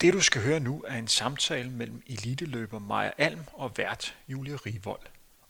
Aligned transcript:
Det 0.00 0.12
du 0.12 0.20
skal 0.20 0.42
høre 0.42 0.60
nu 0.60 0.84
er 0.86 0.96
en 0.96 1.08
samtale 1.08 1.70
mellem 1.70 2.02
eliteløber 2.06 2.78
Maja 2.78 3.10
Alm 3.18 3.44
og 3.52 3.78
vært 3.78 4.16
Julie 4.28 4.56
Rivold. 4.56 5.00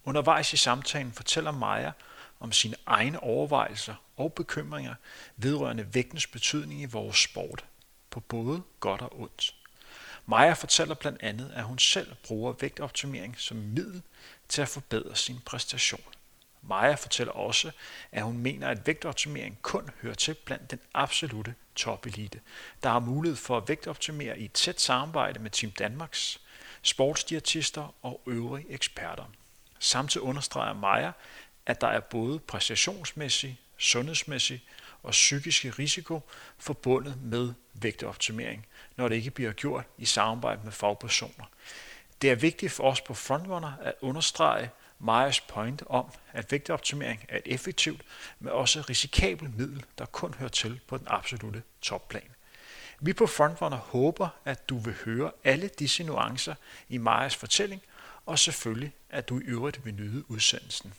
Undervejs 0.04 0.52
i 0.52 0.56
samtalen 0.56 1.12
fortæller 1.12 1.50
Maja 1.50 1.92
om 2.40 2.52
sine 2.52 2.76
egne 2.86 3.20
overvejelser 3.20 3.94
og 4.16 4.32
bekymringer 4.32 4.94
vedrørende 5.36 5.94
vægtens 5.94 6.26
betydning 6.26 6.82
i 6.82 6.84
vores 6.84 7.16
sport, 7.16 7.64
på 8.10 8.20
både 8.20 8.62
godt 8.80 9.00
og 9.00 9.20
ondt. 9.20 9.54
Maja 10.26 10.52
fortæller 10.52 10.94
blandt 10.94 11.22
andet, 11.22 11.52
at 11.54 11.64
hun 11.64 11.78
selv 11.78 12.14
bruger 12.26 12.54
vægtoptimering 12.60 13.38
som 13.38 13.56
middel 13.56 14.02
til 14.48 14.62
at 14.62 14.68
forbedre 14.68 15.16
sin 15.16 15.38
præstation. 15.46 16.04
Maja 16.68 16.94
fortæller 16.94 17.32
også, 17.32 17.70
at 18.12 18.22
hun 18.22 18.38
mener, 18.38 18.68
at 18.68 18.86
vægtoptimering 18.86 19.58
kun 19.62 19.90
hører 20.02 20.14
til 20.14 20.34
blandt 20.34 20.70
den 20.70 20.80
absolute 20.94 21.54
topelite, 21.74 22.40
der 22.82 22.88
har 22.88 22.98
mulighed 22.98 23.36
for 23.36 23.56
at 23.56 23.68
vægtoptimere 23.68 24.38
i 24.38 24.44
et 24.44 24.52
tæt 24.52 24.80
samarbejde 24.80 25.38
med 25.40 25.50
Team 25.50 25.72
Danmarks 25.72 26.40
sportsdiætister 26.82 27.94
og 28.02 28.20
øvrige 28.26 28.66
eksperter. 28.70 29.24
Samtidig 29.78 30.24
understreger 30.24 30.74
Maja, 30.74 31.12
at 31.66 31.80
der 31.80 31.88
er 31.88 32.00
både 32.00 32.38
præstationsmæssig, 32.38 33.60
sundhedsmæssig 33.78 34.64
og 35.02 35.10
psykiske 35.10 35.70
risiko 35.70 36.20
forbundet 36.58 37.22
med 37.22 37.52
vægtoptimering, 37.74 38.66
når 38.96 39.08
det 39.08 39.16
ikke 39.16 39.30
bliver 39.30 39.52
gjort 39.52 39.84
i 39.98 40.04
samarbejde 40.04 40.60
med 40.64 40.72
fagpersoner. 40.72 41.44
Det 42.22 42.30
er 42.30 42.34
vigtigt 42.34 42.72
for 42.72 42.90
os 42.90 43.00
på 43.00 43.14
Frontrunner 43.14 43.72
at 43.82 43.94
understrege 44.00 44.70
Meyers 44.98 45.40
point 45.40 45.82
om, 45.86 46.06
at 46.32 46.52
vægtoptimering 46.52 47.24
er 47.28 47.36
et 47.36 47.42
effektivt, 47.46 48.00
men 48.40 48.52
også 48.52 48.80
risikabelt 48.80 49.58
middel, 49.58 49.84
der 49.98 50.06
kun 50.06 50.34
hører 50.34 50.50
til 50.50 50.80
på 50.88 50.98
den 50.98 51.06
absolute 51.10 51.62
topplan. 51.82 52.30
Vi 53.00 53.12
på 53.12 53.26
Frontrunner 53.26 53.76
håber, 53.76 54.28
at 54.44 54.68
du 54.68 54.78
vil 54.78 54.94
høre 55.04 55.30
alle 55.44 55.68
disse 55.68 56.04
nuancer 56.04 56.54
i 56.88 56.98
Majas 56.98 57.36
fortælling, 57.36 57.82
og 58.26 58.38
selvfølgelig, 58.38 58.92
at 59.10 59.28
du 59.28 59.38
i 59.38 59.42
øvrigt 59.42 59.84
vil 59.84 59.94
nyde 59.94 60.30
udsendelsen. 60.30 60.94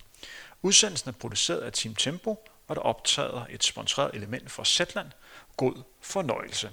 Udsendelsen 0.62 1.10
er 1.10 1.14
produceret 1.14 1.60
af 1.60 1.74
Team 1.74 1.96
Tempo, 1.96 2.48
og 2.68 2.76
der 2.76 2.82
optræder 2.82 3.46
et 3.50 3.64
sponsoreret 3.64 4.16
element 4.16 4.52
fra 4.52 4.66
Zetland. 4.66 5.12
God 5.58 5.84
fornøjelse. 6.02 6.72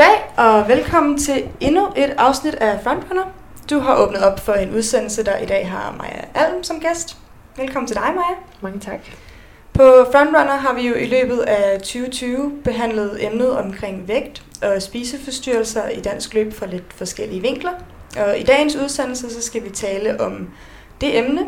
Goddag 0.00 0.34
og 0.36 0.68
velkommen 0.68 1.18
til 1.18 1.48
endnu 1.60 1.88
et 1.96 2.14
afsnit 2.18 2.54
af 2.54 2.80
Frontrunner. 2.84 3.24
Du 3.70 3.78
har 3.78 3.96
åbnet 3.96 4.22
op 4.22 4.40
for 4.40 4.52
en 4.52 4.74
udsendelse, 4.74 5.24
der 5.24 5.38
i 5.38 5.46
dag 5.46 5.70
har 5.70 5.94
Maja 5.98 6.24
Alm 6.34 6.62
som 6.62 6.80
gæst. 6.80 7.16
Velkommen 7.56 7.86
til 7.86 7.96
dig, 7.96 8.12
Maja. 8.14 8.36
Mange 8.60 8.80
tak. 8.80 9.00
På 9.72 9.82
Frontrunner 10.12 10.56
har 10.56 10.74
vi 10.74 10.88
jo 10.88 10.94
i 10.94 11.06
løbet 11.06 11.38
af 11.38 11.78
2020 11.78 12.52
behandlet 12.64 13.26
emnet 13.26 13.56
omkring 13.58 14.08
vægt 14.08 14.42
og 14.62 14.82
spiseforstyrrelser 14.82 15.88
i 15.88 16.00
dansk 16.00 16.34
løb 16.34 16.52
fra 16.52 16.66
lidt 16.66 16.92
forskellige 16.92 17.42
vinkler. 17.42 17.72
Og 18.18 18.38
i 18.38 18.42
dagens 18.42 18.76
udsendelse 18.76 19.30
så 19.30 19.42
skal 19.42 19.64
vi 19.64 19.70
tale 19.70 20.20
om 20.20 20.50
det 21.00 21.18
emne, 21.18 21.40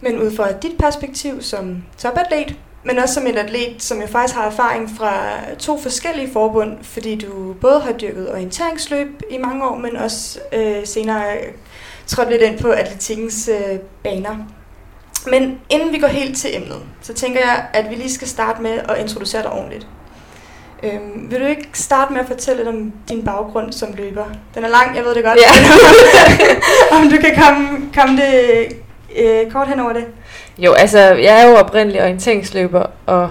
men 0.00 0.22
ud 0.22 0.36
fra 0.36 0.52
dit 0.52 0.78
perspektiv 0.78 1.42
som 1.42 1.84
topatlet, 1.98 2.56
men 2.84 2.98
også 2.98 3.14
som 3.14 3.26
en 3.26 3.38
atlet, 3.38 3.82
som 3.82 4.00
jo 4.00 4.06
faktisk 4.06 4.34
har 4.34 4.46
erfaring 4.46 4.90
fra 4.98 5.12
to 5.58 5.80
forskellige 5.80 6.32
forbund, 6.32 6.72
fordi 6.82 7.14
du 7.14 7.52
både 7.60 7.80
har 7.80 7.92
dyrket 7.92 8.32
orienteringsløb 8.32 9.22
i 9.30 9.38
mange 9.38 9.64
år, 9.64 9.76
men 9.76 9.96
også 9.96 10.38
øh, 10.52 10.86
senere 10.86 11.36
trådt 12.06 12.30
lidt 12.30 12.42
ind 12.42 12.58
på 12.58 12.70
atletikkens 12.70 13.48
øh, 13.52 13.78
baner. 14.02 14.36
Men 15.26 15.60
inden 15.70 15.92
vi 15.92 15.98
går 15.98 16.06
helt 16.06 16.38
til 16.38 16.56
emnet, 16.56 16.80
så 17.02 17.14
tænker 17.14 17.40
jeg, 17.40 17.66
at 17.72 17.90
vi 17.90 17.94
lige 17.94 18.12
skal 18.12 18.28
starte 18.28 18.62
med 18.62 18.70
at 18.88 18.98
introducere 19.00 19.42
dig 19.42 19.52
ordentligt. 19.52 19.86
Øhm, 20.82 21.30
vil 21.30 21.40
du 21.40 21.44
ikke 21.44 21.68
starte 21.72 22.12
med 22.12 22.20
at 22.20 22.26
fortælle 22.26 22.64
lidt 22.64 22.68
om 22.76 22.92
din 23.08 23.24
baggrund 23.24 23.72
som 23.72 23.92
løber? 23.92 24.24
Den 24.54 24.64
er 24.64 24.68
lang, 24.68 24.96
jeg 24.96 25.04
ved 25.04 25.14
det 25.14 25.24
godt. 25.24 25.38
Ja. 25.38 25.50
om 26.96 27.10
du 27.10 27.16
kan 27.16 27.36
komme, 27.42 27.90
komme 27.94 28.16
det 28.22 28.66
øh, 29.18 29.50
kort 29.50 29.68
hen 29.68 29.80
over 29.80 29.92
det. 29.92 30.06
Jo, 30.58 30.72
altså, 30.72 30.98
jeg 30.98 31.42
er 31.42 31.48
jo 31.48 31.56
oprindelig 31.56 32.02
orienteringsløber, 32.02 32.86
og 33.06 33.30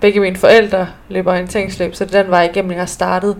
begge 0.00 0.20
mine 0.20 0.36
forældre 0.36 0.88
løber 1.08 1.32
orienteringsløb, 1.32 1.94
så 1.94 2.04
det 2.04 2.14
er 2.14 2.22
den 2.22 2.30
vej 2.30 2.42
igennem, 2.42 2.70
jeg 2.70 2.80
har 2.80 2.86
startet. 2.86 3.36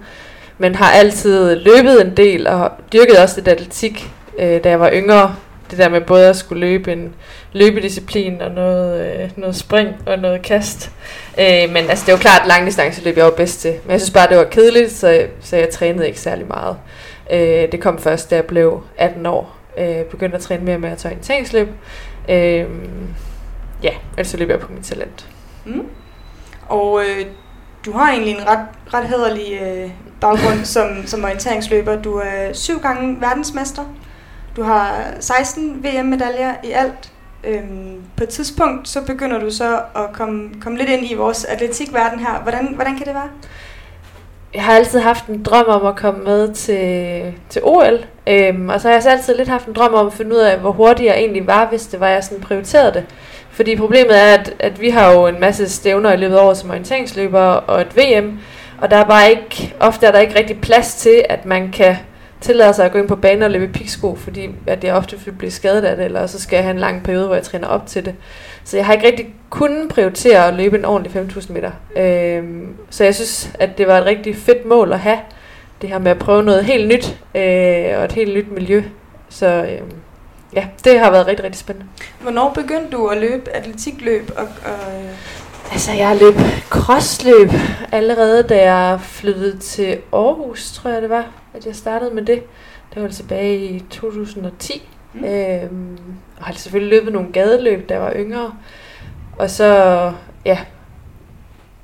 Men 0.58 0.74
har 0.74 0.90
altid 0.90 1.56
løbet 1.56 2.00
en 2.00 2.16
del, 2.16 2.46
og 2.46 2.72
dyrket 2.92 3.18
også 3.18 3.36
lidt 3.36 3.48
atletik, 3.48 4.10
øh, 4.38 4.64
da 4.64 4.68
jeg 4.68 4.80
var 4.80 4.90
yngre. 4.92 5.36
Det 5.70 5.78
der 5.78 5.88
med 5.88 6.00
både 6.00 6.28
at 6.28 6.36
skulle 6.36 6.60
løbe 6.60 6.92
en 6.92 7.14
løbedisciplin 7.52 8.42
og 8.42 8.50
noget, 8.50 9.20
øh, 9.22 9.30
noget 9.36 9.56
spring 9.56 9.88
og 10.06 10.18
noget 10.18 10.42
kast. 10.42 10.90
Øh, 11.38 11.70
men 11.72 11.90
altså, 11.90 12.06
det 12.06 12.12
er 12.12 12.16
jo 12.16 12.20
klart, 12.20 12.40
at 12.40 12.48
langdistanceløb 12.48 13.16
jeg 13.16 13.24
var 13.24 13.30
bedst 13.30 13.60
til. 13.60 13.74
Men 13.84 13.92
jeg 13.92 14.00
synes 14.00 14.14
bare, 14.14 14.28
det 14.28 14.36
var 14.36 14.44
kedeligt, 14.44 14.92
så, 14.92 15.26
så 15.40 15.56
jeg 15.56 15.68
trænede 15.68 16.06
ikke 16.06 16.20
særlig 16.20 16.46
meget. 16.46 16.76
Øh, 17.32 17.72
det 17.72 17.80
kom 17.80 17.98
først, 17.98 18.30
da 18.30 18.34
jeg 18.34 18.44
blev 18.44 18.82
18 18.98 19.26
år. 19.26 19.56
Øh, 19.78 20.04
begyndte 20.04 20.36
at 20.36 20.42
træne 20.42 20.64
mere 20.64 20.78
med 20.78 20.90
at 20.90 20.98
tage 20.98 21.12
orienteringsløb. 21.12 21.68
Øh, 22.30 22.66
ja, 23.82 23.92
ellers 24.12 24.28
så 24.28 24.36
løber 24.36 24.52
jeg 24.52 24.60
på 24.60 24.72
mit 24.72 24.84
talent. 24.84 25.28
Mm. 25.64 25.86
Og 26.68 27.00
øh, 27.00 27.26
du 27.84 27.92
har 27.92 28.10
egentlig 28.12 28.34
en 28.34 28.46
ret, 28.48 28.66
ret 28.94 29.08
hederlig 29.08 29.60
øh, 29.62 29.90
baggrund 30.20 30.64
som, 30.64 31.06
som 31.06 31.24
orienteringsløber. 31.24 32.02
Du 32.02 32.14
er 32.14 32.52
syv 32.52 32.80
gange 32.80 33.20
verdensmester. 33.20 33.84
Du 34.56 34.62
har 34.62 35.14
16 35.20 35.84
VM-medaljer 35.84 36.54
i 36.64 36.70
alt. 36.70 37.12
Øhm, 37.44 38.02
på 38.16 38.24
et 38.24 38.28
tidspunkt 38.28 38.88
så 38.88 39.02
begynder 39.06 39.40
du 39.40 39.50
så 39.50 39.76
at 39.96 40.12
komme, 40.12 40.50
komme 40.60 40.78
lidt 40.78 40.90
ind 40.90 41.10
i 41.10 41.14
vores 41.14 41.44
atletikverden 41.44 42.18
her. 42.18 42.42
Hvordan, 42.42 42.74
hvordan 42.74 42.96
kan 42.96 43.06
det 43.06 43.14
være? 43.14 43.28
Jeg 44.54 44.62
har 44.64 44.72
altid 44.72 45.00
haft 45.00 45.26
en 45.26 45.42
drøm 45.42 45.66
om 45.68 45.86
at 45.86 45.96
komme 45.96 46.24
med 46.24 46.54
til, 46.54 47.34
til 47.48 47.62
OL, 47.64 48.04
øhm, 48.26 48.68
og 48.68 48.80
så 48.80 48.88
har 48.88 48.94
jeg 48.94 49.02
så 49.02 49.10
altid 49.10 49.36
lidt 49.36 49.48
haft 49.48 49.66
en 49.66 49.72
drøm 49.72 49.94
om 49.94 50.06
at 50.06 50.12
finde 50.12 50.34
ud 50.34 50.40
af, 50.40 50.58
hvor 50.58 50.72
hurtigt 50.72 51.06
jeg 51.06 51.18
egentlig 51.18 51.46
var, 51.46 51.66
hvis 51.66 51.86
det 51.86 52.00
var, 52.00 52.08
jeg 52.08 52.24
sådan 52.24 52.40
prioriterede 52.40 52.92
det. 52.94 53.04
Fordi 53.50 53.76
problemet 53.76 54.22
er, 54.22 54.34
at, 54.34 54.54
at 54.58 54.80
vi 54.80 54.90
har 54.90 55.12
jo 55.12 55.26
en 55.26 55.40
masse 55.40 55.68
stævner 55.68 56.12
i 56.12 56.16
løbet 56.16 56.36
af 56.36 56.44
året 56.44 56.56
som 56.56 56.70
orienteringsløbere 56.70 57.60
og 57.60 57.80
et 57.80 57.96
VM, 57.96 58.38
og 58.80 58.90
der 58.90 58.96
er 58.96 59.04
bare 59.04 59.30
ikke, 59.30 59.74
ofte 59.80 60.06
er 60.06 60.12
der 60.12 60.18
ikke 60.18 60.38
rigtig 60.38 60.60
plads 60.60 60.94
til, 60.94 61.24
at 61.28 61.46
man 61.46 61.72
kan 61.72 61.96
tillade 62.40 62.74
sig 62.74 62.84
at 62.84 62.92
gå 62.92 62.98
ind 62.98 63.08
på 63.08 63.16
banen 63.16 63.42
og 63.42 63.50
løbe 63.50 63.72
piksko, 63.72 64.16
fordi 64.16 64.50
at 64.66 64.84
jeg 64.84 64.94
ofte 64.94 65.18
vil 65.24 65.32
blive 65.32 65.50
skadet 65.50 65.84
af 65.84 65.96
det, 65.96 66.04
eller 66.04 66.26
så 66.26 66.40
skal 66.40 66.56
jeg 66.56 66.64
have 66.64 66.74
en 66.74 66.78
lang 66.78 67.02
periode, 67.02 67.26
hvor 67.26 67.34
jeg 67.34 67.44
træner 67.44 67.66
op 67.68 67.86
til 67.86 68.04
det. 68.04 68.14
Så 68.64 68.76
jeg 68.76 68.86
har 68.86 68.92
ikke 68.92 69.06
rigtig 69.06 69.34
kunnet 69.50 69.88
prioritere 69.88 70.48
at 70.48 70.54
løbe 70.54 70.78
en 70.78 70.84
ordentlig 70.84 71.22
5.000 71.22 71.52
meter. 71.52 71.70
Øhm, 71.96 72.68
så 72.90 73.04
jeg 73.04 73.14
synes, 73.14 73.50
at 73.58 73.78
det 73.78 73.86
var 73.86 73.98
et 73.98 74.06
rigtig 74.06 74.36
fedt 74.36 74.64
mål 74.64 74.92
at 74.92 75.00
have, 75.00 75.18
det 75.82 75.88
her 75.88 75.98
med 75.98 76.10
at 76.10 76.18
prøve 76.18 76.42
noget 76.42 76.64
helt 76.64 76.88
nyt, 76.88 77.18
øh, 77.34 77.98
og 77.98 78.04
et 78.04 78.12
helt 78.12 78.34
nyt 78.34 78.52
miljø. 78.52 78.82
Så 79.28 79.46
øh, 79.46 79.80
ja, 80.54 80.66
det 80.84 80.98
har 80.98 81.10
været 81.10 81.26
rigtig, 81.26 81.44
rigtig 81.44 81.60
spændende. 81.60 81.88
Hvornår 82.20 82.52
begyndte 82.54 82.90
du 82.92 83.06
at 83.06 83.18
løbe 83.18 83.50
atletikløb? 83.50 84.30
Og, 84.36 84.48
og, 84.64 84.94
øh, 84.94 85.10
Altså, 85.72 85.92
jeg 85.92 86.08
har 86.08 86.14
løb 86.14 86.34
crossløb 86.68 87.50
allerede, 87.92 88.42
da 88.42 88.72
jeg 88.72 89.00
flyttede 89.00 89.58
til 89.58 89.98
Aarhus, 90.12 90.72
tror 90.72 90.90
jeg 90.90 91.02
det 91.02 91.10
var, 91.10 91.26
at 91.54 91.66
jeg 91.66 91.76
startede 91.76 92.14
med 92.14 92.22
det. 92.22 92.42
Det 92.94 93.02
var 93.02 93.08
tilbage 93.08 93.64
i 93.64 93.80
2010. 93.90 94.88
Mm. 95.12 95.24
Øhm, 95.24 95.98
og 96.38 96.44
har 96.44 96.52
selvfølgelig 96.52 96.98
løbet 96.98 97.12
nogle 97.12 97.32
gadeløb, 97.32 97.88
da 97.88 97.94
jeg 97.94 98.02
var 98.02 98.12
yngre. 98.16 98.54
Og 99.38 99.50
så, 99.50 100.12
ja, 100.44 100.58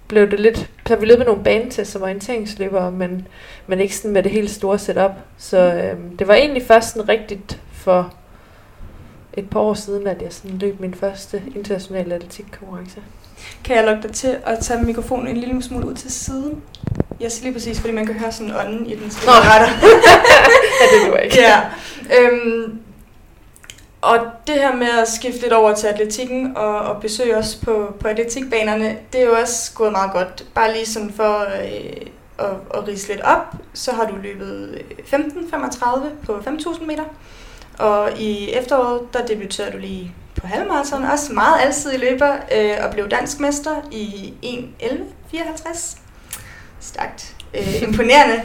blev 0.08 0.30
det 0.30 0.40
lidt... 0.40 0.70
Så 0.86 0.94
har 0.94 0.96
vi 0.96 1.06
løbet 1.06 1.26
nogle 1.26 1.44
banetest 1.44 1.92
som 1.92 2.02
orienteringsløbere, 2.02 2.92
men, 2.92 3.28
men 3.66 3.80
ikke 3.80 3.96
sådan 3.96 4.12
med 4.12 4.22
det 4.22 4.32
helt 4.32 4.50
store 4.50 4.78
setup. 4.78 5.10
Så 5.36 5.58
øhm, 5.58 6.16
det 6.16 6.28
var 6.28 6.34
egentlig 6.34 6.62
først 6.62 6.92
sådan 6.92 7.08
rigtigt 7.08 7.60
for 7.72 8.14
et 9.36 9.50
par 9.50 9.60
år 9.60 9.74
siden, 9.74 10.06
at 10.06 10.22
jeg 10.22 10.32
sådan 10.32 10.58
løb 10.58 10.80
min 10.80 10.94
første 10.94 11.42
internationale 11.54 12.14
atletikkonkurrence. 12.14 13.00
Kan 13.64 13.76
jeg 13.76 13.84
lukke 13.84 14.02
dig 14.02 14.12
til 14.12 14.36
at 14.46 14.58
tage 14.60 14.82
mikrofonen 14.82 15.28
en 15.28 15.36
lille 15.36 15.62
smule 15.62 15.86
ud 15.86 15.94
til 15.94 16.12
siden? 16.12 16.62
Jeg 17.20 17.32
siger 17.32 17.44
lige 17.44 17.52
præcis, 17.52 17.80
fordi 17.80 17.92
man 17.92 18.06
kan 18.06 18.14
høre 18.14 18.32
sådan 18.32 18.56
ånden 18.56 18.86
i 18.86 18.94
den 18.94 19.12
Nå. 19.26 19.32
retter. 19.32 19.68
ja, 20.80 21.04
det 21.04 21.12
var 21.12 21.18
ikke. 21.18 21.36
ja. 21.40 21.60
Øhm, 22.20 22.78
og 24.00 24.18
det 24.46 24.54
her 24.54 24.76
med 24.76 24.88
at 25.02 25.08
skifte 25.08 25.40
lidt 25.40 25.52
over 25.52 25.74
til 25.74 25.86
atletikken 25.86 26.56
og, 26.56 26.78
og 26.78 27.00
besøge 27.00 27.36
os 27.36 27.54
på, 27.54 27.94
på 28.00 28.08
atletikbanerne, 28.08 28.96
det 29.12 29.20
er 29.20 29.24
jo 29.24 29.32
også 29.32 29.72
gået 29.74 29.92
meget 29.92 30.12
godt. 30.12 30.44
Bare 30.54 30.72
lige 30.72 30.86
sådan 30.86 31.12
for 31.16 31.40
øh, 31.40 32.06
at, 32.38 32.54
at 32.74 32.88
rise 32.88 33.08
lidt 33.08 33.20
op, 33.20 33.54
så 33.74 33.92
har 33.92 34.06
du 34.06 34.16
løbet 34.22 34.82
15.35 35.12 36.00
på 36.26 36.36
5.000 36.36 36.84
meter. 36.84 37.04
Og 37.78 38.18
i 38.18 38.50
efteråret, 38.52 39.00
der 39.12 39.26
debuterede 39.26 39.72
du 39.72 39.78
lige 39.78 40.14
på 40.40 40.46
halvmarathon, 40.46 41.04
også 41.04 41.32
meget 41.32 41.60
altid 41.60 41.98
løber, 41.98 42.32
øh, 42.56 42.84
og 42.84 42.90
blev 42.90 43.08
dansk 43.08 43.40
mester 43.40 43.76
i 43.90 44.34
1.11.54. 44.82 45.98
Stærkt. 46.86 47.36
Øh, 47.54 47.82
imponerende. 47.82 48.42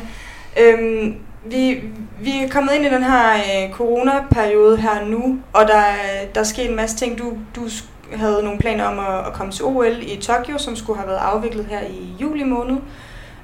Øhm, 0.59 1.15
vi, 1.45 1.81
vi 2.21 2.43
er 2.43 2.49
kommet 2.49 2.73
ind 2.73 2.85
i 2.85 2.89
den 2.89 3.03
her 3.03 3.33
øh, 3.33 3.73
coronaperiode 3.73 4.77
her 4.77 5.05
nu, 5.05 5.39
og 5.53 5.67
der, 5.67 5.83
der 6.35 6.39
er 6.39 6.45
sket 6.45 6.69
en 6.69 6.75
masse 6.75 6.97
ting. 6.97 7.17
Du, 7.17 7.38
du 7.55 7.67
havde 8.15 8.43
nogle 8.43 8.59
planer 8.59 8.85
om 8.85 8.99
at, 8.99 9.27
at 9.27 9.33
komme 9.33 9.53
til 9.53 9.65
OL 9.65 9.97
i 10.01 10.19
Tokyo, 10.21 10.57
som 10.57 10.75
skulle 10.75 10.99
have 10.99 11.07
været 11.07 11.19
afviklet 11.19 11.65
her 11.65 11.81
i 11.81 12.15
juli 12.21 12.43
måned, 12.43 12.77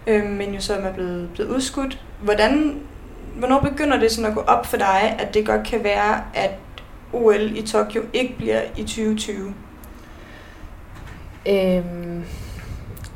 øh, 0.07 0.25
men 0.25 0.53
jo 0.53 0.61
så 0.61 0.73
er 0.73 0.93
blevet, 0.93 1.29
blevet 1.33 1.49
udskudt. 1.49 1.99
Hvordan, 2.21 2.79
hvornår 3.35 3.59
begynder 3.59 3.99
det 3.99 4.11
sådan 4.11 4.29
at 4.29 4.35
gå 4.35 4.41
op 4.41 4.65
for 4.65 4.77
dig, 4.77 5.15
at 5.19 5.33
det 5.33 5.45
godt 5.45 5.67
kan 5.67 5.83
være, 5.83 6.21
at 6.33 6.51
OL 7.13 7.57
i 7.57 7.61
Tokyo 7.61 8.01
ikke 8.13 8.37
bliver 8.37 8.61
i 8.77 8.81
2020? 8.81 9.53
Øhm, 11.49 12.23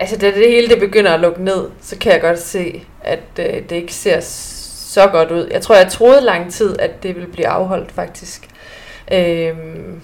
altså 0.02 0.18
da 0.18 0.28
det 0.28 0.52
hele 0.52 0.70
det 0.70 0.80
begynder 0.80 1.14
at 1.14 1.20
lukke 1.20 1.44
ned, 1.44 1.70
så 1.82 1.98
kan 1.98 2.12
jeg 2.12 2.22
godt 2.22 2.40
se, 2.40 2.86
at 3.02 3.24
øh, 3.40 3.46
det 3.46 3.72
ikke 3.72 3.94
ser 3.94 4.20
så 4.20 5.08
godt 5.08 5.32
ud. 5.32 5.48
Jeg 5.52 5.62
tror, 5.62 5.76
jeg 5.76 5.92
troede 5.92 6.22
lang 6.22 6.54
tid, 6.54 6.80
at 6.80 7.04
det 7.04 7.16
ville 7.16 7.30
blive 7.30 7.48
afholdt 7.48 7.92
faktisk. 7.92 8.48
Øhm, 9.12 10.02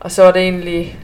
og 0.00 0.10
så 0.10 0.24
var 0.24 0.30
det 0.30 0.42
egentlig... 0.42 0.98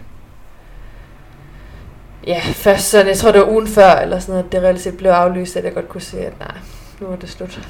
Ja, 2.27 2.41
først 2.44 2.91
sådan, 2.91 3.06
jeg 3.06 3.17
tror 3.17 3.33
det 3.33 3.41
var 3.41 3.49
ugen 3.49 3.67
før, 3.67 3.91
eller 3.91 4.19
sådan 4.19 4.35
noget, 4.35 4.53
det 4.53 4.62
reelt 4.62 4.81
set 4.81 4.97
blev 4.97 5.11
aflyst, 5.11 5.56
at 5.56 5.65
jeg 5.65 5.75
godt 5.75 5.88
kunne 5.88 6.00
se, 6.00 6.21
at 6.21 6.38
nej, 6.38 6.55
nu 7.00 7.06
er 7.06 7.17
det 7.17 7.29
slut. 7.29 7.69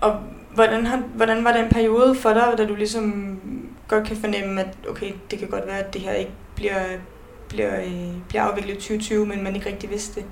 Og 0.00 0.16
hvordan, 0.54 0.86
har, 0.86 1.02
hvordan 1.14 1.44
var 1.44 1.52
den 1.52 1.68
periode 1.68 2.14
for 2.14 2.32
dig, 2.32 2.54
da 2.58 2.64
du 2.66 2.74
ligesom 2.74 3.38
godt 3.88 4.06
kan 4.06 4.16
fornemme, 4.16 4.60
at 4.60 4.68
okay, 4.90 5.12
det 5.30 5.38
kan 5.38 5.48
godt 5.48 5.66
være, 5.66 5.78
at 5.78 5.94
det 5.94 6.00
her 6.00 6.12
ikke 6.12 6.32
bliver, 6.54 6.80
bliver, 7.48 7.80
øh, 7.80 8.12
bliver 8.28 8.42
afviklet 8.42 8.74
i 8.74 8.76
2020, 8.76 9.26
men 9.26 9.44
man 9.44 9.54
ikke 9.54 9.68
rigtig 9.68 9.90
vidste 9.90 10.20
det? 10.20 10.24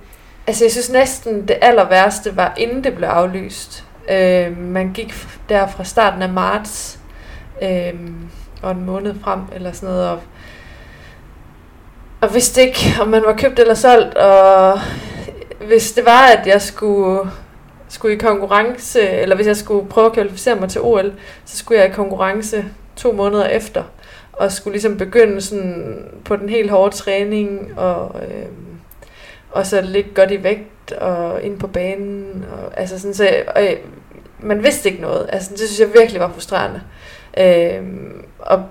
Altså 0.47 0.65
jeg 0.65 0.73
synes 0.73 0.91
næsten 0.91 1.49
det 1.49 1.57
aller 1.63 1.89
værste 1.89 2.37
var, 2.37 2.55
inden 2.57 2.85
det 2.85 2.95
blev 2.95 3.09
aflyst. 3.09 3.85
Øh, 4.11 4.59
man 4.59 4.93
gik 4.93 5.15
der 5.49 5.67
fra 5.67 5.85
starten 5.85 6.23
af 6.23 6.29
marts 6.29 6.99
øh, 7.63 7.95
og 8.63 8.71
en 8.71 8.87
måned 8.87 9.15
frem, 9.25 9.41
eller 9.55 9.73
sådan 9.73 9.89
noget, 9.89 10.11
og, 10.11 10.21
og 12.21 12.35
vidste 12.35 12.63
ikke, 12.63 12.79
om 13.01 13.09
man 13.09 13.23
var 13.27 13.37
købt 13.37 13.59
eller 13.59 13.75
solgt, 13.75 14.15
og 14.15 14.79
hvis 15.67 15.93
det 15.93 16.05
var, 16.05 16.27
at 16.27 16.47
jeg 16.47 16.63
skulle, 16.63 17.31
skulle 17.89 18.15
i 18.15 18.19
konkurrence, 18.19 19.09
eller 19.09 19.37
hvis 19.37 19.47
jeg 19.47 19.57
skulle 19.57 19.89
prøve 19.89 20.07
at 20.07 20.13
kvalificere 20.13 20.55
mig 20.55 20.69
til 20.69 20.81
OL, 20.81 21.13
så 21.45 21.57
skulle 21.57 21.81
jeg 21.81 21.91
i 21.91 21.93
konkurrence 21.93 22.65
to 22.97 23.13
måneder 23.13 23.47
efter, 23.47 23.83
og 24.37 24.53
skulle 24.53 24.73
ligesom 24.73 24.99
begynde 24.99 25.41
sådan 25.41 26.05
på 26.25 26.37
den 26.37 26.49
helt 26.49 26.71
hårde 26.71 26.95
træning, 26.95 27.79
og, 27.79 28.21
øh, 28.23 28.47
og 29.51 29.67
så 29.67 29.81
ligge 29.81 30.11
godt 30.15 30.31
i 30.31 30.43
vægt, 30.43 30.93
og 30.93 31.43
ind 31.43 31.59
på 31.59 31.67
banen, 31.67 32.45
og, 32.53 32.81
altså 32.81 32.99
sådan, 32.99 33.15
så, 33.15 33.29
og, 33.57 33.65
øh, 33.65 33.77
man 34.41 34.63
vidste 34.63 34.89
ikke 34.89 35.03
noget, 35.03 35.27
altså 35.33 35.51
det 35.51 35.59
synes 35.59 35.81
jeg 35.81 36.01
virkelig 36.01 36.21
var 36.21 36.33
frustrerende. 36.33 36.81
Øh, 37.39 37.83
og 38.39 38.63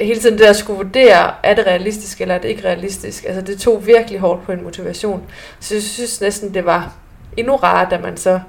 hele 0.00 0.20
tiden 0.20 0.38
det 0.38 0.44
at 0.44 0.56
skulle 0.56 0.76
vurdere, 0.76 1.34
er 1.42 1.54
det 1.54 1.66
realistisk 1.66 2.20
eller 2.20 2.34
er 2.34 2.38
det 2.38 2.48
ikke 2.48 2.64
realistisk, 2.64 3.24
altså 3.24 3.40
det 3.40 3.58
tog 3.58 3.86
virkelig 3.86 4.20
hårdt 4.20 4.44
på 4.44 4.52
en 4.52 4.62
motivation. 4.62 5.22
Så 5.60 5.74
jeg 5.74 5.82
synes 5.82 6.20
næsten, 6.20 6.54
det 6.54 6.64
var 6.64 6.94
endnu 7.36 7.56
rart, 7.56 7.90
da 7.90 7.98
man 7.98 8.16
så 8.16 8.40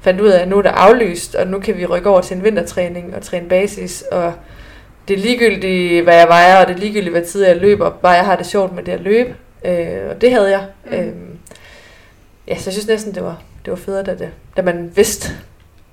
fandt 0.00 0.20
ud 0.20 0.28
af, 0.28 0.42
at 0.42 0.48
nu 0.48 0.58
er 0.58 0.62
det 0.62 0.68
aflyst, 0.68 1.34
og 1.34 1.46
nu 1.46 1.60
kan 1.60 1.76
vi 1.76 1.86
rykke 1.86 2.08
over 2.08 2.20
til 2.20 2.36
en 2.36 2.44
vintertræning 2.44 3.14
og 3.16 3.22
træne 3.22 3.48
basis, 3.48 4.04
og 4.12 4.32
det 5.08 5.14
er 5.14 5.22
ligegyldigt, 5.22 6.04
hvad 6.04 6.16
jeg 6.16 6.28
vejer, 6.28 6.60
og 6.60 6.68
det 6.68 6.74
er 6.74 6.78
ligegyldigt, 6.78 7.10
hvad 7.10 7.24
tid 7.24 7.44
jeg 7.44 7.56
løber, 7.56 7.90
bare 7.90 8.12
jeg 8.12 8.24
har 8.24 8.36
det 8.36 8.46
sjovt 8.46 8.74
med 8.74 8.82
det 8.82 8.92
at 8.92 9.00
løbe. 9.00 9.36
Øh, 9.64 10.10
og 10.10 10.20
det 10.20 10.30
havde 10.30 10.50
jeg. 10.50 10.66
Mm. 10.84 10.92
Øh, 10.92 11.12
ja, 12.48 12.58
så 12.58 12.62
jeg 12.66 12.72
synes 12.72 12.86
næsten, 12.86 13.14
det 13.14 13.22
var, 13.22 13.42
det 13.64 13.70
var 13.70 13.76
federe, 13.76 14.02
da, 14.02 14.14
det, 14.14 14.30
da 14.56 14.62
man 14.62 14.92
vidste, 14.94 15.32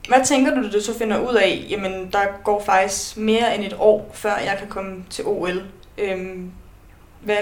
hvad 0.08 0.26
tænker 0.26 0.56
du, 0.56 0.64
du 0.64 0.82
så 0.82 0.98
finder 0.98 1.20
ud 1.30 1.36
af, 1.36 1.66
jamen 1.70 2.10
der 2.12 2.20
går 2.44 2.64
faktisk 2.66 3.18
mere 3.18 3.56
end 3.56 3.64
et 3.64 3.76
år, 3.80 4.12
før 4.14 4.38
jeg 4.46 4.56
kan 4.60 4.68
komme 4.68 5.04
til 5.10 5.26
OL? 5.26 5.64
Øhm, 5.98 6.52
hvad, 7.22 7.38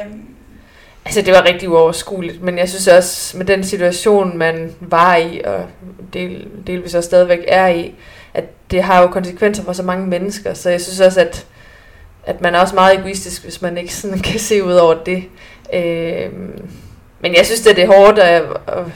Altså, 1.06 1.22
det 1.22 1.34
var 1.34 1.46
rigtig 1.46 1.70
uoverskueligt, 1.70 2.42
men 2.42 2.58
jeg 2.58 2.70
synes 2.70 2.88
også, 2.88 3.38
med 3.38 3.46
den 3.46 3.64
situation, 3.64 4.38
man 4.38 4.76
var 4.80 5.16
i, 5.16 5.42
og 5.46 5.66
del, 6.14 6.48
delvis 6.68 6.96
også 6.96 7.08
stadigvæk 7.08 7.40
er 7.48 7.68
i, 7.68 7.96
at 8.34 8.44
det 8.72 8.84
har 8.84 9.02
jo 9.02 9.08
konsekvenser 9.08 9.64
for 9.64 9.74
så 9.74 9.84
mange 9.84 10.08
mennesker, 10.08 10.54
så 10.54 10.70
jeg 10.70 10.82
synes 10.82 11.00
også, 11.00 11.22
at, 11.22 11.46
at 12.24 12.42
man 12.42 12.56
er 12.56 12.60
også 12.60 12.76
meget 12.76 13.00
egoistisk, 13.00 13.44
hvis 13.44 13.62
man 13.62 13.78
ikke 13.78 13.96
sådan 13.96 14.20
kan 14.20 14.40
se 14.40 14.64
ud 14.64 14.74
over 14.74 14.94
det. 14.94 15.24
Øh, 15.74 16.32
men 17.20 17.36
jeg 17.36 17.46
synes, 17.46 17.62
det 17.62 17.80
er 17.80 17.88
hårdt, 17.88 18.20
at, 18.20 18.44
og 18.68 18.92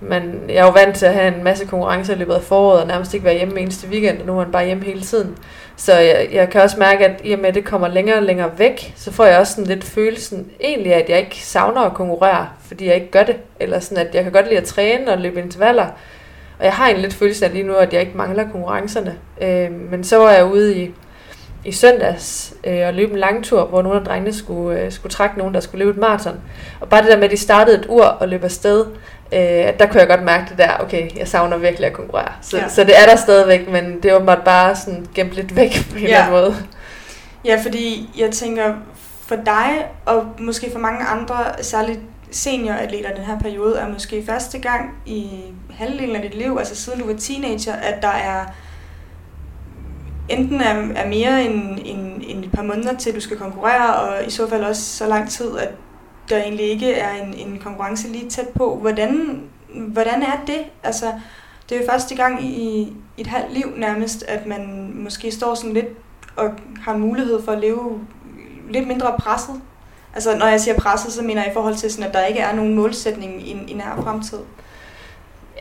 man, 0.00 0.40
jeg 0.48 0.56
er 0.56 0.64
jo 0.64 0.70
vant 0.70 0.96
til 0.96 1.06
at 1.06 1.14
have 1.14 1.36
en 1.36 1.44
masse 1.44 1.66
konkurrencer 1.66 2.14
i 2.14 2.18
løbet 2.18 2.34
af 2.34 2.42
foråret, 2.42 2.80
og 2.80 2.86
nærmest 2.86 3.14
ikke 3.14 3.24
være 3.24 3.36
hjemme 3.36 3.60
eneste 3.60 3.88
weekend, 3.88 4.20
og 4.20 4.26
nu 4.26 4.32
er 4.32 4.36
man 4.36 4.52
bare 4.52 4.66
hjemme 4.66 4.84
hele 4.84 5.00
tiden. 5.00 5.36
Så 5.76 5.94
jeg, 5.94 6.28
jeg 6.32 6.50
kan 6.50 6.60
også 6.60 6.78
mærke, 6.78 7.06
at 7.06 7.20
i 7.24 7.32
og 7.32 7.38
med, 7.38 7.48
at 7.48 7.54
det 7.54 7.64
kommer 7.64 7.88
længere 7.88 8.16
og 8.16 8.22
længere 8.22 8.50
væk, 8.58 8.92
så 8.96 9.12
får 9.12 9.24
jeg 9.24 9.38
også 9.38 9.52
sådan 9.52 9.66
lidt 9.66 9.84
følelsen 9.84 10.50
egentlig, 10.60 10.94
at 10.94 11.08
jeg 11.08 11.18
ikke 11.18 11.36
savner 11.36 11.80
at 11.80 11.94
konkurrere, 11.94 12.48
fordi 12.66 12.86
jeg 12.86 12.94
ikke 12.94 13.10
gør 13.10 13.22
det. 13.22 13.36
Eller 13.60 13.80
sådan, 13.80 14.06
at 14.06 14.14
jeg 14.14 14.22
kan 14.22 14.32
godt 14.32 14.46
lide 14.46 14.58
at 14.58 14.64
træne 14.64 15.12
og 15.12 15.18
løbe 15.18 15.40
intervaller. 15.40 15.86
Og 16.58 16.64
jeg 16.64 16.72
har 16.72 16.88
en 16.88 16.96
lidt 16.96 17.14
følelse 17.14 17.44
af 17.44 17.52
lige 17.52 17.64
nu, 17.64 17.74
at 17.74 17.92
jeg 17.92 18.00
ikke 18.00 18.16
mangler 18.16 18.50
konkurrencerne. 18.52 19.14
Øh, 19.42 19.70
men 19.90 20.04
så 20.04 20.16
var 20.16 20.30
jeg 20.30 20.44
ude 20.44 20.76
i, 20.76 20.90
i 21.64 21.72
søndags 21.72 22.54
øh, 22.64 22.86
og 22.86 22.94
løbe 22.94 23.12
en 23.12 23.18
lang 23.18 23.44
tur, 23.44 23.64
hvor 23.64 23.82
nogle 23.82 23.98
af 23.98 24.04
drengene 24.04 24.32
skulle, 24.32 24.80
øh, 24.80 24.92
skulle 24.92 25.12
trække 25.12 25.38
nogen, 25.38 25.54
der 25.54 25.60
skulle 25.60 25.84
løbe 25.84 25.90
et 25.90 26.00
maraton. 26.00 26.40
Og 26.80 26.88
bare 26.88 27.02
det 27.02 27.10
der 27.10 27.16
med, 27.16 27.24
at 27.24 27.30
de 27.30 27.36
startede 27.36 27.78
et 27.78 27.86
ur 27.88 28.04
og 28.04 28.28
løb 28.28 28.44
afsted, 28.44 28.86
øh, 29.32 29.40
der 29.78 29.86
kunne 29.86 30.00
jeg 30.00 30.08
godt 30.08 30.22
mærke 30.22 30.46
det 30.50 30.58
der, 30.58 30.70
okay, 30.80 31.18
jeg 31.18 31.28
savner 31.28 31.56
virkelig 31.56 31.86
at 31.86 31.92
konkurrere. 31.92 32.32
Så, 32.42 32.58
ja. 32.58 32.68
så 32.68 32.84
det 32.84 32.94
er 32.98 33.06
der 33.06 33.16
stadigvæk, 33.16 33.68
men 33.68 34.02
det 34.02 34.10
er 34.10 34.14
åbenbart 34.14 34.42
bare 34.44 34.76
sådan 34.76 35.06
gemt 35.14 35.32
lidt 35.32 35.56
væk 35.56 35.72
på 35.90 35.96
en 35.96 36.02
ja. 36.02 36.06
eller 36.06 36.18
anden 36.18 36.32
måde. 36.32 36.56
Ja, 37.44 37.60
fordi 37.64 38.10
jeg 38.18 38.30
tænker, 38.30 38.74
for 39.26 39.36
dig 39.36 39.86
og 40.06 40.26
måske 40.38 40.70
for 40.72 40.78
mange 40.78 41.04
andre, 41.04 41.34
særligt 41.60 42.00
senioratleter 42.30 43.14
den 43.14 43.24
her 43.24 43.38
periode, 43.38 43.78
er 43.78 43.88
måske 43.88 44.24
første 44.26 44.58
gang 44.58 44.94
i 45.06 45.30
halvdelen 45.70 46.16
af 46.16 46.22
dit 46.22 46.34
liv, 46.34 46.56
altså 46.58 46.76
siden 46.76 47.00
du 47.00 47.06
var 47.06 47.16
teenager, 47.18 47.72
at 47.72 48.02
der 48.02 48.08
er 48.08 48.44
enten 50.30 50.60
er, 50.60 50.92
er 50.94 51.08
mere 51.08 51.44
end, 51.44 51.78
end, 51.84 52.22
end 52.26 52.44
et 52.44 52.52
par 52.52 52.62
måneder 52.62 52.96
til, 52.96 53.14
du 53.14 53.20
skal 53.20 53.36
konkurrere, 53.36 53.94
og 53.94 54.26
i 54.26 54.30
så 54.30 54.48
fald 54.48 54.64
også 54.64 54.82
så 54.82 55.06
lang 55.06 55.30
tid, 55.30 55.58
at 55.58 55.68
der 56.28 56.36
egentlig 56.42 56.66
ikke 56.66 56.92
er 56.92 57.22
en, 57.22 57.34
en 57.34 57.60
konkurrence 57.64 58.08
lige 58.08 58.30
tæt 58.30 58.48
på. 58.48 58.76
Hvordan, 58.76 59.42
hvordan 59.74 60.22
er 60.22 60.44
det? 60.46 60.60
Altså, 60.82 61.06
det 61.68 61.76
er 61.76 61.80
jo 61.80 61.86
første 61.90 62.16
gang 62.16 62.44
i, 62.44 62.46
i 62.48 62.92
et 63.18 63.26
halvt 63.26 63.52
liv 63.52 63.66
nærmest, 63.76 64.24
at 64.28 64.46
man 64.46 64.92
måske 64.94 65.32
står 65.32 65.54
sådan 65.54 65.72
lidt 65.72 65.86
og 66.36 66.50
har 66.82 66.96
mulighed 66.96 67.44
for 67.44 67.52
at 67.52 67.58
leve 67.58 68.00
lidt 68.70 68.86
mindre 68.88 69.14
presset. 69.18 69.60
Altså, 70.14 70.38
når 70.38 70.46
jeg 70.46 70.60
siger 70.60 70.74
presset, 70.74 71.12
så 71.12 71.22
mener 71.22 71.42
jeg 71.42 71.50
i 71.50 71.54
forhold 71.54 71.74
til, 71.74 71.90
sådan, 71.90 72.08
at 72.08 72.14
der 72.14 72.24
ikke 72.24 72.40
er 72.40 72.54
nogen 72.54 72.74
målsætning 72.74 73.48
i, 73.48 73.64
i 73.68 73.74
nær 73.74 74.00
fremtid. 74.02 74.38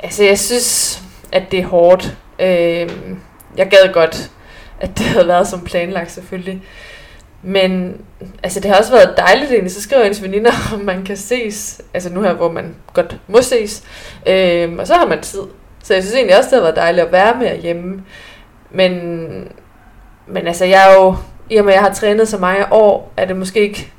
Altså, 0.03 0.23
jeg 0.23 0.39
synes, 0.39 1.01
at 1.31 1.43
det 1.51 1.59
er 1.59 1.67
hårdt. 1.67 2.17
Øh, 2.39 2.89
jeg 3.57 3.69
gad 3.69 3.93
godt, 3.93 4.31
at 4.79 4.97
det 4.97 5.05
havde 5.05 5.27
været 5.27 5.47
som 5.47 5.63
planlagt 5.63 6.11
selvfølgelig. 6.11 6.61
Men 7.41 8.01
altså, 8.43 8.59
det 8.59 8.71
har 8.71 8.77
også 8.77 8.91
været 8.91 9.17
dejligt 9.17 9.51
egentlig, 9.51 9.71
så 9.71 9.81
skriver 9.81 10.03
ens 10.03 10.23
veninder, 10.23 10.51
om 10.73 10.79
man 10.79 11.03
kan 11.03 11.17
ses, 11.17 11.81
altså 11.93 12.13
nu 12.13 12.21
her, 12.21 12.33
hvor 12.33 12.51
man 12.51 12.75
godt 12.93 13.17
må 13.27 13.41
ses, 13.41 13.83
øhm, 14.27 14.79
og 14.79 14.87
så 14.87 14.93
har 14.93 15.05
man 15.05 15.21
tid. 15.21 15.41
Så 15.83 15.93
jeg 15.93 16.03
synes 16.03 16.15
egentlig 16.15 16.37
også, 16.37 16.49
det 16.49 16.57
har 16.57 16.63
været 16.63 16.75
dejligt 16.75 17.05
at 17.05 17.11
være 17.11 17.35
med 17.35 17.57
hjemme. 17.57 18.03
Men, 18.71 18.91
men 20.27 20.47
altså, 20.47 20.65
jeg 20.65 20.91
er 20.91 20.95
jo, 20.95 21.15
i 21.49 21.55
og 21.55 21.65
med, 21.65 21.73
at 21.73 21.77
jeg 21.77 21.83
har 21.83 21.93
trænet 21.93 22.27
så 22.27 22.37
mange 22.37 22.73
år, 22.73 23.13
er 23.17 23.25
det 23.25 23.35
måske 23.35 23.59
ikke, 23.59 23.91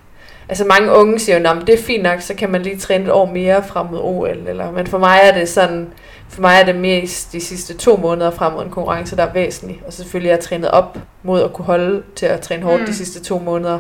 altså 0.51 0.65
mange 0.65 0.93
unge 0.93 1.19
siger 1.19 1.39
jo, 1.39 1.61
det 1.67 1.75
er 1.75 1.83
fint 1.83 2.03
nok, 2.03 2.21
så 2.21 2.35
kan 2.35 2.51
man 2.51 2.63
lige 2.63 2.77
træne 2.77 3.05
et 3.05 3.11
år 3.11 3.27
mere 3.27 3.63
frem 3.63 3.87
mod 3.87 4.01
OL, 4.03 4.49
eller, 4.49 4.71
men 4.71 4.87
for 4.87 4.99
mig 4.99 5.21
er 5.23 5.35
det 5.35 5.49
sådan, 5.49 5.89
for 6.29 6.41
mig 6.41 6.61
er 6.61 6.65
det 6.65 6.77
mest 6.77 7.33
de 7.33 7.41
sidste 7.41 7.75
to 7.75 7.97
måneder 7.97 8.31
frem 8.31 8.53
mod 8.53 8.65
en 8.65 8.71
konkurrence, 8.71 9.17
der 9.17 9.23
er 9.23 9.33
væsentlig. 9.33 9.83
Og 9.87 9.93
selvfølgelig 9.93 10.31
er 10.31 10.35
jeg 10.35 10.45
trænet 10.45 10.71
op 10.71 10.99
mod 11.23 11.43
at 11.43 11.53
kunne 11.53 11.65
holde 11.65 12.03
til 12.17 12.27
at 12.27 12.41
træne 12.41 12.63
hårdt 12.63 12.81
mm. 12.81 12.87
de 12.87 12.95
sidste 12.95 13.23
to 13.23 13.39
måneder. 13.39 13.79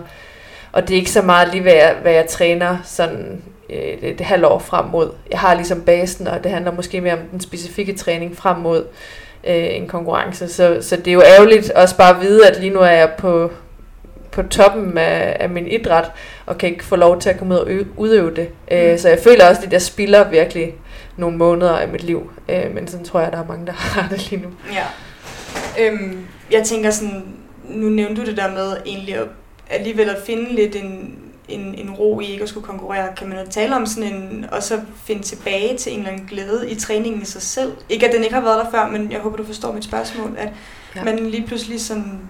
Og 0.73 0.89
det 0.89 0.95
er 0.95 0.99
ikke 0.99 1.11
så 1.11 1.23
meget 1.23 1.49
lige, 1.53 1.62
hvad 1.62 1.73
jeg, 1.73 1.97
hvad 2.03 2.12
jeg 2.12 2.27
træner 2.27 2.77
sådan 2.85 3.43
øh, 3.71 4.00
det, 4.00 4.19
det 4.19 4.27
halve 4.27 4.47
år 4.47 4.59
frem 4.59 4.85
mod. 4.85 5.11
Jeg 5.31 5.39
har 5.39 5.55
ligesom 5.55 5.81
basen, 5.81 6.27
og 6.27 6.45
det 6.45 6.53
handler 6.53 6.73
måske 6.73 7.00
mere 7.00 7.12
om 7.12 7.21
den 7.33 7.41
specifikke 7.41 7.97
træning 7.97 8.37
frem 8.37 8.57
mod 8.57 8.85
øh, 9.45 9.77
en 9.77 9.89
konkurrence. 9.89 10.49
Så, 10.49 10.79
så 10.81 10.97
det 10.97 11.09
er 11.09 11.12
jo 11.12 11.23
ærgerligt 11.23 11.71
også 11.71 11.97
bare 11.97 12.17
at 12.17 12.23
vide, 12.23 12.47
at 12.47 12.61
lige 12.61 12.73
nu 12.75 12.81
er 12.81 12.91
jeg 12.91 13.11
på, 13.19 13.50
på 14.33 14.43
toppen 14.43 14.99
af, 14.99 15.37
af 15.41 15.51
min 15.51 15.67
idræt, 15.67 16.11
og 16.47 16.59
kan 16.59 16.69
ikke 16.69 16.85
få 16.85 16.97
lov 16.97 17.21
til 17.21 17.31
at 17.31 17.39
komme 17.39 17.55
ud 17.55 17.59
og 17.59 17.87
udøve 17.97 18.35
det. 18.35 18.49
Øh, 18.71 18.93
mm. 18.93 18.99
Så 18.99 19.09
jeg 19.09 19.19
føler 19.25 19.49
også, 19.49 19.63
at 19.67 19.73
jeg 19.73 19.83
spiller 19.83 20.31
virkelig 20.31 20.75
nogle 21.17 21.37
måneder 21.37 21.77
af 21.77 21.89
mit 21.89 22.03
liv. 22.03 22.33
Øh, 22.49 22.75
men 22.75 22.89
sådan 22.89 23.07
tror 23.07 23.21
jeg, 23.21 23.33
der 23.33 23.39
er 23.39 23.47
mange, 23.47 23.67
der 23.67 23.73
har 23.93 24.09
det 24.09 24.31
lige 24.31 24.43
nu. 24.43 24.49
Ja. 24.73 24.87
Øhm, 25.85 26.27
jeg 26.51 26.65
tænker 26.65 26.91
sådan, 26.91 27.25
nu 27.69 27.89
nævnte 27.89 28.23
du 28.23 28.27
det 28.27 28.37
der 28.37 28.51
med 28.51 28.77
egentlig 28.87 29.15
at 29.15 29.27
alligevel 29.71 30.11
at 30.11 30.17
finde 30.27 30.55
lidt 30.55 30.77
en, 30.77 31.19
en, 31.49 31.75
en 31.75 31.91
ro 31.91 32.21
i 32.21 32.27
ikke 32.27 32.43
at 32.43 32.49
skulle 32.49 32.67
konkurrere. 32.67 33.09
Kan 33.17 33.29
man 33.29 33.51
tale 33.51 33.77
om 33.77 33.87
sådan 33.87 34.13
en, 34.13 34.47
og 34.53 34.63
så 34.63 34.81
finde 35.05 35.23
tilbage 35.23 35.77
til 35.77 35.93
en 35.93 35.99
eller 35.99 36.13
anden 36.13 36.27
glæde 36.27 36.71
i 36.71 36.75
træningen 36.75 37.23
i 37.23 37.25
sig 37.25 37.43
selv? 37.43 37.73
Ikke 37.89 38.07
at 38.07 38.15
den 38.15 38.23
ikke 38.23 38.35
har 38.35 38.43
været 38.43 38.65
der 38.65 38.71
før, 38.71 38.89
men 38.89 39.13
jeg 39.13 39.21
håber, 39.21 39.37
du 39.37 39.45
forstår 39.45 39.73
mit 39.73 39.85
spørgsmål, 39.85 40.35
at 40.39 40.49
ja. 40.97 41.05
man 41.05 41.19
lige 41.27 41.47
pludselig 41.47 41.81
sådan, 41.81 42.21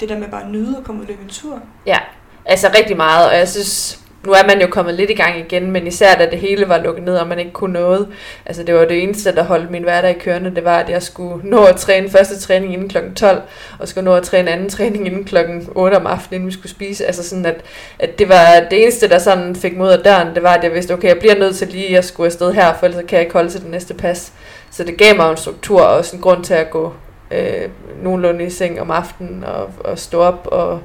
det 0.00 0.08
der 0.08 0.18
med 0.18 0.28
bare 0.28 0.42
at 0.42 0.50
nyde 0.50 0.76
at 0.78 0.84
komme 0.84 1.00
ud 1.00 1.06
og 1.06 1.08
løbe 1.08 1.22
en 1.22 1.28
tur. 1.28 1.60
Ja, 1.86 1.98
altså 2.44 2.70
rigtig 2.78 2.96
meget, 2.96 3.28
og 3.28 3.36
jeg 3.36 3.48
synes, 3.48 4.00
nu 4.26 4.32
er 4.32 4.46
man 4.46 4.60
jo 4.60 4.66
kommet 4.66 4.94
lidt 4.94 5.10
i 5.10 5.14
gang 5.14 5.38
igen, 5.38 5.70
men 5.70 5.86
især 5.86 6.14
da 6.14 6.30
det 6.30 6.38
hele 6.38 6.68
var 6.68 6.78
lukket 6.78 7.04
ned, 7.04 7.16
og 7.16 7.26
man 7.26 7.38
ikke 7.38 7.52
kunne 7.52 7.72
noget. 7.72 8.08
Altså 8.46 8.62
det 8.62 8.74
var 8.74 8.84
det 8.84 9.02
eneste, 9.02 9.34
der 9.34 9.42
holdt 9.42 9.70
min 9.70 9.82
hverdag 9.82 10.10
i 10.10 10.18
kørende, 10.18 10.54
det 10.54 10.64
var, 10.64 10.78
at 10.78 10.90
jeg 10.90 11.02
skulle 11.02 11.48
nå 11.50 11.64
at 11.64 11.76
træne 11.76 12.10
første 12.10 12.40
træning 12.40 12.72
inden 12.72 12.88
kl. 12.88 12.96
12, 13.16 13.42
og 13.78 13.88
skulle 13.88 14.04
nå 14.04 14.14
at 14.14 14.22
træne 14.22 14.50
anden 14.50 14.68
træning 14.68 15.06
inden 15.06 15.24
kl. 15.24 15.36
8 15.74 15.94
om 15.94 16.06
aftenen, 16.06 16.34
inden 16.34 16.46
vi 16.46 16.52
skulle 16.52 16.70
spise. 16.70 17.06
Altså 17.06 17.28
sådan, 17.28 17.46
at, 17.46 17.60
at 17.98 18.18
det 18.18 18.28
var 18.28 18.44
det 18.70 18.82
eneste, 18.82 19.08
der 19.08 19.18
sådan 19.18 19.56
fik 19.56 19.76
mod 19.76 19.90
af 19.90 19.98
døren, 19.98 20.34
det 20.34 20.42
var, 20.42 20.54
at 20.54 20.64
jeg 20.64 20.74
vidste, 20.74 20.92
okay, 20.92 21.08
jeg 21.08 21.18
bliver 21.18 21.38
nødt 21.38 21.56
til 21.56 21.68
lige 21.68 21.98
at 21.98 22.04
skulle 22.04 22.26
afsted 22.26 22.52
her, 22.52 22.74
for 22.74 22.86
ellers 22.86 23.04
kan 23.08 23.16
jeg 23.16 23.20
ikke 23.20 23.32
holde 23.32 23.50
til 23.50 23.60
det 23.60 23.70
næste 23.70 23.94
pas. 23.94 24.32
Så 24.70 24.84
det 24.84 24.96
gav 24.96 25.16
mig 25.16 25.30
en 25.30 25.36
struktur 25.36 25.80
og 25.80 25.96
også 25.96 26.16
en 26.16 26.22
grund 26.22 26.44
til 26.44 26.54
at 26.54 26.70
gå 26.70 26.92
øh, 27.30 27.68
nogenlunde 28.02 28.44
i 28.44 28.50
seng 28.50 28.80
om 28.80 28.90
aftenen 28.90 29.44
og, 29.44 29.70
og 29.84 29.98
stå 29.98 30.20
op 30.20 30.48
og 30.52 30.80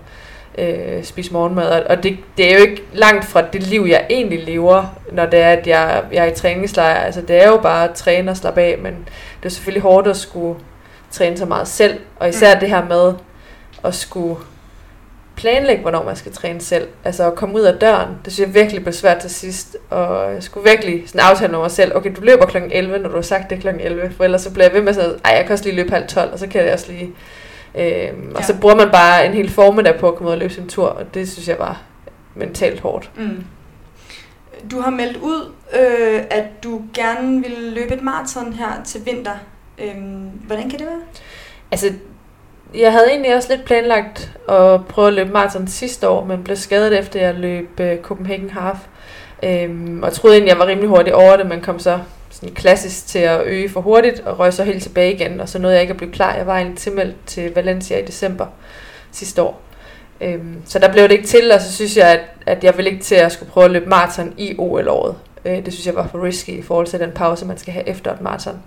øh, 0.57 1.03
spise 1.03 1.33
morgenmad. 1.33 1.85
Og 1.85 2.03
det, 2.03 2.17
det 2.38 2.51
er 2.51 2.57
jo 2.57 2.62
ikke 2.62 2.83
langt 2.93 3.25
fra 3.25 3.41
det 3.41 3.63
liv, 3.63 3.85
jeg 3.89 4.05
egentlig 4.09 4.43
lever, 4.43 4.85
når 5.12 5.25
det 5.25 5.39
er, 5.39 5.50
at 5.50 5.67
jeg, 5.67 6.03
jeg 6.12 6.27
er 6.27 6.31
i 6.31 6.35
træningslejr. 6.35 6.95
Altså 6.95 7.21
det 7.21 7.43
er 7.43 7.47
jo 7.47 7.57
bare 7.57 7.89
at 7.89 7.95
træne 7.95 8.31
og 8.31 8.38
slappe 8.38 8.62
af, 8.62 8.77
men 8.81 8.93
det 9.39 9.45
er 9.45 9.50
selvfølgelig 9.50 9.81
hårdt 9.81 10.07
at 10.07 10.17
skulle 10.17 10.59
træne 11.12 11.38
så 11.38 11.45
meget 11.45 11.67
selv. 11.67 12.00
Og 12.19 12.29
især 12.29 12.53
mm. 12.53 12.59
det 12.59 12.69
her 12.69 12.85
med 12.85 13.13
at 13.83 13.95
skulle 13.95 14.35
planlægge, 15.35 15.81
hvornår 15.81 16.03
man 16.03 16.15
skal 16.15 16.31
træne 16.31 16.61
selv. 16.61 16.87
Altså 17.03 17.27
at 17.27 17.35
komme 17.35 17.55
ud 17.55 17.61
af 17.61 17.79
døren, 17.79 18.09
det 18.25 18.33
synes 18.33 18.47
jeg 18.47 18.55
virkelig 18.55 18.81
blev 18.81 18.93
svært 18.93 19.17
til 19.17 19.29
sidst. 19.29 19.77
Og 19.89 20.33
jeg 20.33 20.43
skulle 20.43 20.69
virkelig 20.69 21.03
sådan 21.05 21.21
aftale 21.21 21.51
med 21.51 21.59
mig 21.59 21.71
selv, 21.71 21.95
okay, 21.95 22.11
du 22.15 22.21
løber 22.21 22.45
kl. 22.45 22.57
11, 22.71 22.99
når 22.99 23.09
du 23.09 23.15
har 23.15 23.21
sagt 23.21 23.49
det 23.49 23.59
kl. 23.59 23.67
11, 23.67 24.11
for 24.17 24.23
ellers 24.23 24.41
så 24.41 24.51
bliver 24.51 24.65
jeg 24.65 24.73
ved 24.73 24.81
med 24.81 24.93
sådan, 24.93 25.19
ej, 25.25 25.31
jeg 25.31 25.45
kan 25.45 25.53
også 25.53 25.65
lige 25.65 25.75
løbe 25.75 25.91
halv 25.91 26.07
12, 26.07 26.33
og 26.33 26.39
så 26.39 26.47
kan 26.47 26.65
jeg 26.65 26.73
også 26.73 26.91
lige 26.91 27.15
Øhm, 27.75 28.29
ja. 28.31 28.37
Og 28.37 28.43
så 28.43 28.57
bruger 28.61 28.75
man 28.75 28.89
bare 28.91 29.25
en 29.25 29.33
hel 29.33 29.49
formiddag 29.49 29.99
på 29.99 30.07
at 30.07 30.15
komme 30.15 30.27
ud 30.27 30.33
og 30.33 30.39
løbe 30.39 30.53
sin 30.53 30.69
tur, 30.69 30.87
og 30.87 31.13
det 31.13 31.29
synes 31.31 31.47
jeg 31.47 31.59
var 31.59 31.81
mentalt 32.35 32.79
hårdt. 32.79 33.11
Mm. 33.17 33.43
Du 34.71 34.79
har 34.79 34.89
meldt 34.89 35.17
ud, 35.17 35.51
øh, 35.73 36.23
at 36.29 36.63
du 36.63 36.81
gerne 36.93 37.41
vil 37.41 37.57
løbe 37.75 37.93
et 37.93 38.01
maraton 38.01 38.53
her 38.53 38.83
til 38.85 39.05
vinter. 39.05 39.35
Øhm, 39.77 40.29
hvordan 40.45 40.69
kan 40.69 40.79
det 40.79 40.87
være? 40.87 41.01
Altså, 41.71 41.93
jeg 42.75 42.91
havde 42.91 43.09
egentlig 43.09 43.35
også 43.35 43.55
lidt 43.55 43.65
planlagt 43.65 44.31
at 44.49 44.85
prøve 44.85 45.07
at 45.07 45.13
løbe 45.13 45.31
maraton 45.31 45.67
sidste 45.67 46.09
år, 46.09 46.25
men 46.25 46.43
blev 46.43 46.57
skadet 46.57 46.99
efter 46.99 47.19
jeg 47.19 47.33
løb 47.33 47.79
øh, 47.79 48.01
Copenhagen 48.01 48.49
Half. 48.49 48.77
Øhm, 49.43 50.03
og 50.03 50.13
troede 50.13 50.35
egentlig, 50.35 50.49
jeg 50.49 50.59
var 50.59 50.67
rimelig 50.67 50.89
hurtig 50.89 51.15
over 51.15 51.37
det, 51.37 51.45
men 51.45 51.61
kom 51.61 51.79
så 51.79 51.99
sådan 52.29 52.55
klassisk 52.55 53.07
til 53.07 53.19
at 53.19 53.41
øge 53.45 53.69
for 53.69 53.81
hurtigt, 53.81 54.19
og 54.19 54.39
røg 54.39 54.53
så 54.53 54.63
helt 54.63 54.83
tilbage 54.83 55.13
igen, 55.13 55.39
og 55.39 55.49
så 55.49 55.59
nåede 55.59 55.75
jeg 55.75 55.81
ikke 55.81 55.91
at 55.91 55.97
blive 55.97 56.11
klar. 56.11 56.35
Jeg 56.35 56.47
var 56.47 56.57
egentlig 56.57 56.77
tilmeldt 56.77 57.15
til 57.25 57.55
Valencia 57.55 57.97
i 57.97 58.05
december 58.05 58.45
sidste 59.11 59.41
år. 59.41 59.61
Øhm, 60.21 60.61
så 60.65 60.79
der 60.79 60.91
blev 60.91 61.03
det 61.03 61.11
ikke 61.11 61.27
til, 61.27 61.51
og 61.51 61.61
så 61.61 61.73
synes 61.73 61.97
jeg, 61.97 62.11
at, 62.11 62.19
at 62.45 62.63
jeg 62.63 62.77
ville 62.77 62.91
ikke 62.91 63.03
til 63.03 63.15
at 63.15 63.31
skulle 63.31 63.51
prøve 63.51 63.65
at 63.65 63.71
løbe 63.71 63.89
maraton 63.89 64.33
i 64.37 64.55
OL-året. 64.57 65.15
Øh, 65.45 65.65
det 65.65 65.73
synes 65.73 65.85
jeg 65.85 65.95
var 65.95 66.07
for 66.07 66.23
risky 66.23 66.49
i 66.49 66.61
forhold 66.61 66.87
til 66.87 66.99
den 66.99 67.11
pause, 67.11 67.45
man 67.45 67.57
skal 67.57 67.73
have 67.73 67.89
efter 67.89 68.13
et 68.13 68.21
maraton. 68.21 68.59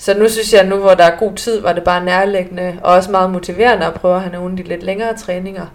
Så 0.00 0.18
nu 0.18 0.28
synes 0.28 0.52
jeg, 0.52 0.60
at 0.60 0.68
nu 0.68 0.76
hvor 0.76 0.94
der 0.94 1.04
er 1.04 1.16
god 1.18 1.34
tid, 1.34 1.60
var 1.60 1.72
det 1.72 1.84
bare 1.84 2.04
nærliggende 2.04 2.78
og 2.82 2.94
også 2.94 3.10
meget 3.10 3.30
motiverende 3.30 3.86
at 3.86 3.94
prøve 3.94 4.14
at 4.16 4.20
have 4.20 4.32
nogle 4.32 4.50
af 4.50 4.56
de 4.56 4.62
lidt 4.62 4.82
længere 4.82 5.16
træninger. 5.16 5.66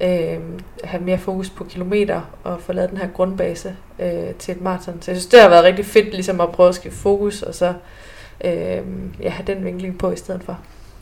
Øh, 0.00 0.38
have 0.84 1.02
mere 1.02 1.18
fokus 1.18 1.50
på 1.50 1.64
kilometer 1.64 2.20
og 2.44 2.60
få 2.60 2.72
lavet 2.72 2.90
den 2.90 2.98
her 2.98 3.08
grundbase 3.08 3.76
øh, 3.98 4.34
til 4.38 4.52
et 4.54 4.60
maraton. 4.60 5.02
Så 5.02 5.10
jeg 5.10 5.16
synes, 5.16 5.26
det 5.26 5.40
har 5.40 5.48
været 5.48 5.64
rigtig 5.64 5.86
fedt 5.86 6.12
ligesom 6.14 6.40
at 6.40 6.52
prøve 6.52 6.68
at 6.68 6.74
skifte 6.74 6.98
fokus 6.98 7.42
og 7.42 7.54
så 7.54 7.72
øh, 8.44 8.82
ja, 9.20 9.28
have 9.28 9.46
den 9.46 9.64
vinkling 9.64 9.98
på 9.98 10.10
i 10.10 10.16
stedet 10.16 10.42
for. 10.44 10.58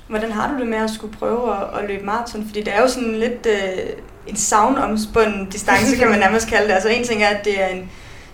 Hvordan 0.08 0.32
har 0.32 0.52
du 0.52 0.58
det 0.58 0.66
med 0.66 0.78
at 0.78 0.90
skulle 0.90 1.16
prøve 1.18 1.56
at, 1.56 1.82
at 1.82 1.88
løbe 1.88 2.04
maraton? 2.04 2.46
Fordi 2.46 2.62
det 2.62 2.74
er 2.74 2.80
jo 2.80 2.88
sådan 2.88 3.14
lidt 3.14 3.46
øh, 3.46 3.92
en 4.26 4.36
savnomspunden 4.36 5.50
distance, 5.50 5.96
kan 5.96 6.08
man 6.08 6.18
nærmest 6.18 6.48
kalde 6.48 6.68
det. 6.68 6.74
Altså 6.74 6.88
en 6.88 7.04
ting 7.04 7.22
er, 7.22 7.28
at 7.28 7.44
det 7.44 7.62
er 7.62 7.66
en 7.66 7.90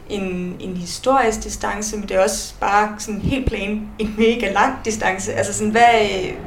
en, 0.08 0.56
en 0.60 0.76
historisk 0.76 1.44
distance, 1.44 1.96
men 1.96 2.08
det 2.08 2.16
er 2.16 2.22
også 2.22 2.54
bare 2.60 2.94
sådan 2.98 3.20
helt 3.20 3.46
plain 3.46 3.88
en 3.98 4.14
mega 4.18 4.52
lang 4.52 4.78
distance. 4.84 5.32
Altså 5.32 5.52
sådan, 5.52 5.70
hvad, 5.70 5.82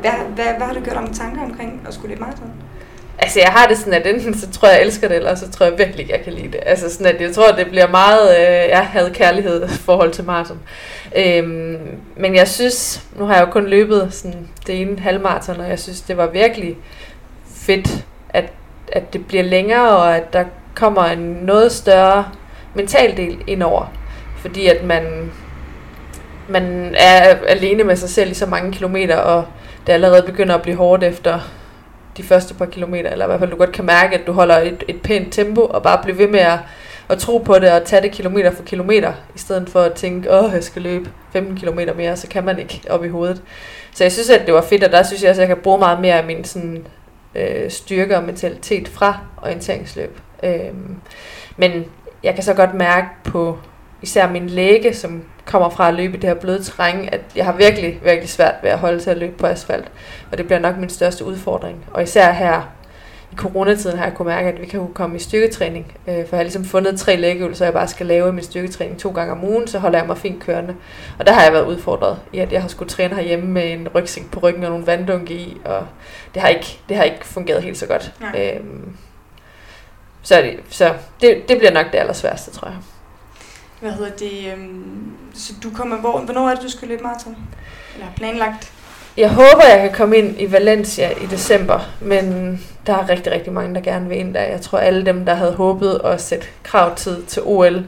hvad, 0.02 0.12
hvad, 0.12 0.46
hvad 0.58 0.68
har 0.68 0.74
du 0.74 0.80
gjort 0.80 0.98
om 0.98 1.14
tanker 1.14 1.42
omkring 1.42 1.82
at 1.88 1.94
skulle 1.94 2.10
løbe 2.10 2.22
maraton? 2.22 2.52
Altså 3.22 3.40
jeg 3.40 3.50
har 3.50 3.68
det 3.68 3.78
sådan, 3.78 3.94
at 3.94 4.08
enten 4.08 4.40
så 4.40 4.52
tror 4.52 4.68
jeg, 4.68 4.78
jeg 4.78 4.86
elsker 4.86 5.08
det, 5.08 5.18
eller 5.18 5.36
så 5.36 5.52
tror 5.52 5.66
jeg 5.66 5.78
virkelig, 5.78 6.10
jeg 6.10 6.22
kan 6.24 6.34
lide 6.34 6.52
det. 6.52 6.60
Altså 6.66 6.94
sådan, 6.94 7.16
at 7.16 7.22
jeg 7.22 7.34
tror, 7.36 7.52
det 7.52 7.68
bliver 7.68 7.88
meget, 7.88 8.38
øh, 8.38 8.70
jeg 8.70 8.86
havde 8.86 9.12
kærlighed 9.14 9.68
forhold 9.88 10.12
til 10.12 10.24
maraton. 10.24 10.60
Øhm, 11.16 11.78
men 12.16 12.36
jeg 12.36 12.48
synes, 12.48 13.04
nu 13.16 13.26
har 13.26 13.36
jeg 13.36 13.46
jo 13.46 13.52
kun 13.52 13.68
løbet 13.68 14.14
sådan 14.14 14.48
det 14.68 14.82
ene 14.82 15.00
halvmaraton, 15.00 15.60
og 15.60 15.70
jeg 15.70 15.80
synes, 15.80 16.02
det 16.02 16.18
var 16.18 16.28
virkelig 16.28 16.78
fedt, 17.56 18.06
at, 18.30 18.46
at 18.92 19.14
det 19.14 19.26
bliver 19.26 19.44
længere, 19.44 19.90
og 19.90 20.16
at 20.16 20.34
der 20.34 20.44
kommer 20.76 21.04
en 21.04 21.20
noget 21.20 21.72
større 21.72 22.26
mental 22.76 23.18
del 23.18 23.44
indover. 23.48 23.94
Fordi 24.38 24.68
at 24.68 24.84
man, 24.84 25.32
man 26.50 26.96
er 26.98 27.36
alene 27.48 27.84
med 27.84 27.96
sig 27.96 28.10
selv 28.10 28.32
i 28.32 28.34
så 28.34 28.46
mange 28.46 28.72
kilometer, 28.72 29.18
og 29.18 29.46
det 29.88 29.94
allerede 29.94 30.24
begynder 30.26 30.56
at 30.56 30.62
blive 30.62 30.78
hårdt 30.78 31.04
efter 31.04 31.40
de 32.18 32.24
første 32.24 32.54
par 32.54 32.66
kilometer, 32.66 33.10
eller 33.10 33.26
i 33.26 33.28
hvert 33.28 33.40
fald 33.40 33.52
du 33.52 33.58
godt 33.58 33.72
kan 33.72 33.86
mærke, 33.86 34.16
at 34.16 34.28
du 34.28 34.32
holder 34.32 34.58
et, 34.58 34.84
et 34.88 35.02
pænt 35.02 35.34
tempo, 35.34 35.62
og 35.62 35.84
bare 35.84 36.00
bliver 36.04 36.18
ved 36.18 36.28
med 36.28 36.40
at, 36.40 36.60
at 37.10 37.18
tro 37.18 37.38
på 37.38 37.60
det, 37.60 37.72
og 37.72 37.86
tage 37.86 38.02
det 38.02 38.12
kilometer 38.12 38.52
for 38.52 38.64
kilometer, 38.64 39.14
i 39.36 39.40
stedet 39.40 39.70
for 39.70 39.82
at 39.82 39.94
tænke, 39.94 40.32
åh, 40.32 40.54
jeg 40.54 40.64
skal 40.64 40.82
løbe 40.82 41.10
15 41.34 41.56
kilometer 41.58 41.94
mere, 41.94 42.18
så 42.18 42.28
kan 42.28 42.44
man 42.44 42.60
ikke 42.60 42.82
op 42.90 43.06
i 43.06 43.08
hovedet. 43.08 43.42
Så 43.94 44.04
jeg 44.04 44.12
synes, 44.12 44.30
at 44.30 44.46
det 44.46 44.54
var 44.54 44.62
fedt, 44.62 44.84
og 44.84 44.92
der 44.92 45.04
synes 45.04 45.22
jeg 45.24 45.30
også, 45.30 45.42
at 45.42 45.48
jeg 45.48 45.56
kan 45.56 45.64
bruge 45.64 45.80
meget 45.80 46.00
mere 46.00 46.16
af 46.16 46.24
min 46.24 46.44
sådan, 46.44 46.88
øh, 47.36 47.72
styrke 47.72 48.18
og 48.18 48.24
mentalitet 48.24 48.88
fra 48.88 49.18
orienteringsløb. 49.38 50.20
Øh, 50.44 50.74
men 51.58 51.86
jeg 52.24 52.34
kan 52.34 52.44
så 52.44 52.54
godt 52.54 52.74
mærke 52.74 53.08
på 53.24 53.58
især 54.02 54.30
min 54.30 54.48
læge, 54.48 54.94
som 54.94 55.24
kommer 55.46 55.70
fra 55.70 55.88
at 55.88 55.94
løbe 55.94 56.18
i 56.18 56.20
det 56.20 56.30
her 56.30 56.36
bløde 56.36 56.64
terræn, 56.64 57.10
at 57.12 57.22
jeg 57.36 57.46
har 57.46 57.54
virkelig, 57.54 58.00
virkelig 58.04 58.30
svært 58.30 58.56
ved 58.64 58.70
at 58.70 58.80
holde 58.80 59.00
til 59.00 59.10
at 59.10 59.18
løbe 59.18 59.38
på 59.38 59.48
asfalt. 59.48 59.92
Og 60.32 60.38
det 60.38 60.46
bliver 60.46 60.60
nok 60.60 60.78
min 60.78 60.90
største 60.90 61.26
udfordring. 61.26 61.86
Og 61.94 62.04
især 62.04 62.32
her 62.32 62.62
i 63.32 63.36
coronatiden 63.36 63.98
har 63.98 64.06
jeg 64.06 64.14
kunne 64.14 64.28
mærke, 64.28 64.48
at 64.48 64.62
vi 64.62 64.66
kan 64.66 64.88
komme 64.94 65.16
i 65.16 65.20
styrketræning. 65.20 65.94
Øh, 66.08 66.14
for 66.14 66.36
jeg 66.36 66.38
har 66.38 66.44
ligesom 66.44 66.66
fundet 66.66 67.00
tre 67.00 67.16
lægeøvelser, 67.16 67.66
jeg 67.66 67.74
bare 67.74 67.88
skal 67.88 68.06
lave 68.06 68.34
min 68.34 68.44
styrketræning 68.44 69.00
to 69.00 69.12
gange 69.12 69.32
om 69.32 69.44
ugen, 69.44 69.68
så 69.68 69.80
holder 69.80 70.00
jeg 70.00 70.08
mig 70.08 70.18
fint 70.18 70.44
kørende. 70.44 70.76
Og 71.20 71.28
der 71.28 71.34
har 71.34 71.44
jeg 71.44 71.54
været 71.54 71.66
udfordret 71.66 72.18
i, 72.34 72.40
at 72.40 72.52
jeg 72.52 72.62
har 72.62 72.68
skulle 72.68 72.90
træne 72.90 73.16
herhjemme 73.16 73.50
med 73.50 73.72
en 73.72 73.88
rygsæk 73.96 74.32
på 74.32 74.40
ryggen 74.40 74.64
og 74.64 74.70
nogle 74.70 74.88
vanddunke 74.88 75.34
i, 75.34 75.58
og 75.66 75.88
det 76.34 76.42
har 76.42 76.50
ikke, 76.50 76.80
det 76.90 76.98
har 76.98 77.04
ikke 77.04 77.26
fungeret 77.26 77.64
helt 77.64 77.78
så 77.78 77.86
godt. 77.86 78.14
Ja. 78.34 78.56
Øhm, 78.56 78.96
så, 80.24 80.36
det, 80.36 80.60
så 80.70 80.94
det, 81.22 81.44
det 81.48 81.58
bliver 81.58 81.72
nok 81.72 81.86
det 81.92 81.98
allersværste, 81.98 82.52
tror 82.52 82.68
jeg. 82.68 82.78
Hvad 83.80 83.92
hedder 83.92 84.12
det? 84.12 84.54
Øhm, 84.54 85.12
så 85.34 85.54
du 85.64 85.70
kommer, 85.70 85.98
hvor, 85.98 86.20
hvornår 86.20 86.50
er 86.50 86.56
det, 86.56 86.64
du 86.64 86.70
skal 86.70 86.88
løbe 86.88 87.04
maraton? 87.04 87.38
Eller 87.96 88.08
planlagt? 88.16 88.74
Jeg 89.18 89.30
håber, 89.30 89.68
jeg 89.70 89.80
kan 89.82 89.92
komme 89.94 90.18
ind 90.18 90.42
i 90.42 90.52
Valencia 90.52 91.10
i 91.10 91.26
december, 91.26 91.80
men 92.02 92.58
der 92.88 92.94
er 92.94 93.10
rigtig, 93.10 93.32
rigtig 93.32 93.54
mange, 93.54 93.76
der 93.76 93.82
gerne 93.82 94.10
vil 94.10 94.18
ind 94.18 94.34
der. 94.34 94.42
Jeg 94.42 94.62
tror, 94.62 94.78
alle 94.78 95.06
dem, 95.06 95.26
der 95.26 95.34
havde 95.34 95.52
håbet 95.52 96.02
at 96.04 96.22
sætte 96.22 96.48
kravtid 96.64 97.24
til 97.24 97.42
OL 97.46 97.88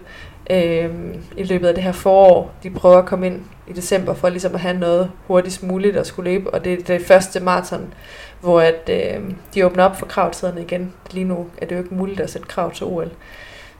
øh, 0.50 0.90
i 1.38 1.44
løbet 1.44 1.68
af 1.68 1.74
det 1.74 1.84
her 1.84 1.92
forår, 1.92 2.52
de 2.64 2.70
prøver 2.70 2.98
at 2.98 3.06
komme 3.06 3.28
ind 3.28 3.42
i 3.68 3.74
december 3.74 4.14
for 4.14 4.30
ligesom 4.30 4.56
at 4.56 4.62
have 4.62 4.78
noget 4.78 5.12
hurtigst 5.28 5.64
muligt 5.64 5.98
at 5.98 6.08
skulle 6.08 6.32
løbe. 6.32 6.54
Og 6.54 6.66
det 6.66 6.74
er 6.74 6.84
det 6.84 7.06
første 7.06 7.40
maraton, 7.40 7.94
hvor 8.42 8.62
at, 8.62 8.90
øh, 8.90 9.22
de 9.54 9.66
åbner 9.66 9.84
op 9.84 10.00
for 10.00 10.06
kravtiderne 10.06 10.62
igen. 10.62 10.94
Lige 11.12 11.24
nu 11.24 11.48
er 11.58 11.66
det 11.66 11.76
jo 11.76 11.82
ikke 11.82 11.96
muligt 11.96 12.20
at 12.20 12.30
sætte 12.30 12.48
krav 12.48 12.72
til 12.72 12.86
OL. 12.86 13.12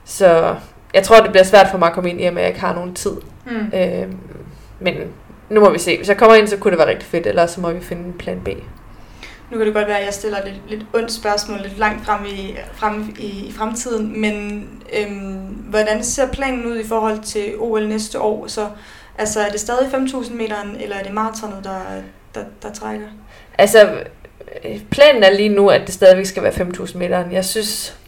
Så 0.04 0.56
jeg 0.94 1.02
tror, 1.02 1.20
det 1.20 1.30
bliver 1.30 1.44
svært 1.44 1.68
for 1.70 1.78
mig 1.78 1.88
at 1.88 1.94
komme 1.94 2.10
ind 2.10 2.20
i, 2.20 2.24
at 2.24 2.34
jeg 2.34 2.48
ikke 2.48 2.60
har 2.60 2.74
nogen 2.74 2.94
tid. 2.94 3.16
Mm. 3.46 3.78
Øh, 3.78 4.08
men 4.80 4.94
nu 5.48 5.60
må 5.60 5.70
vi 5.70 5.78
se. 5.78 5.96
Hvis 5.96 6.08
jeg 6.08 6.16
kommer 6.16 6.36
ind, 6.36 6.46
så 6.46 6.56
kunne 6.56 6.70
det 6.70 6.78
være 6.78 6.88
rigtig 6.88 7.08
fedt, 7.08 7.26
ellers 7.26 7.50
så 7.50 7.60
må 7.60 7.70
vi 7.70 7.80
finde 7.80 8.04
en 8.04 8.12
plan 8.12 8.40
B. 8.44 8.48
Nu 9.50 9.58
kan 9.58 9.66
det 9.66 9.74
godt 9.74 9.88
være, 9.88 9.98
at 9.98 10.04
jeg 10.04 10.14
stiller 10.14 10.38
lidt, 10.44 10.56
lidt 10.68 10.86
ondt 10.94 11.12
spørgsmål 11.12 11.58
lidt 11.60 11.78
langt 11.78 12.04
frem 12.04 12.24
i, 12.24 12.56
frem 12.72 13.16
i, 13.18 13.46
i 13.46 13.52
fremtiden, 13.52 14.20
men 14.20 14.66
øhm, 14.98 15.36
hvordan 15.70 16.04
ser 16.04 16.28
planen 16.28 16.66
ud 16.66 16.78
i 16.78 16.86
forhold 16.86 17.22
til 17.22 17.54
OL 17.58 17.88
næste 17.88 18.20
år? 18.20 18.46
Så 18.46 18.68
altså, 19.18 19.40
er 19.40 19.48
det 19.48 19.60
stadig 19.60 19.86
5.000 19.86 20.34
meter, 20.34 20.56
eller 20.80 20.96
er 20.96 21.02
det 21.02 21.12
maratonet, 21.12 21.64
der, 21.64 21.80
der, 22.34 22.44
der 22.62 22.72
trækker? 22.72 23.06
Altså, 23.58 23.88
planen 24.90 25.22
er 25.22 25.30
lige 25.30 25.48
nu, 25.48 25.68
at 25.68 25.80
det 25.86 25.94
stadigvæk 25.94 26.26
skal 26.26 26.42
være 26.42 26.52
5.000 26.52 26.98
meter. 26.98 27.24
Jeg 27.30 27.44
synes, 27.44 27.98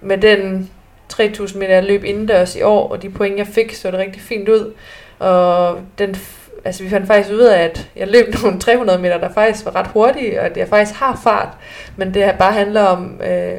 med 0.00 0.18
den 0.18 0.70
3.000 1.12 1.58
meter 1.58 1.74
jeg 1.74 1.84
løb 1.84 2.04
indendørs 2.04 2.56
i 2.56 2.62
år, 2.62 2.88
og 2.88 3.02
de 3.02 3.10
point, 3.10 3.38
jeg 3.38 3.46
fik, 3.46 3.74
så 3.74 3.90
det 3.90 3.98
rigtig 3.98 4.22
fint 4.22 4.48
ud. 4.48 4.72
Og 5.18 5.80
den 5.98 6.16
altså 6.64 6.82
vi 6.82 6.90
fandt 6.90 7.06
faktisk 7.06 7.34
ud 7.34 7.40
af, 7.40 7.62
at 7.62 7.88
jeg 7.96 8.08
løb 8.08 8.34
nogle 8.42 8.60
300 8.60 8.98
meter, 8.98 9.18
der 9.18 9.32
faktisk 9.32 9.64
var 9.64 9.76
ret 9.76 9.86
hurtige, 9.86 10.40
og 10.40 10.46
at 10.46 10.56
jeg 10.56 10.68
faktisk 10.68 11.00
har 11.00 11.20
fart, 11.24 11.48
men 11.96 12.14
det 12.14 12.34
bare 12.38 12.52
handler 12.52 12.82
om 12.82 13.20
øh, 13.30 13.58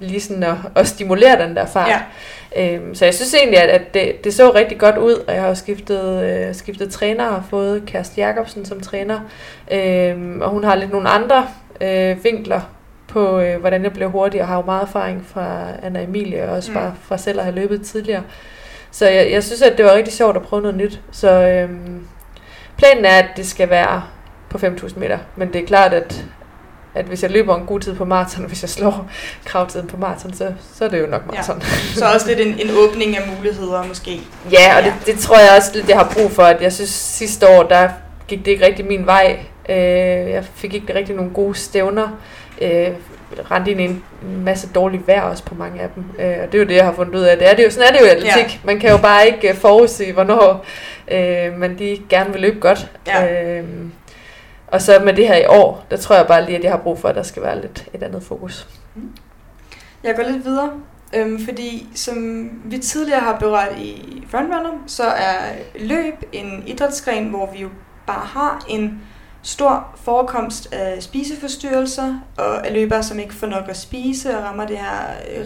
lige 0.00 0.20
sådan 0.20 0.42
at, 0.42 0.56
at 0.74 0.88
stimulere 0.88 1.46
den 1.46 1.56
der 1.56 1.66
fart. 1.66 1.88
Ja. 1.88 2.00
Øhm, 2.56 2.94
så 2.94 3.04
jeg 3.04 3.14
synes 3.14 3.34
egentlig, 3.34 3.58
at, 3.62 3.68
at 3.68 3.94
det, 3.94 4.24
det 4.24 4.34
så 4.34 4.50
rigtig 4.54 4.78
godt 4.78 4.96
ud, 4.98 5.12
og 5.28 5.34
jeg 5.34 5.42
har 5.42 5.48
jo 5.48 5.54
skiftet, 5.54 6.24
øh, 6.24 6.54
skiftet 6.54 6.92
træner 6.92 7.26
og 7.26 7.42
fået 7.50 7.82
Kersti 7.86 8.20
Jacobsen 8.20 8.64
som 8.64 8.80
træner, 8.80 9.20
øhm, 9.72 10.40
og 10.40 10.50
hun 10.50 10.64
har 10.64 10.74
lidt 10.74 10.92
nogle 10.92 11.08
andre 11.08 11.46
øh, 11.80 12.24
vinkler 12.24 12.60
på, 13.08 13.40
øh, 13.40 13.60
hvordan 13.60 13.82
jeg 13.82 13.92
bliver 13.92 14.08
hurtig, 14.08 14.40
og 14.40 14.48
har 14.48 14.56
jo 14.56 14.62
meget 14.62 14.82
erfaring 14.82 15.26
fra 15.26 15.66
Anna 15.82 16.02
Emilie, 16.02 16.44
og 16.44 16.56
også 16.56 16.70
mm. 16.70 16.76
bare 16.76 16.94
fra 17.02 17.18
selv 17.18 17.38
at 17.38 17.44
have 17.44 17.54
løbet 17.54 17.82
tidligere. 17.82 18.22
Så 18.90 19.08
jeg, 19.08 19.30
jeg 19.30 19.44
synes, 19.44 19.62
at 19.62 19.76
det 19.76 19.84
var 19.84 19.94
rigtig 19.94 20.14
sjovt 20.14 20.36
at 20.36 20.42
prøve 20.42 20.62
noget 20.62 20.76
nyt. 20.76 21.00
Så 21.10 21.30
øhm, 21.30 22.06
planen 22.76 23.04
er, 23.04 23.16
at 23.16 23.28
det 23.36 23.46
skal 23.46 23.70
være 23.70 24.02
på 24.48 24.58
5.000 24.58 24.98
meter, 24.98 25.18
men 25.36 25.52
det 25.52 25.62
er 25.62 25.66
klart, 25.66 25.92
at, 25.92 26.24
at 26.94 27.04
hvis 27.04 27.22
jeg 27.22 27.30
løber 27.30 27.56
en 27.56 27.66
god 27.66 27.80
tid 27.80 27.94
på 27.94 28.04
maraton, 28.04 28.44
hvis 28.50 28.62
jeg 28.62 28.70
slår 28.70 29.10
kravtiden 29.44 29.86
på 29.86 29.96
maraton, 29.96 30.34
så, 30.34 30.52
så 30.74 30.84
er 30.84 30.88
det 30.88 31.00
jo 31.00 31.06
nok 31.06 31.26
maraton. 31.26 31.58
Ja. 31.58 31.66
Så 32.00 32.04
også 32.14 32.28
lidt 32.28 32.40
en, 32.40 32.68
en 32.68 32.70
åbning 32.76 33.16
af 33.16 33.22
muligheder 33.36 33.84
måske. 33.84 34.20
Ja, 34.52 34.76
og 34.78 34.84
ja. 34.84 34.92
Det, 34.98 35.06
det 35.06 35.18
tror 35.18 35.38
jeg 35.38 35.48
også 35.56 35.70
lidt, 35.74 35.88
jeg 35.88 35.98
har 35.98 36.12
brug 36.14 36.30
for. 36.30 36.42
At 36.42 36.62
jeg 36.62 36.72
synes 36.72 36.90
sidste 36.90 37.48
år, 37.48 37.62
der 37.62 37.88
gik 38.28 38.38
det 38.38 38.50
ikke 38.50 38.66
rigtig 38.66 38.86
min 38.86 39.06
vej. 39.06 39.38
Øh, 39.68 39.76
jeg 40.30 40.44
fik 40.54 40.74
ikke 40.74 40.94
rigtig 40.94 41.16
nogle 41.16 41.30
gode 41.30 41.54
stævner. 41.54 42.18
Øh, 42.60 42.88
rendte 43.50 43.70
ind 43.70 43.80
i 43.80 43.84
en 43.84 44.02
masse 44.22 44.68
dårligt 44.74 45.08
vejr 45.08 45.22
også 45.22 45.44
på 45.44 45.54
mange 45.54 45.80
af 45.80 45.88
dem. 45.94 46.04
Øh, 46.18 46.36
og 46.42 46.52
det 46.52 46.54
er 46.54 46.58
jo 46.58 46.68
det, 46.68 46.74
jeg 46.74 46.84
har 46.84 46.92
fundet 46.92 47.14
ud 47.14 47.20
af. 47.20 47.38
Det 47.38 47.50
er 47.50 47.54
det 47.54 47.64
jo, 47.64 47.70
sådan 47.70 47.88
er 47.88 47.92
det 47.92 48.00
jo 48.00 48.06
i 48.06 48.08
atletik. 48.08 48.54
Ja. 48.54 48.58
Man 48.64 48.80
kan 48.80 48.90
jo 48.90 48.96
bare 48.96 49.26
ikke 49.26 49.48
øh, 49.48 49.54
forudse, 49.54 50.12
hvornår 50.12 50.64
øh, 51.10 51.58
man 51.58 51.76
lige 51.76 52.02
gerne 52.08 52.32
vil 52.32 52.40
løbe 52.40 52.60
godt. 52.60 52.90
Ja. 53.06 53.42
Øh, 53.42 53.64
og 54.72 54.82
så 54.82 55.00
med 55.04 55.14
det 55.14 55.28
her 55.28 55.36
i 55.36 55.46
år, 55.46 55.86
der 55.90 55.96
tror 55.96 56.16
jeg 56.16 56.26
bare 56.26 56.44
lige, 56.44 56.58
at 56.58 56.64
jeg 56.64 56.70
har 56.70 56.78
brug 56.78 56.98
for, 56.98 57.08
at 57.08 57.14
der 57.14 57.22
skal 57.22 57.42
være 57.42 57.60
lidt 57.60 57.88
et 57.94 58.02
andet 58.02 58.22
fokus. 58.22 58.68
Mm. 58.94 59.10
Jeg 60.04 60.16
går 60.16 60.22
lidt 60.22 60.44
videre, 60.44 60.70
øhm, 61.14 61.44
fordi 61.44 61.88
som 61.94 62.50
vi 62.64 62.78
tidligere 62.78 63.20
har 63.20 63.38
berørt 63.38 63.78
i 63.78 64.22
Frontrunner, 64.28 64.84
så 64.86 65.04
er 65.04 65.38
løb 65.78 66.14
en 66.32 66.62
idrætsgren, 66.66 67.28
hvor 67.28 67.52
vi 67.52 67.58
jo 67.58 67.68
bare 68.06 68.26
har 68.26 68.64
en 68.68 69.02
stor 69.42 69.86
forekomst 69.96 70.72
af 70.72 71.02
spiseforstyrrelser 71.02 72.18
og 72.36 72.66
af 72.66 72.72
løbere, 72.72 73.02
som 73.02 73.18
ikke 73.18 73.34
får 73.34 73.46
nok 73.46 73.68
at 73.68 73.76
spise 73.76 74.38
og 74.38 74.44
rammer 74.44 74.66
det 74.66 74.78
her 74.78 74.92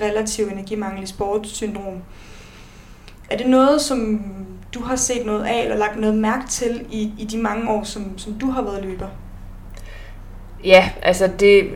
relativ 0.02 0.45
energimangel 0.45 1.02
i 1.02 1.07
sportssyndrom. 1.07 2.02
Er 3.31 3.37
det 3.37 3.47
noget, 3.47 3.81
som 3.81 4.25
du 4.75 4.81
har 4.81 4.97
set 4.97 5.26
noget 5.26 5.45
af, 5.45 5.62
eller 5.62 5.76
lagt 5.76 6.00
noget 6.00 6.16
mærke 6.16 6.49
til 6.49 6.87
i, 6.90 7.12
i 7.19 7.25
de 7.25 7.38
mange 7.38 7.71
år, 7.71 7.83
som, 7.83 8.19
som 8.19 8.33
du 8.33 8.50
har 8.50 8.62
været 8.62 8.85
løber? 8.85 9.07
Ja, 10.64 10.90
altså 11.02 11.31
det, 11.40 11.71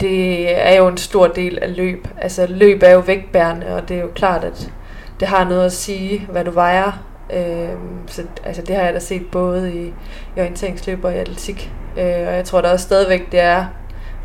det 0.00 0.48
er 0.66 0.76
jo 0.76 0.88
en 0.88 0.96
stor 0.96 1.26
del 1.26 1.58
af 1.58 1.76
løb. 1.76 2.08
Altså 2.18 2.46
løb 2.46 2.82
er 2.82 2.90
jo 2.90 2.98
vægtbærende, 2.98 3.66
og 3.66 3.88
det 3.88 3.96
er 3.96 4.00
jo 4.00 4.10
klart, 4.14 4.44
at 4.44 4.72
det 5.20 5.28
har 5.28 5.48
noget 5.48 5.64
at 5.64 5.72
sige, 5.72 6.26
hvad 6.30 6.44
du 6.44 6.50
vejer. 6.50 6.92
Øhm, 7.32 8.08
så, 8.08 8.22
altså 8.44 8.62
det 8.62 8.76
har 8.76 8.82
jeg 8.82 8.94
da 8.94 8.98
set 8.98 9.26
både 9.32 9.74
i, 9.74 9.86
i 10.36 10.40
orienteringsløb 10.40 11.04
og 11.04 11.14
i 11.14 11.16
atletik. 11.16 11.72
Øh, 11.96 12.04
og 12.04 12.34
jeg 12.34 12.44
tror 12.44 12.60
da 12.60 12.72
også 12.72 12.82
stadigvæk, 12.82 13.32
det 13.32 13.40
er 13.40 13.66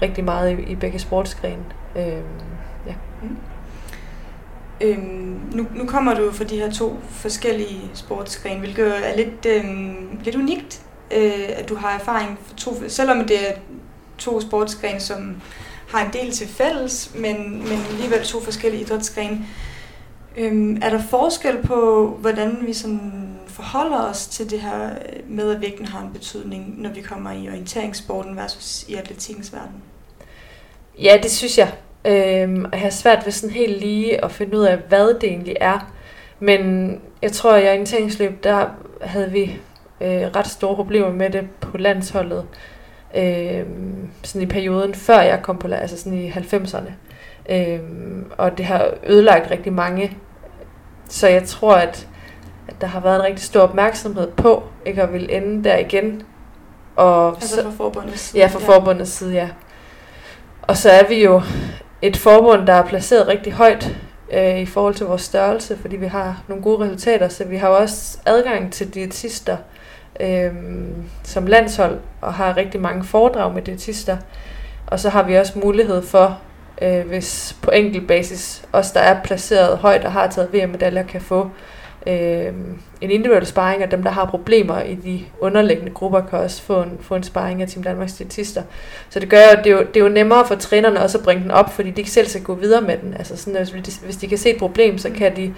rigtig 0.01 0.23
meget 0.23 0.59
i, 0.59 0.71
i 0.71 0.75
begge 0.75 0.99
sportsgrene. 0.99 1.63
Øh, 1.95 2.23
Øhm, 4.81 5.39
nu, 5.53 5.65
nu 5.75 5.85
kommer 5.85 6.13
du 6.13 6.31
fra 6.31 6.43
de 6.43 6.57
her 6.57 6.71
to 6.71 6.97
forskellige 7.09 7.91
sportsgrene, 7.93 8.59
hvilket 8.59 9.07
er 9.09 9.15
lidt, 9.15 9.45
øhm, 9.45 10.19
lidt 10.23 10.35
unikt, 10.35 10.81
øh, 11.11 11.49
at 11.49 11.69
du 11.69 11.75
har 11.75 11.95
erfaring 11.99 12.39
for 12.45 12.55
to, 12.55 12.73
selvom 12.87 13.27
det 13.27 13.49
er 13.49 13.53
to 14.17 14.41
sportsgrene, 14.41 14.99
som 14.99 15.41
har 15.89 16.05
en 16.05 16.13
del 16.13 16.31
til 16.31 16.47
fælles, 16.47 17.11
men, 17.15 17.51
men 17.69 17.79
alligevel 17.91 18.23
to 18.23 18.39
forskellige 18.39 18.81
idrætsgrene. 18.81 19.45
Øhm, 20.37 20.79
er 20.81 20.89
der 20.89 21.01
forskel 21.01 21.57
på, 21.63 22.07
hvordan 22.21 22.57
vi 22.65 22.73
sådan 22.73 23.35
forholder 23.47 23.97
os 23.97 24.27
til 24.27 24.49
det 24.49 24.61
her 24.61 24.89
med, 25.27 25.55
at 25.55 25.61
vægten 25.61 25.85
har 25.85 26.01
en 26.01 26.13
betydning, 26.13 26.81
når 26.81 26.89
vi 26.89 27.01
kommer 27.01 27.31
i 27.31 27.49
orienteringssporten 27.49 28.35
versus 28.35 28.85
i 28.87 28.93
atletikkens 28.93 29.53
verden? 29.53 29.83
Ja, 30.99 31.19
det 31.23 31.31
synes 31.31 31.57
jeg. 31.57 31.73
Øhm, 32.05 32.65
jeg 32.71 32.81
har 32.81 32.89
svært 32.89 33.25
ved 33.25 33.31
sådan 33.31 33.55
helt 33.55 33.79
lige 33.79 34.25
at 34.25 34.31
finde 34.31 34.57
ud 34.57 34.63
af, 34.63 34.77
hvad 34.77 35.13
det 35.13 35.29
egentlig 35.29 35.55
er. 35.61 35.91
Men 36.39 37.01
jeg 37.21 37.31
tror, 37.31 37.53
at 37.53 37.63
i 37.63 37.67
orienteringsløb, 37.67 38.43
der 38.43 38.65
havde 39.01 39.31
vi 39.31 39.59
øh, 40.01 40.21
ret 40.35 40.47
store 40.47 40.75
problemer 40.75 41.11
med 41.11 41.29
det 41.29 41.47
på 41.61 41.77
landsholdet. 41.77 42.45
Øh, 43.15 43.63
sådan 44.23 44.41
i 44.41 44.45
perioden 44.45 44.93
før 44.93 45.19
jeg 45.19 45.39
kom 45.41 45.57
på 45.57 45.67
altså 45.67 45.97
sådan 45.97 46.17
i 46.17 46.29
90'erne. 46.29 46.91
Øh, 47.49 47.79
og 48.37 48.57
det 48.57 48.65
har 48.65 48.93
ødelagt 49.07 49.51
rigtig 49.51 49.73
mange. 49.73 50.17
Så 51.09 51.27
jeg 51.27 51.43
tror, 51.43 51.75
at, 51.75 52.07
at 52.67 52.75
der 52.81 52.87
har 52.87 52.99
været 52.99 53.15
en 53.15 53.23
rigtig 53.23 53.45
stor 53.45 53.61
opmærksomhed 53.61 54.27
på 54.27 54.63
ikke 54.85 55.01
at 55.01 55.13
ville 55.13 55.31
ende 55.31 55.63
der 55.69 55.77
igen. 55.77 56.21
Og 56.95 57.27
altså 57.27 57.63
fra 57.63 57.71
forbundets 57.71 58.21
side? 58.21 58.41
Ja, 58.41 58.47
fra 58.47 58.59
ja. 58.59 58.65
forbundets 58.65 59.11
side, 59.11 59.33
ja. 59.33 59.49
Og 60.61 60.77
så 60.77 60.89
er 60.89 61.07
vi 61.07 61.23
jo 61.23 61.41
et 62.01 62.17
forbund, 62.17 62.67
der 62.67 62.73
er 62.73 62.85
placeret 62.85 63.27
rigtig 63.27 63.53
højt 63.53 63.95
øh, 64.33 64.59
i 64.59 64.65
forhold 64.65 64.93
til 64.93 65.05
vores 65.05 65.21
størrelse, 65.21 65.77
fordi 65.77 65.95
vi 65.95 66.07
har 66.07 66.43
nogle 66.47 66.63
gode 66.63 66.85
resultater, 66.85 67.29
så 67.29 67.43
vi 67.43 67.57
har 67.57 67.67
også 67.67 68.17
adgang 68.25 68.73
til 68.73 68.93
diætister 68.93 69.57
øh, 70.19 70.51
som 71.23 71.47
landshold, 71.47 71.99
og 72.21 72.33
har 72.33 72.57
rigtig 72.57 72.81
mange 72.81 73.03
foredrag 73.03 73.53
med 73.53 73.61
diætister. 73.61 74.17
Og 74.87 74.99
så 74.99 75.09
har 75.09 75.23
vi 75.23 75.35
også 75.35 75.59
mulighed 75.59 76.01
for, 76.01 76.39
øh, 76.81 77.07
hvis 77.07 77.57
på 77.61 77.71
enkelt 77.71 78.07
basis, 78.07 78.63
os 78.73 78.91
der 78.91 78.99
er 78.99 79.23
placeret 79.23 79.77
højt 79.77 80.05
og 80.05 80.11
har 80.11 80.27
taget 80.27 80.53
VM-medaljer, 80.53 81.03
kan 81.03 81.21
få 81.21 81.49
øh, 82.07 82.53
en 83.01 83.11
individuel 83.11 83.45
sparring, 83.45 83.83
og 83.83 83.91
dem, 83.91 84.03
der 84.03 84.11
har 84.11 84.25
problemer 84.25 84.81
i 84.81 84.95
de 84.95 85.25
underliggende 85.39 85.91
grupper, 85.91 86.21
kan 86.21 86.39
også 86.39 86.61
få 86.61 86.81
en, 86.81 86.97
få 87.01 87.15
en 87.15 87.23
sparring 87.23 87.61
af 87.61 87.67
Team 87.67 87.83
Danmarks 87.83 88.11
statister. 88.11 88.63
Så 89.09 89.19
det 89.19 89.29
gør 89.29 89.37
jo, 89.37 89.57
det 89.63 89.67
er 89.67 89.71
jo, 89.71 89.79
det 89.79 89.97
er 89.97 90.03
jo 90.03 90.09
nemmere 90.09 90.47
for 90.47 90.55
trænerne 90.55 91.01
også 91.01 91.17
at 91.17 91.23
bringe 91.23 91.43
den 91.43 91.51
op, 91.51 91.73
fordi 91.73 91.91
de 91.91 92.01
ikke 92.01 92.11
selv 92.11 92.27
skal 92.27 92.43
gå 92.43 92.55
videre 92.55 92.81
med 92.81 92.97
den. 92.97 93.13
Altså 93.13 93.37
sådan, 93.37 93.67
hvis, 93.71 93.97
de, 93.99 94.05
hvis 94.05 94.17
de 94.17 94.27
kan 94.27 94.37
se 94.37 94.49
et 94.49 94.57
problem, 94.59 94.97
så 94.97 95.09
kan 95.09 95.35
de 95.35 95.53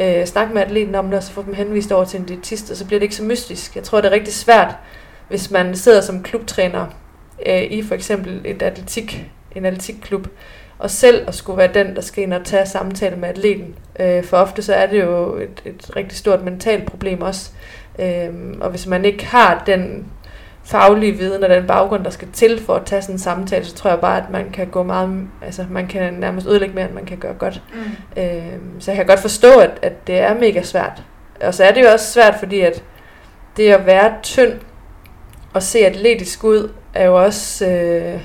øh, 0.00 0.26
snakke 0.26 0.54
med 0.54 0.62
atleten 0.62 0.94
om 0.94 1.06
det, 1.06 1.14
og 1.14 1.22
så 1.22 1.32
få 1.32 1.42
dem 1.42 1.54
henvist 1.54 1.92
over 1.92 2.04
til 2.04 2.20
en 2.20 2.26
diætist, 2.26 2.70
og 2.70 2.76
så 2.76 2.86
bliver 2.86 2.98
det 2.98 3.04
ikke 3.04 3.16
så 3.16 3.22
mystisk. 3.22 3.76
Jeg 3.76 3.84
tror, 3.84 4.00
det 4.00 4.08
er 4.08 4.12
rigtig 4.12 4.34
svært, 4.34 4.76
hvis 5.28 5.50
man 5.50 5.76
sidder 5.76 6.00
som 6.00 6.22
klubtræner 6.22 6.86
øh, 7.46 7.62
i 7.62 7.82
for 7.82 7.94
eksempel 7.94 8.40
et 8.44 8.62
atletik, 8.62 9.30
en 9.56 9.64
atletikklub, 9.64 10.28
og 10.78 10.90
selv 10.90 11.28
at 11.28 11.34
skulle 11.34 11.58
være 11.58 11.72
den, 11.74 11.96
der 11.96 12.02
skal 12.02 12.24
ind 12.24 12.34
og 12.34 12.44
tage 12.44 12.66
samtale 12.66 13.16
med 13.16 13.28
atleten. 13.28 13.74
Øh, 14.00 14.24
for 14.24 14.36
ofte 14.36 14.62
så 14.62 14.74
er 14.74 14.86
det 14.86 15.02
jo 15.02 15.36
et, 15.36 15.62
et 15.64 15.96
rigtig 15.96 16.18
stort 16.18 16.42
mentalt 16.44 16.86
problem 16.86 17.22
også. 17.22 17.50
Øh, 17.98 18.28
og 18.60 18.70
hvis 18.70 18.86
man 18.86 19.04
ikke 19.04 19.26
har 19.26 19.62
den 19.66 20.06
faglige 20.64 21.12
viden 21.12 21.44
og 21.44 21.50
den 21.50 21.66
baggrund, 21.66 22.04
der 22.04 22.10
skal 22.10 22.28
til 22.32 22.62
for 22.62 22.74
at 22.74 22.84
tage 22.86 23.02
sådan 23.02 23.14
en 23.14 23.18
samtale, 23.18 23.64
så 23.64 23.74
tror 23.74 23.90
jeg 23.90 24.00
bare, 24.00 24.18
at 24.18 24.30
man 24.30 24.50
kan 24.50 24.66
gå 24.66 24.82
meget, 24.82 25.28
altså 25.42 25.64
man 25.70 25.86
kan 25.86 26.14
nærmest 26.14 26.46
ødelægge 26.46 26.74
mere, 26.74 26.84
end 26.84 26.94
man 26.94 27.04
kan 27.04 27.18
gøre 27.18 27.34
godt. 27.34 27.62
Mm. 27.74 28.22
Øh, 28.22 28.58
så 28.78 28.90
jeg 28.90 28.96
kan 28.96 29.06
godt 29.06 29.20
forstå, 29.20 29.58
at, 29.58 29.70
at 29.82 30.06
det 30.06 30.18
er 30.18 30.34
mega 30.34 30.62
svært. 30.62 31.02
Og 31.42 31.54
så 31.54 31.64
er 31.64 31.72
det 31.72 31.82
jo 31.82 31.88
også 31.92 32.12
svært, 32.12 32.34
fordi 32.38 32.60
at 32.60 32.82
det 33.56 33.68
at 33.68 33.86
være 33.86 34.12
tynd 34.22 34.52
og 35.52 35.62
se 35.62 35.78
atletisk 35.78 36.44
ud, 36.44 36.70
er 36.94 37.06
jo 37.06 37.24
også, 37.24 37.66
øh, 37.66 38.20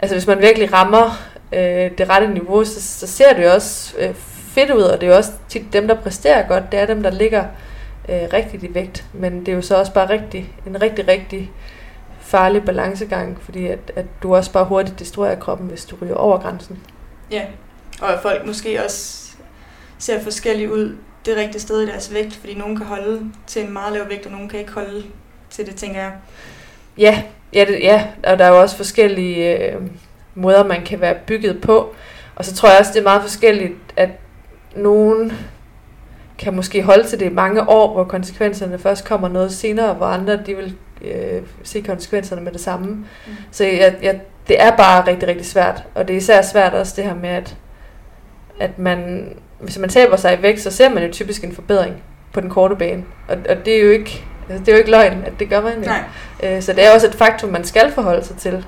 altså 0.00 0.14
hvis 0.14 0.26
man 0.26 0.38
virkelig 0.38 0.72
rammer 0.72 1.28
øh, 1.52 1.98
det 1.98 2.08
rette 2.08 2.28
niveau, 2.28 2.64
så, 2.64 2.82
så 2.82 3.06
ser 3.06 3.32
det 3.32 3.44
jo 3.44 3.52
også 3.52 3.94
øh, 3.98 4.14
fedt 4.58 4.70
ud, 4.70 4.82
og 4.82 5.00
det 5.00 5.06
er 5.06 5.10
jo 5.10 5.16
også 5.16 5.32
tit 5.48 5.72
dem, 5.72 5.88
der 5.88 5.94
præsterer 5.94 6.48
godt, 6.48 6.72
det 6.72 6.80
er 6.80 6.86
dem, 6.86 7.02
der 7.02 7.10
ligger 7.10 7.44
øh, 8.08 8.22
rigtigt 8.32 8.62
i 8.62 8.74
vægt. 8.74 9.04
Men 9.12 9.40
det 9.40 9.48
er 9.48 9.56
jo 9.56 9.62
så 9.62 9.76
også 9.76 9.92
bare 9.92 10.10
rigtig, 10.10 10.52
en 10.66 10.82
rigtig, 10.82 11.08
rigtig 11.08 11.52
farlig 12.20 12.64
balancegang, 12.64 13.38
fordi 13.42 13.66
at, 13.66 13.92
at 13.96 14.06
du 14.22 14.36
også 14.36 14.52
bare 14.52 14.64
hurtigt 14.64 14.98
destruerer 14.98 15.38
kroppen, 15.38 15.68
hvis 15.68 15.84
du 15.84 15.96
ryger 16.02 16.14
over 16.14 16.38
grænsen. 16.38 16.78
Ja, 17.30 17.44
og 18.00 18.12
at 18.12 18.20
folk 18.22 18.46
måske 18.46 18.84
også 18.84 19.28
ser 19.98 20.20
forskellige 20.20 20.72
ud 20.72 20.96
det 21.26 21.36
rigtige 21.36 21.60
sted 21.60 21.80
i 21.80 21.86
deres 21.86 22.14
vægt, 22.14 22.34
fordi 22.34 22.54
nogen 22.54 22.76
kan 22.76 22.86
holde 22.86 23.30
til 23.46 23.64
en 23.64 23.72
meget 23.72 23.92
lav 23.92 24.08
vægt, 24.08 24.26
og 24.26 24.32
nogen 24.32 24.48
kan 24.48 24.60
ikke 24.60 24.72
holde 24.72 25.04
til 25.50 25.66
det, 25.66 25.76
tænker 25.76 26.00
jeg. 26.00 26.12
Ja, 26.98 27.22
ja, 27.52 27.64
det, 27.64 27.80
ja 27.80 28.06
og 28.26 28.38
der 28.38 28.44
er 28.44 28.48
jo 28.48 28.60
også 28.60 28.76
forskellige 28.76 29.72
øh, 29.72 29.82
måder, 30.38 30.64
man 30.64 30.84
kan 30.84 31.00
være 31.00 31.14
bygget 31.26 31.60
på. 31.60 31.94
Og 32.36 32.44
så 32.44 32.54
tror 32.54 32.68
jeg 32.68 32.78
også, 32.78 32.92
det 32.92 32.98
er 32.98 33.04
meget 33.04 33.22
forskelligt, 33.22 33.74
at 33.96 34.08
nogen 34.76 35.32
kan 36.38 36.56
måske 36.56 36.82
holde 36.82 37.08
til 37.08 37.20
det 37.20 37.26
i 37.26 37.34
mange 37.34 37.68
år, 37.68 37.92
hvor 37.92 38.04
konsekvenserne 38.04 38.78
først 38.78 39.04
kommer 39.04 39.28
noget 39.28 39.52
senere, 39.52 39.94
hvor 39.94 40.06
andre 40.06 40.36
de 40.46 40.54
vil 40.56 40.74
øh, 41.02 41.42
se 41.62 41.80
konsekvenserne 41.80 42.42
med 42.42 42.52
det 42.52 42.60
samme. 42.60 42.86
Mm. 42.86 43.04
Så 43.50 43.64
jeg, 43.64 43.94
jeg, 44.02 44.20
det 44.48 44.62
er 44.62 44.76
bare 44.76 45.06
rigtig, 45.06 45.28
rigtig 45.28 45.46
svært. 45.46 45.84
Og 45.94 46.08
det 46.08 46.14
er 46.14 46.18
især 46.18 46.42
svært 46.42 46.74
også 46.74 46.92
det 46.96 47.04
her 47.04 47.14
med, 47.14 47.28
at, 47.28 47.56
at 48.60 48.78
man, 48.78 49.28
hvis 49.60 49.78
man 49.78 49.88
taber 49.88 50.16
sig 50.16 50.38
i 50.38 50.42
vægt, 50.42 50.60
så 50.60 50.70
ser 50.70 50.88
man 50.88 51.04
jo 51.04 51.12
typisk 51.12 51.44
en 51.44 51.54
forbedring 51.54 52.02
på 52.32 52.40
den 52.40 52.50
korte 52.50 52.76
bane. 52.76 53.04
Og, 53.28 53.36
og 53.48 53.56
det 53.64 53.76
er 53.76 53.80
jo 53.80 53.90
ikke 53.90 54.24
Altså, 54.50 54.64
det 54.64 54.68
er 54.68 54.72
jo 54.72 54.78
ikke 54.78 54.90
løgn, 54.90 55.22
at 55.26 55.32
det 55.38 55.48
gør 55.48 55.60
man 55.60 55.72
jo. 55.72 55.90
Nej. 55.90 56.02
Øh, 56.42 56.62
så 56.62 56.72
det 56.72 56.86
er 56.86 56.94
også 56.94 57.06
et 57.06 57.14
faktum, 57.14 57.50
man 57.50 57.64
skal 57.64 57.92
forholde 57.92 58.24
sig 58.24 58.36
til. 58.36 58.66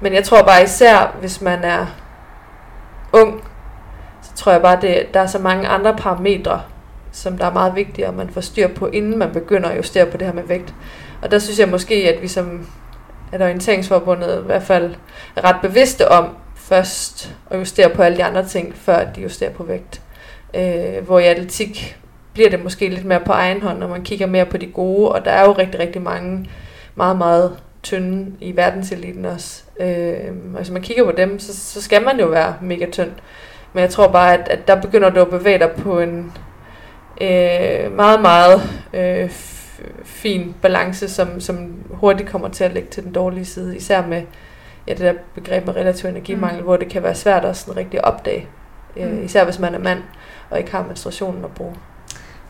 Men 0.00 0.14
jeg 0.14 0.24
tror 0.24 0.42
bare 0.42 0.62
især, 0.62 1.16
hvis 1.20 1.40
man 1.40 1.64
er 1.64 1.86
ung, 3.12 3.44
så 4.22 4.30
tror 4.34 4.52
jeg 4.52 4.62
bare, 4.62 4.86
at 4.86 5.14
der 5.14 5.20
er 5.20 5.26
så 5.26 5.38
mange 5.38 5.68
andre 5.68 5.96
parametre, 5.96 6.62
som 7.12 7.38
der 7.38 7.46
er 7.46 7.52
meget 7.52 7.74
vigtige, 7.74 8.06
at 8.06 8.14
man 8.14 8.30
får 8.30 8.40
styr 8.40 8.68
på, 8.68 8.86
inden 8.86 9.18
man 9.18 9.32
begynder 9.32 9.68
at 9.68 9.76
justere 9.76 10.06
på 10.06 10.16
det 10.16 10.26
her 10.26 10.34
med 10.34 10.42
vægt. 10.42 10.74
Og 11.22 11.30
der 11.30 11.38
synes 11.38 11.58
jeg 11.58 11.68
måske, 11.68 11.94
at 11.94 12.22
vi 12.22 12.28
som 12.28 12.66
at 13.32 13.42
Orienteringsforbundet 13.42 14.40
i 14.42 14.46
hvert 14.46 14.62
fald 14.62 14.94
er 15.36 15.44
ret 15.44 15.56
bevidste 15.62 16.08
om 16.08 16.36
først 16.54 17.34
at 17.50 17.58
justere 17.58 17.88
på 17.88 18.02
alle 18.02 18.18
de 18.18 18.24
andre 18.24 18.46
ting, 18.46 18.76
før 18.76 19.04
de 19.04 19.20
justerer 19.20 19.50
på 19.50 19.62
vægt. 19.62 20.02
Øh, 20.54 21.06
hvor 21.06 21.18
i 21.18 21.24
atletik 21.24 21.98
bliver 22.32 22.50
det 22.50 22.62
måske 22.62 22.88
lidt 22.88 23.04
mere 23.04 23.20
på 23.20 23.32
egen 23.32 23.62
hånd, 23.62 23.78
når 23.78 23.88
man 23.88 24.02
kigger 24.02 24.26
mere 24.26 24.46
på 24.46 24.56
de 24.56 24.66
gode, 24.66 25.12
og 25.12 25.24
der 25.24 25.30
er 25.30 25.44
jo 25.44 25.52
rigtig, 25.52 25.80
rigtig 25.80 26.02
mange 26.02 26.50
meget, 26.94 27.18
meget 27.18 27.56
tynde 27.82 28.32
i 28.40 28.56
verdenseliten 28.56 29.24
også. 29.24 29.62
Øh, 29.80 30.34
og 30.52 30.56
hvis 30.56 30.70
man 30.70 30.82
kigger 30.82 31.04
på 31.04 31.12
dem, 31.12 31.38
så, 31.38 31.56
så 31.56 31.82
skal 31.82 32.04
man 32.04 32.20
jo 32.20 32.26
være 32.26 32.54
mega 32.62 32.86
tynd. 32.90 33.10
Men 33.72 33.82
jeg 33.82 33.90
tror 33.90 34.08
bare, 34.08 34.34
at, 34.34 34.48
at 34.48 34.68
der 34.68 34.80
begynder 34.80 35.10
du 35.10 35.20
at 35.20 35.30
bevæge 35.30 35.58
dig 35.58 35.70
på 35.70 36.00
en 36.00 36.32
øh, 37.20 37.96
meget, 37.96 38.20
meget 38.20 38.60
øh, 38.92 39.30
fin 40.04 40.54
balance, 40.62 41.08
som, 41.08 41.40
som 41.40 41.74
hurtigt 41.90 42.28
kommer 42.28 42.48
til 42.48 42.64
at 42.64 42.72
lægge 42.72 42.88
til 42.88 43.04
den 43.04 43.12
dårlige 43.12 43.44
side, 43.44 43.76
især 43.76 44.06
med 44.06 44.22
ja, 44.86 44.92
det 44.92 45.00
der 45.00 45.14
begreb 45.34 45.66
med 45.66 45.76
relativ 45.76 46.08
energimangel, 46.08 46.58
mm. 46.58 46.64
hvor 46.64 46.76
det 46.76 46.88
kan 46.88 47.02
være 47.02 47.14
svært 47.14 47.44
at 47.44 47.56
sådan 47.56 47.76
rigtig 47.76 48.04
opdage, 48.04 48.46
øh, 48.96 49.10
mm. 49.10 49.24
især 49.24 49.44
hvis 49.44 49.58
man 49.58 49.74
er 49.74 49.78
mand 49.78 50.02
og 50.50 50.58
ikke 50.58 50.72
har 50.72 50.84
menstruationen 50.86 51.44
at 51.44 51.50
bruge. 51.50 51.74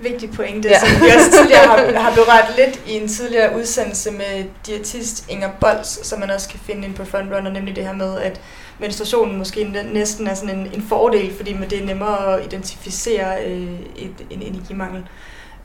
Vigtig 0.00 0.30
pointe, 0.30 0.68
ja. 0.68 0.78
som 0.80 0.88
vi 0.88 1.10
også 1.16 1.30
tidligere 1.30 1.66
har, 1.66 2.00
har 2.00 2.14
berørt 2.14 2.54
lidt 2.56 2.82
i 2.86 2.92
en 2.92 3.08
tidligere 3.08 3.56
udsendelse 3.56 4.10
med 4.10 4.44
diætist 4.66 5.30
Inger 5.30 5.50
Bols, 5.60 6.06
som 6.06 6.20
man 6.20 6.30
også 6.30 6.48
kan 6.48 6.58
finde 6.62 6.86
ind 6.86 6.94
på 6.94 7.04
Frontrunner, 7.04 7.50
nemlig 7.50 7.76
det 7.76 7.84
her 7.84 7.92
med, 7.92 8.18
at 8.18 8.40
menstruationen 8.78 9.38
måske 9.38 9.64
næsten 9.92 10.26
er 10.26 10.34
sådan 10.34 10.58
en, 10.58 10.70
en 10.74 10.82
fordel, 10.82 11.34
fordi 11.36 11.56
det 11.70 11.82
er 11.82 11.86
nemmere 11.86 12.38
at 12.38 12.46
identificere 12.46 13.44
øh, 13.44 13.80
et, 13.96 14.14
en 14.30 14.42
energimangel. 14.42 15.04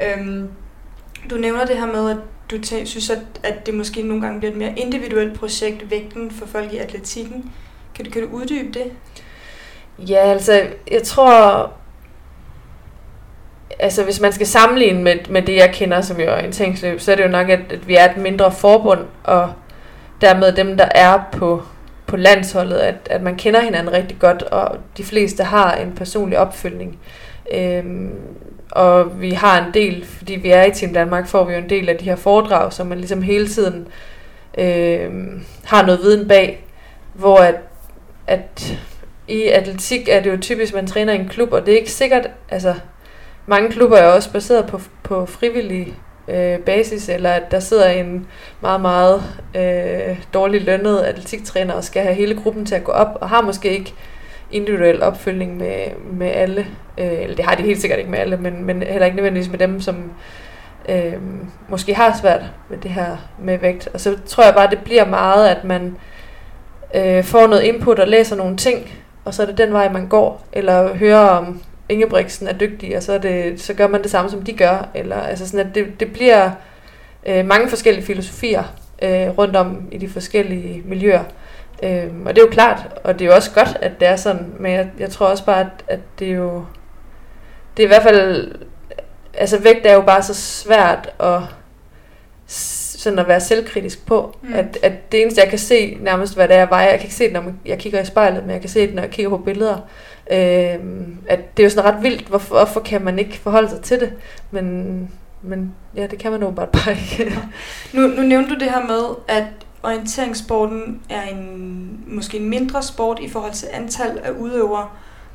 Øhm, 0.02 0.50
du 1.30 1.36
nævner 1.36 1.66
det 1.66 1.78
her 1.78 1.86
med, 1.86 2.10
at 2.10 2.18
du 2.52 2.56
tæ- 2.56 2.86
synes, 2.86 3.10
at, 3.10 3.20
at 3.44 3.66
det 3.66 3.74
måske 3.74 4.02
nogle 4.02 4.22
gange 4.22 4.40
bliver 4.40 4.52
et 4.52 4.58
mere 4.58 4.74
individuelt 4.78 5.40
projekt, 5.40 5.92
vægten 5.92 6.32
for 6.32 6.46
folk 6.46 6.74
i 6.74 6.78
atletikken. 6.78 7.52
Kan 7.96 8.06
du, 8.06 8.12
kan 8.12 8.22
du 8.22 8.28
uddybe 8.28 8.80
det? 8.80 8.92
Ja, 10.10 10.32
altså, 10.32 10.62
jeg 10.92 11.04
tror, 11.04 11.74
altså 13.80 14.04
hvis 14.04 14.20
man 14.20 14.34
skal 14.34 14.48
sammenligne 14.48 15.04
med, 15.04 15.16
med 15.30 15.42
det, 15.42 15.56
jeg 15.56 15.72
kender 15.74 16.02
som 16.02 16.20
jo 16.20 16.32
orienteringsløb, 16.34 17.00
så 17.00 17.12
er 17.12 17.16
det 17.16 17.24
jo 17.24 17.30
nok, 17.30 17.50
at, 17.50 17.60
at 17.70 17.88
vi 17.88 17.96
er 17.96 18.10
et 18.10 18.18
mindre 18.18 18.52
forbund, 18.52 19.00
og 19.24 19.54
dermed 20.22 20.52
dem, 20.52 20.78
der 20.78 20.88
er 20.96 21.20
på, 21.32 21.64
på 22.06 22.18
landsholdet, 22.18 22.78
at, 22.78 22.96
at 23.06 23.22
man 23.22 23.36
kender 23.36 23.62
hinanden 23.62 23.94
rigtig 23.94 24.20
godt, 24.20 24.42
og 24.42 24.78
de 24.98 25.04
fleste 25.04 25.44
har 25.44 25.74
en 25.76 25.96
personlig 25.96 26.38
opfølgning. 26.38 27.00
Øhm, 27.54 28.12
og 28.72 29.22
vi 29.22 29.32
har 29.32 29.66
en 29.66 29.74
del, 29.74 30.06
fordi 30.06 30.34
vi 30.34 30.50
er 30.50 30.64
i 30.64 30.72
Team 30.72 30.94
Danmark, 30.94 31.28
får 31.28 31.44
vi 31.44 31.54
jo 31.54 31.60
en 31.60 31.70
del 31.70 31.90
af 31.90 31.98
de 31.98 32.06
her 32.06 32.16
foredrag, 32.16 32.74
så 32.74 32.84
man 32.84 32.98
ligesom 32.98 33.22
hele 33.22 33.48
tiden 33.48 33.88
øh, 34.58 35.12
har 35.64 35.86
noget 35.86 36.02
viden 36.02 36.28
bag, 36.28 36.66
hvor 37.14 37.38
at, 37.38 37.56
at 38.28 38.78
i 39.28 39.44
atletik 39.44 40.10
er 40.10 40.20
det 40.20 40.32
jo 40.32 40.38
typisk, 40.42 40.74
at 40.74 40.76
man 40.76 40.88
træner 40.88 41.14
i 41.14 41.16
en 41.16 41.28
klub, 41.28 41.54
og 41.54 41.66
det 41.66 41.74
er 41.74 41.78
ikke 41.78 41.92
sikkert, 41.92 42.30
altså 42.50 42.74
mange 43.46 43.72
klubber 43.72 43.98
er 43.98 44.08
også 44.08 44.32
baseret 44.32 44.66
på, 44.66 44.82
på 45.04 45.26
frivillig 45.26 45.94
øh, 46.28 46.60
basis, 46.60 47.10
eller 47.10 47.30
at 47.30 47.52
der 47.52 47.60
sidder 47.60 47.90
en 47.90 48.28
meget, 48.62 48.82
meget 48.82 49.24
øh, 49.56 50.24
dårlig 50.34 50.62
lønnet 50.62 51.00
atletiktræner 51.00 51.74
og 51.74 51.84
skal 51.84 52.04
have 52.04 52.16
hele 52.16 52.36
gruppen 52.36 52.66
til 52.66 52.76
at 52.76 52.84
gå 52.84 52.92
op, 52.92 53.18
og 53.22 53.30
har 53.30 53.42
måske 53.42 53.70
ikke 53.70 53.94
individuel 54.52 55.04
opfølgning 55.04 55.58
med, 55.58 55.86
med 56.12 56.28
alle. 56.28 56.68
Øh, 56.98 57.22
eller 57.22 57.36
det 57.36 57.46
har 57.46 57.56
de 57.56 57.64
helt 57.64 57.82
sikkert 57.82 58.00
ikke 58.00 58.12
med 58.12 58.20
alle, 58.20 58.38
men, 58.38 58.66
men 58.66 58.84
heller 58.84 59.06
ikke 59.06 59.16
nødvendigvis 59.16 59.52
med 59.52 59.60
dem, 59.60 59.82
som 59.82 60.12
øh, 60.90 61.14
måske 61.68 61.94
har 61.94 62.18
svært 62.22 62.42
med 62.70 62.78
det 62.78 62.92
her 62.92 63.18
med 63.40 63.58
vægt. 63.58 63.90
Og 63.94 64.00
så 64.00 64.18
tror 64.26 64.44
jeg 64.44 64.54
bare, 64.54 64.70
det 64.70 64.80
bliver 64.84 65.06
meget, 65.06 65.48
at 65.48 65.64
man 65.64 65.98
øh, 66.96 67.24
får 67.24 67.48
noget 67.48 67.64
input 67.64 68.00
og 68.00 68.08
læser 68.08 68.36
nogle 68.36 68.58
ting, 68.58 68.92
og 69.26 69.34
så 69.34 69.42
er 69.42 69.46
det 69.46 69.58
den 69.58 69.74
vej, 69.74 69.90
man 69.90 70.08
går. 70.08 70.46
Eller 70.54 70.96
hører 70.96 71.28
om 71.28 71.62
Ingebrigtsen 71.94 72.48
er 72.48 72.54
dygtig, 72.54 72.98
og 72.98 73.04
så, 73.04 73.14
er 73.14 73.18
det, 73.18 73.62
så 73.62 73.74
gør 73.74 73.88
man 73.88 74.04
det 74.04 74.12
samme, 74.12 74.32
som 74.32 74.42
de 74.42 74.54
gør. 74.54 74.90
Eller, 74.96 75.22
altså 75.22 75.48
sådan, 75.48 75.68
at 75.68 75.76
det, 75.76 76.00
det 76.00 76.14
bliver 76.14 76.52
øh, 77.26 77.46
mange 77.46 77.70
forskellige 77.70 78.06
filosofier 78.06 78.64
øh, 79.02 79.30
rundt 79.38 79.56
om 79.56 79.88
i 79.92 79.98
de 79.98 80.10
forskellige 80.10 80.82
miljøer. 80.86 81.24
Øhm, 81.84 82.26
og 82.26 82.36
det 82.36 82.42
er 82.42 82.46
jo 82.46 82.52
klart, 82.52 82.88
og 83.04 83.14
det 83.14 83.26
er 83.26 83.30
jo 83.30 83.36
også 83.36 83.52
godt, 83.52 83.78
at 83.82 83.92
det 84.00 84.08
er 84.08 84.16
sådan, 84.16 84.54
men 84.60 84.72
jeg, 84.72 84.90
jeg 85.00 85.10
tror 85.10 85.28
også 85.28 85.46
bare, 85.46 85.60
at, 85.60 85.68
at 85.88 86.00
det 86.20 86.28
er 86.28 86.36
jo, 86.36 86.66
det 87.78 87.84
er 87.84 87.88
i 87.88 87.88
hvert 87.88 88.04
fald, 88.04 88.52
altså 89.34 89.60
vægt 89.60 89.86
er 89.86 89.94
jo 89.94 90.02
bare 90.02 90.24
så 90.24 90.34
svært 90.34 91.10
at, 91.20 91.40
sådan 92.48 93.20
at 93.20 93.28
være 93.28 93.40
selvkritisk 93.40 94.06
på, 94.06 94.38
mm. 94.42 94.54
at, 94.54 94.78
at 94.84 95.12
det 95.12 95.22
eneste, 95.22 95.42
jeg 95.42 95.50
kan 95.50 95.60
se 95.60 95.98
nærmest, 96.02 96.36
hvad 96.36 96.48
det 96.48 96.54
er, 96.54 96.60
jeg 96.60 96.70
vejer, 96.70 96.90
jeg 96.90 97.00
kan 97.00 97.06
ikke 97.06 97.16
se 97.16 97.24
det, 97.24 97.34
når 97.34 97.44
jeg 97.66 97.78
kigger 97.78 98.02
i 98.02 98.06
spejlet, 98.06 98.44
men 98.44 98.52
jeg 98.52 98.62
kan 98.62 98.70
se 98.70 98.88
det, 98.88 98.96
når 98.96 99.02
jeg 99.02 99.12
kigger 99.12 99.30
på 99.30 99.38
billeder, 99.38 99.78
Øh, 100.32 100.80
at 101.28 101.58
det 101.58 101.64
er 101.64 101.64
jo 101.64 101.70
sådan 101.70 101.94
ret 101.94 102.04
vildt, 102.04 102.28
hvorfor, 102.28 102.56
hvorfor 102.56 102.80
kan 102.80 103.02
man 103.02 103.20
ikke 103.20 103.38
forholde 103.38 103.70
sig 103.70 103.82
til 103.82 104.00
det, 104.00 104.14
men, 104.52 105.10
men 105.42 105.76
ja, 105.96 106.08
det 106.08 106.20
kan 106.20 106.32
man 106.32 106.44
åbenbart 106.44 106.70
bare, 106.70 106.92
ikke. 106.92 107.40
nu, 107.94 108.08
nu 108.08 108.22
nævnte 108.22 108.50
du 108.50 108.60
det 108.60 108.72
her 108.72 108.88
med, 108.88 109.16
at 109.28 109.46
orienteringssporten 109.84 111.02
er 111.10 111.22
en 111.22 111.84
måske 112.08 112.38
en 112.38 112.50
mindre 112.50 112.84
sport 112.84 113.20
i 113.22 113.30
forhold 113.30 113.54
til 113.54 113.68
antal 113.72 114.20
af 114.24 114.32
udøvere, 114.32 114.88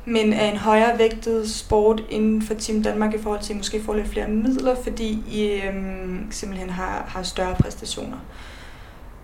men 0.05 0.33
er 0.33 0.51
en 0.51 0.57
højere 0.57 0.97
vægtet 0.97 1.49
sport 1.49 2.03
inden 2.09 2.41
for 2.41 2.53
Team 2.53 2.83
Danmark 2.83 3.13
i 3.13 3.21
forhold 3.21 3.41
til 3.41 3.55
måske 3.55 3.83
få 3.83 3.93
lidt 3.93 4.07
flere 4.07 4.27
midler, 4.27 4.75
fordi 4.83 5.23
I 5.31 5.61
øhm, 5.67 6.27
simpelthen 6.31 6.69
har, 6.69 7.05
har 7.07 7.23
større 7.23 7.55
præstationer. 7.55 8.17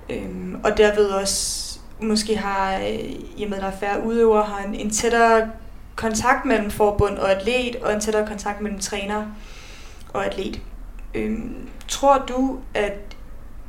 Øhm, 0.10 0.60
og 0.64 0.78
derved 0.78 1.06
også 1.06 1.75
måske 2.00 2.38
har, 2.38 2.78
øh, 2.78 3.00
i 3.38 3.44
og 3.44 3.50
med 3.50 3.58
der 3.58 3.68
er 3.68 3.78
færre 3.80 4.04
udøvere, 4.04 4.44
har 4.44 4.64
en, 4.64 4.76
en 4.76 4.90
tættere 4.90 5.52
kontakt 5.96 6.46
mellem 6.46 6.72
forbund 6.72 7.18
og 7.18 7.32
atlet, 7.32 7.76
og 7.76 7.94
en 7.94 8.00
tættere 8.00 8.28
kontakt 8.28 8.62
mellem 8.62 8.80
træner 8.80 9.26
og 10.14 10.26
atlet. 10.26 10.62
Øhm, 11.14 11.70
tror 11.88 12.18
du, 12.28 12.60
at 12.74 13.16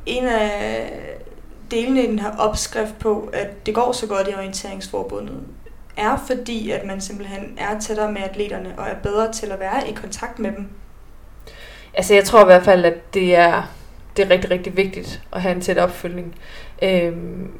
en 0.05 0.25
af 0.25 0.89
delene 1.71 2.03
i 2.03 2.07
den 2.07 2.19
her 2.19 2.37
opskrift 2.37 2.99
på, 2.99 3.29
at 3.33 3.65
det 3.65 3.75
går 3.75 3.91
så 3.91 4.07
godt 4.07 4.27
i 4.27 4.33
orienteringsforbundet, 4.33 5.43
er 5.97 6.23
fordi, 6.27 6.71
at 6.71 6.85
man 6.85 7.01
simpelthen 7.01 7.57
er 7.57 7.79
tættere 7.79 8.11
med 8.11 8.21
atleterne 8.21 8.73
og 8.77 8.87
er 8.87 8.95
bedre 9.03 9.31
til 9.31 9.51
at 9.51 9.59
være 9.59 9.89
i 9.89 9.93
kontakt 9.93 10.39
med 10.39 10.51
dem? 10.51 10.67
Altså 11.93 12.13
jeg 12.13 12.23
tror 12.23 12.41
i 12.41 12.45
hvert 12.45 12.63
fald, 12.63 12.85
at 12.85 13.13
det 13.13 13.35
er, 13.35 13.63
det 14.17 14.25
er 14.25 14.29
rigtig, 14.29 14.51
rigtig 14.51 14.77
vigtigt 14.77 15.21
at 15.33 15.41
have 15.41 15.55
en 15.55 15.61
tæt 15.61 15.77
opfølgning. 15.77 16.35
Øhm, 16.81 17.51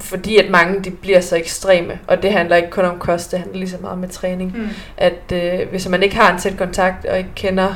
fordi 0.00 0.36
at 0.36 0.50
mange 0.50 0.80
de 0.80 0.90
bliver 0.90 1.20
så 1.20 1.36
ekstreme, 1.36 1.98
og 2.06 2.22
det 2.22 2.32
handler 2.32 2.56
ikke 2.56 2.70
kun 2.70 2.84
om 2.84 2.98
kost, 2.98 3.30
det 3.30 3.38
handler 3.38 3.58
lige 3.58 3.70
så 3.70 3.76
meget 3.80 3.98
med 3.98 4.08
træning. 4.08 4.58
Mm. 4.58 4.68
At 4.96 5.32
øh, 5.32 5.68
hvis 5.70 5.88
man 5.88 6.02
ikke 6.02 6.16
har 6.16 6.32
en 6.32 6.38
tæt 6.38 6.58
kontakt 6.58 7.04
og 7.04 7.18
ikke 7.18 7.30
kender 7.34 7.74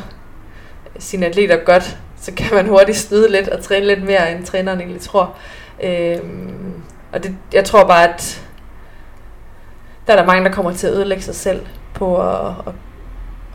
sine 0.98 1.26
atleter 1.26 1.56
godt, 1.56 1.98
så 2.20 2.32
kan 2.36 2.54
man 2.56 2.66
hurtigt 2.66 2.98
snyde 2.98 3.30
lidt 3.30 3.48
og 3.48 3.62
træne 3.62 3.86
lidt 3.86 4.04
mere, 4.04 4.32
end 4.32 4.44
træneren 4.44 4.80
egentlig 4.80 5.00
tror. 5.00 5.36
Øhm, 5.82 6.82
og 7.12 7.22
det, 7.22 7.34
jeg 7.52 7.64
tror 7.64 7.84
bare, 7.84 8.08
at 8.08 8.44
der 10.06 10.12
er 10.12 10.16
der 10.16 10.26
mange, 10.26 10.44
der 10.44 10.50
kommer 10.50 10.72
til 10.72 10.86
at 10.86 10.92
ødelægge 10.92 11.22
sig 11.22 11.34
selv 11.34 11.66
på 11.94 12.22
at, 12.22 12.46
at, 12.66 12.72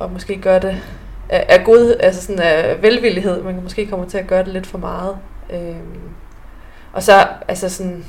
at 0.01 0.11
måske 0.11 0.37
gøre 0.37 0.59
det 0.59 0.81
af, 1.29 1.45
af 1.49 1.63
god, 1.65 1.95
altså 1.99 2.21
sådan 2.21 2.41
af 2.41 2.81
velvillighed, 2.81 3.43
man 3.43 3.53
kan 3.53 3.63
måske 3.63 3.87
komme 3.87 4.05
til 4.05 4.17
at 4.17 4.27
gøre 4.27 4.43
det 4.43 4.53
lidt 4.53 4.67
for 4.67 4.77
meget. 4.77 5.17
Øhm, 5.53 5.99
og 6.93 7.03
så, 7.03 7.27
altså 7.47 7.69
sådan, 7.69 8.05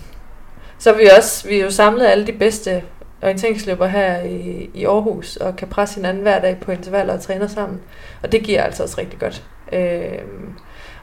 så 0.79 0.93
vi 0.93 1.09
også, 1.17 1.49
vi 1.49 1.59
er 1.59 1.65
jo 1.65 1.71
samlet 1.71 2.07
alle 2.07 2.27
de 2.27 2.33
bedste 2.33 2.83
orienteringsløber 3.23 3.87
her 3.87 4.23
i, 4.23 4.71
i 4.75 4.85
Aarhus, 4.85 5.37
og 5.37 5.57
kan 5.57 5.69
presse 5.69 5.97
hinanden 5.97 6.23
hver 6.23 6.41
dag 6.41 6.59
på 6.61 6.73
intervaller 6.73 7.15
og 7.15 7.21
træne 7.21 7.49
sammen. 7.49 7.81
Og 8.23 8.33
det 8.33 8.43
giver 8.43 8.63
altså 8.63 8.83
også 8.83 9.01
rigtig 9.01 9.19
godt. 9.19 9.43
Øh, 9.73 10.19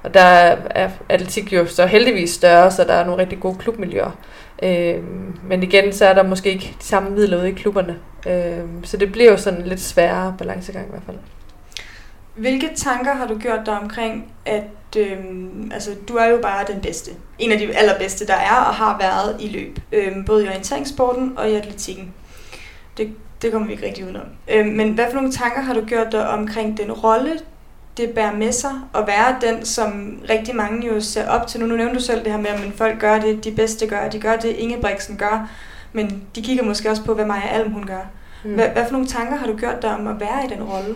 og 0.04 0.14
der 0.14 0.22
er 0.70 0.90
atletik 1.10 1.54
jo 1.54 1.66
så 1.66 1.86
heldigvis 1.86 2.30
større, 2.30 2.72
så 2.72 2.84
der 2.84 2.94
er 2.94 3.06
nogle 3.06 3.22
rigtig 3.22 3.40
gode 3.40 3.56
klubmiljøer. 3.56 4.18
Øh, 4.64 5.04
men 5.44 5.64
igen, 5.64 5.94
så 5.94 6.06
er 6.06 6.14
der 6.14 6.24
måske 6.24 6.50
ikke 6.50 6.76
de 6.80 6.86
samme 6.86 7.10
midler 7.10 7.38
ude 7.38 7.50
i 7.50 7.54
klubberne. 7.54 7.98
Øh, 8.28 8.66
så 8.84 8.98
det 8.98 9.12
bliver 9.12 9.32
jo 9.32 9.38
sådan 9.38 9.60
en 9.60 9.68
lidt 9.68 9.82
sværere 9.82 10.36
balancegang 10.38 10.88
i 10.88 10.90
hvert 10.90 11.04
fald. 11.06 11.18
Hvilke 12.36 12.70
tanker 12.76 13.14
har 13.14 13.28
du 13.28 13.38
gjort 13.38 13.60
dig 13.66 13.80
omkring, 13.80 14.34
at 14.46 14.64
øhm, 14.96 15.72
altså, 15.74 15.92
du 16.08 16.16
er 16.16 16.26
jo 16.26 16.40
bare 16.42 16.66
den 16.68 16.82
bedste. 16.82 17.12
En 17.40 17.52
af 17.52 17.58
de 17.58 17.78
allerbedste, 17.78 18.28
der 18.28 18.34
er 18.34 18.56
og 18.56 18.76
har 18.76 18.98
været 19.00 19.36
i 19.40 19.48
løb. 19.48 19.80
Øhm, 19.92 20.26
både 20.26 20.46
i 20.46 20.48
orienteringssporten 20.48 21.34
og 21.38 21.50
i 21.50 21.56
atletikken. 21.56 22.14
Det, 22.98 23.14
det 23.42 23.52
kommer 23.52 23.68
vi 23.68 23.74
ikke 23.74 23.86
rigtig 23.86 24.04
udenom. 24.04 24.26
Øhm, 24.48 24.70
men 24.70 24.92
hvad 24.92 25.06
for 25.10 25.16
nogle 25.16 25.32
tanker 25.32 25.62
har 25.62 25.74
du 25.74 25.86
gjort 25.86 26.12
dig 26.12 26.30
omkring 26.30 26.78
den 26.78 26.92
rolle, 26.92 27.40
det 27.98 28.10
bærer 28.10 28.36
med 28.36 28.52
sig 28.52 28.72
at 28.96 29.08
være 29.08 29.36
den, 29.42 29.66
som 29.66 30.20
rigtig 30.30 30.56
mange 30.56 30.88
jo 30.88 31.02
ser 31.02 31.30
op 31.30 31.48
til. 31.48 31.60
Nu, 31.60 31.66
nu 31.66 31.76
nævnte 31.76 31.96
du 31.96 32.02
selv 32.02 32.24
det 32.24 32.32
her 32.32 32.40
med, 32.40 32.48
at 32.48 32.74
folk 32.76 33.00
gør 33.00 33.20
det, 33.20 33.44
de 33.44 33.52
bedste 33.52 33.88
gør, 33.88 34.10
de 34.10 34.20
gør 34.20 34.36
det, 34.36 34.50
Ingebrigtsen 34.50 35.18
gør, 35.18 35.50
men 35.94 36.24
de 36.36 36.42
kigger 36.42 36.64
måske 36.64 36.90
også 36.90 37.04
på, 37.04 37.14
hvad 37.14 37.26
Maja 37.26 37.48
Alm 37.48 37.72
hun 37.72 37.86
gør. 37.86 38.06
Mm. 38.44 38.54
Hvad, 38.54 38.70
hvad 38.70 38.86
for 38.86 38.92
nogle 38.92 39.08
tanker 39.08 39.36
har 39.36 39.48
du 39.48 39.58
gjort 39.58 39.82
dig 39.82 39.96
om 39.96 40.08
at 40.08 40.20
være 40.20 40.46
i 40.46 40.50
den 40.50 40.64
rolle? 40.64 40.96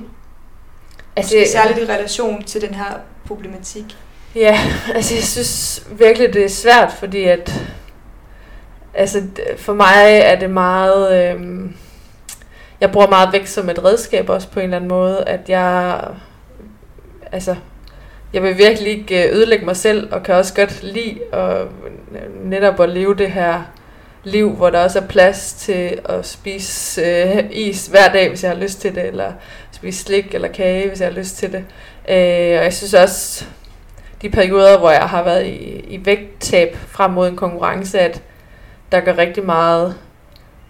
Altså, 1.16 1.36
særligt 1.52 1.80
i 1.80 1.92
relation 1.92 2.44
til 2.44 2.62
den 2.62 2.74
her 2.74 3.00
problematik. 3.28 3.98
Ja, 4.36 4.60
altså 4.96 5.16
jeg 5.16 5.24
synes 5.24 5.84
virkelig, 5.92 6.34
det 6.34 6.46
er 6.46 6.50
svært, 6.50 6.92
fordi 6.92 7.24
at 7.24 7.54
altså 8.94 9.24
for 9.58 9.74
mig 9.74 10.06
er 10.06 10.40
det 10.40 10.50
meget, 10.50 11.36
øh, 11.36 11.70
jeg 12.82 12.92
bruger 12.92 13.08
meget 13.08 13.34
vægt 13.34 13.50
som 13.50 13.70
et 13.70 13.84
redskab 13.84 14.30
også 14.30 14.50
på 14.50 14.60
en 14.60 14.64
eller 14.64 14.78
anden 14.78 14.90
måde, 14.90 15.24
at 15.28 15.50
jeg, 15.50 16.00
altså 17.32 17.56
jeg 18.34 18.44
vil 18.44 18.58
virkelig 18.58 18.92
ikke 18.92 19.28
øh, 19.28 19.36
ødelægge 19.36 19.66
mig 19.66 19.78
selv, 19.78 20.14
og 20.14 20.24
kan 20.24 20.36
også 20.36 20.54
godt 20.54 20.84
lide 20.84 21.20
at, 21.34 21.68
netop 22.44 22.80
at 22.80 22.90
leve 22.90 23.16
det 23.16 23.32
her 23.32 23.62
liv, 24.24 24.52
hvor 24.52 24.70
der 24.70 24.84
også 24.84 25.00
er 25.00 25.08
plads 25.08 25.54
til 25.54 26.00
at 26.06 26.26
spise 26.26 27.02
øh, 27.02 27.44
is 27.52 27.88
hver 27.88 28.12
dag, 28.12 28.30
hvis 28.30 28.44
jeg 28.44 28.52
har 28.52 28.60
lyst 28.60 28.82
til 28.82 28.96
det, 28.96 29.06
eller 29.06 29.32
spise 29.76 30.04
slik 30.04 30.36
eller 30.36 30.48
kage, 30.48 30.88
hvis 30.88 31.00
jeg 31.00 31.08
har 31.08 31.16
lyst 31.16 31.38
til 31.38 31.52
det. 31.52 31.64
Øh, 32.10 32.58
og 32.58 32.64
jeg 32.64 32.74
synes 32.74 32.94
også, 32.94 33.46
de 34.22 34.30
perioder, 34.30 34.80
hvor 34.80 34.92
jeg 34.92 35.02
har 35.02 35.24
været 35.24 35.46
i, 35.46 35.86
i 35.88 36.06
vægttab 36.06 36.78
frem 36.88 37.12
mod 37.12 37.28
en 37.28 37.36
konkurrence, 37.36 38.00
at 38.00 38.22
der 38.92 39.00
gør 39.00 39.18
rigtig 39.18 39.46
meget 39.46 39.96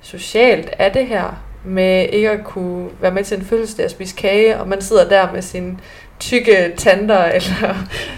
socialt 0.01 0.69
af 0.79 0.91
det 0.91 1.07
her, 1.07 1.41
med 1.63 2.05
ikke 2.09 2.29
at 2.29 2.43
kunne 2.43 2.89
være 3.01 3.11
med 3.11 3.23
til 3.23 3.37
en 3.37 3.45
fødselsdag 3.45 3.85
og 3.85 3.91
spise 3.91 4.15
kage, 4.15 4.59
og 4.59 4.67
man 4.67 4.81
sidder 4.81 5.09
der 5.09 5.31
med 5.33 5.41
sin 5.41 5.79
tykke 6.19 6.73
tanter 6.77 7.23
eller 7.37 7.75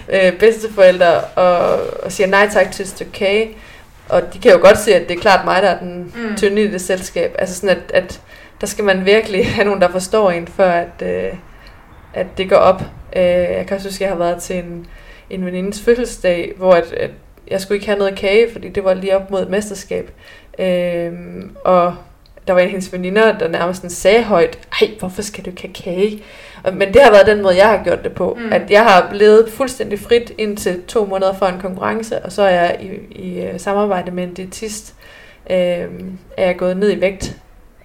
øh, 0.09 0.33
bedsteforældre 0.39 1.21
og, 1.21 1.79
og 2.03 2.11
siger 2.11 2.27
nej 2.27 2.49
tak 2.53 2.71
til 2.71 2.83
et 2.83 2.89
stykke 2.89 3.11
kage. 3.11 3.49
Og 4.09 4.33
de 4.33 4.39
kan 4.39 4.51
jo 4.51 4.57
godt 4.61 4.77
se, 4.77 4.95
at 4.95 5.09
det 5.09 5.17
er 5.17 5.21
klart 5.21 5.45
mig, 5.45 5.61
der 5.61 5.69
er 5.69 5.79
den 5.79 6.13
mm. 6.15 6.35
tynde 6.35 6.63
i 6.63 6.71
det 6.71 6.81
selskab. 6.81 7.35
Altså 7.39 7.55
sådan, 7.55 7.69
at, 7.69 7.91
at 7.93 8.21
der 8.61 8.67
skal 8.67 8.85
man 8.85 9.05
virkelig 9.05 9.47
have 9.55 9.65
nogen, 9.65 9.81
der 9.81 9.91
forstår 9.91 10.31
en, 10.31 10.47
for 10.47 10.63
at, 10.63 11.01
øh, 11.01 11.33
at 12.13 12.27
det 12.37 12.49
går 12.49 12.55
op. 12.55 12.81
Øh, 13.15 13.23
jeg 13.23 13.65
kan 13.67 13.75
også 13.75 13.87
huske, 13.87 14.05
at 14.05 14.09
jeg 14.09 14.17
har 14.17 14.23
været 14.23 14.41
til 14.41 14.55
en, 14.55 14.87
en 15.29 15.45
venindes 15.45 15.81
fødselsdag, 15.81 16.53
hvor 16.57 16.73
at, 16.73 16.93
at 16.93 17.11
jeg 17.47 17.61
skulle 17.61 17.75
ikke 17.75 17.87
have 17.87 17.99
noget 17.99 18.15
kage, 18.15 18.51
fordi 18.51 18.69
det 18.69 18.83
var 18.83 18.93
lige 18.93 19.15
op 19.15 19.31
mod 19.31 19.41
et 19.41 19.49
mesterskab. 19.49 20.11
Øh, 20.59 21.11
og 21.65 21.95
der 22.47 22.53
var 22.53 22.59
en 22.59 22.65
af 22.65 22.71
hendes 22.71 22.93
veninder, 22.93 23.37
der 23.37 23.47
nærmest 23.47 23.77
sådan 23.77 23.89
sagde 23.89 24.23
højt, 24.23 24.59
ej, 24.81 24.89
hvorfor 24.99 25.21
skal 25.21 25.45
du 25.45 25.49
ikke 25.49 25.61
have 25.61 25.73
kage? 25.73 26.23
Men 26.73 26.93
det 26.93 27.01
har 27.01 27.11
været 27.11 27.27
den 27.27 27.41
måde, 27.41 27.57
jeg 27.57 27.67
har 27.67 27.83
gjort 27.83 28.03
det 28.03 28.11
på. 28.11 28.37
Mm. 28.39 28.53
At 28.53 28.71
jeg 28.71 28.83
har 28.83 29.07
blevet 29.09 29.49
fuldstændig 29.51 29.99
frit 29.99 30.33
indtil 30.37 30.83
to 30.87 31.05
måneder 31.05 31.33
før 31.33 31.47
en 31.47 31.59
konkurrence, 31.59 32.25
og 32.25 32.31
så 32.31 32.41
er 32.41 32.49
jeg 32.49 32.77
i, 32.79 33.19
i 33.23 33.49
uh, 33.53 33.59
samarbejde 33.59 34.11
med 34.11 34.23
en 34.23 34.33
diætist, 34.33 34.95
øh, 35.49 35.57
er 36.37 36.45
jeg 36.45 36.57
gået 36.57 36.77
ned 36.77 36.97
i 36.97 37.01
vægt. 37.01 37.37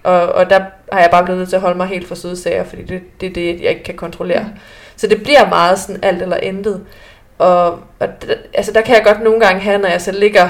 Og, 0.03 0.21
og 0.21 0.49
der 0.49 0.59
har 0.91 0.99
jeg 0.99 1.09
bare 1.11 1.23
blevet 1.23 1.39
nødt 1.39 1.49
til 1.49 1.55
at 1.55 1.61
holde 1.61 1.77
mig 1.77 1.87
helt 1.87 2.07
for 2.07 2.15
sødsager, 2.15 2.63
fordi 2.63 2.83
det, 2.83 3.01
det 3.21 3.29
er 3.29 3.33
det, 3.33 3.61
jeg 3.61 3.69
ikke 3.69 3.83
kan 3.83 3.95
kontrollere. 3.95 4.43
Mm. 4.43 4.59
Så 4.95 5.07
det 5.07 5.23
bliver 5.23 5.49
meget 5.49 5.79
sådan 5.79 6.03
alt 6.03 6.21
eller 6.21 6.37
intet. 6.37 6.85
Og, 7.37 7.71
og 7.99 8.07
altså 8.53 8.71
der 8.71 8.81
kan 8.81 8.95
jeg 8.95 9.03
godt 9.03 9.23
nogle 9.23 9.39
gange 9.39 9.61
have, 9.61 9.77
når 9.77 9.89
jeg 9.89 10.01
så 10.01 10.11
ligger 10.11 10.43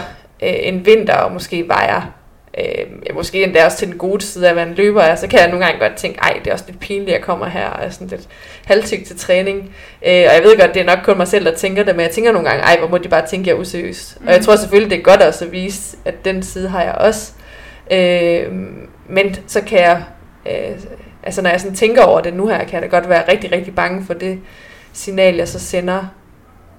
øh, 0.44 0.54
en 0.60 0.86
vinter 0.86 1.16
og 1.16 1.32
måske 1.32 1.68
vejer 1.68 2.02
øh, 2.58 3.16
måske 3.16 3.44
endda 3.44 3.66
også 3.66 3.78
til 3.78 3.88
den 3.88 3.98
gode 3.98 4.22
side 4.22 4.46
af, 4.46 4.50
at 4.50 4.56
man 4.56 4.74
løber 4.74 5.02
er, 5.02 5.16
så 5.16 5.28
kan 5.28 5.40
jeg 5.40 5.50
nogle 5.50 5.66
gange 5.66 5.80
godt 5.80 5.96
tænke, 5.96 6.20
ej, 6.20 6.40
det 6.40 6.48
er 6.48 6.54
også 6.54 6.66
lidt 6.68 6.80
pinligt, 6.80 7.10
at 7.10 7.14
jeg 7.14 7.22
kommer 7.22 7.48
her 7.48 7.68
og 7.68 7.86
er 7.86 7.90
sådan 7.90 8.08
lidt 8.08 8.28
halvtyk 8.66 9.06
til 9.06 9.20
træning. 9.20 9.58
Øh, 10.08 10.26
og 10.28 10.36
jeg 10.36 10.42
ved 10.44 10.60
godt, 10.60 10.74
det 10.74 10.82
er 10.82 10.86
nok 10.86 11.00
kun 11.04 11.18
mig 11.18 11.28
selv, 11.28 11.46
der 11.46 11.56
tænker 11.56 11.84
det, 11.84 11.96
men 11.96 12.04
jeg 12.04 12.12
tænker 12.12 12.32
nogle 12.32 12.50
gange, 12.50 12.64
ej, 12.64 12.78
hvor 12.80 12.88
må 12.88 12.98
de 12.98 13.10
bare 13.10 13.28
tænke, 13.28 13.50
jeg 13.50 13.56
er 13.56 13.60
useriøs. 13.60 14.16
Mm. 14.20 14.28
Og 14.28 14.32
jeg 14.32 14.40
mm. 14.40 14.46
tror 14.46 14.56
selvfølgelig, 14.56 14.92
det 14.92 15.00
er 15.00 15.04
godt 15.04 15.22
også 15.22 15.46
at 15.46 15.52
vise, 15.52 15.98
at 16.06 16.26
den 16.26 16.44
side 16.44 16.70
har 16.70 16.84
jeg 16.84 16.96
også. 16.96 17.32
Øh, 17.94 18.54
men 19.10 19.36
så 19.48 19.62
kan 19.62 19.80
jeg, 19.80 20.04
øh, 20.46 20.80
altså 21.24 21.42
når 21.42 21.50
jeg 21.50 21.62
sådan 21.62 21.76
tænker 21.76 22.04
over 22.04 22.22
det 22.22 22.34
nu 22.34 22.48
her, 22.48 22.64
kan 22.64 22.74
jeg 22.74 22.82
da 22.82 22.98
godt 22.98 23.10
være 23.10 23.32
rigtig, 23.32 23.52
rigtig 23.52 23.76
bange 23.76 24.06
for 24.06 24.14
det 24.14 24.40
signal, 24.94 25.36
jeg 25.36 25.48
så 25.48 25.60
sender 25.60 26.06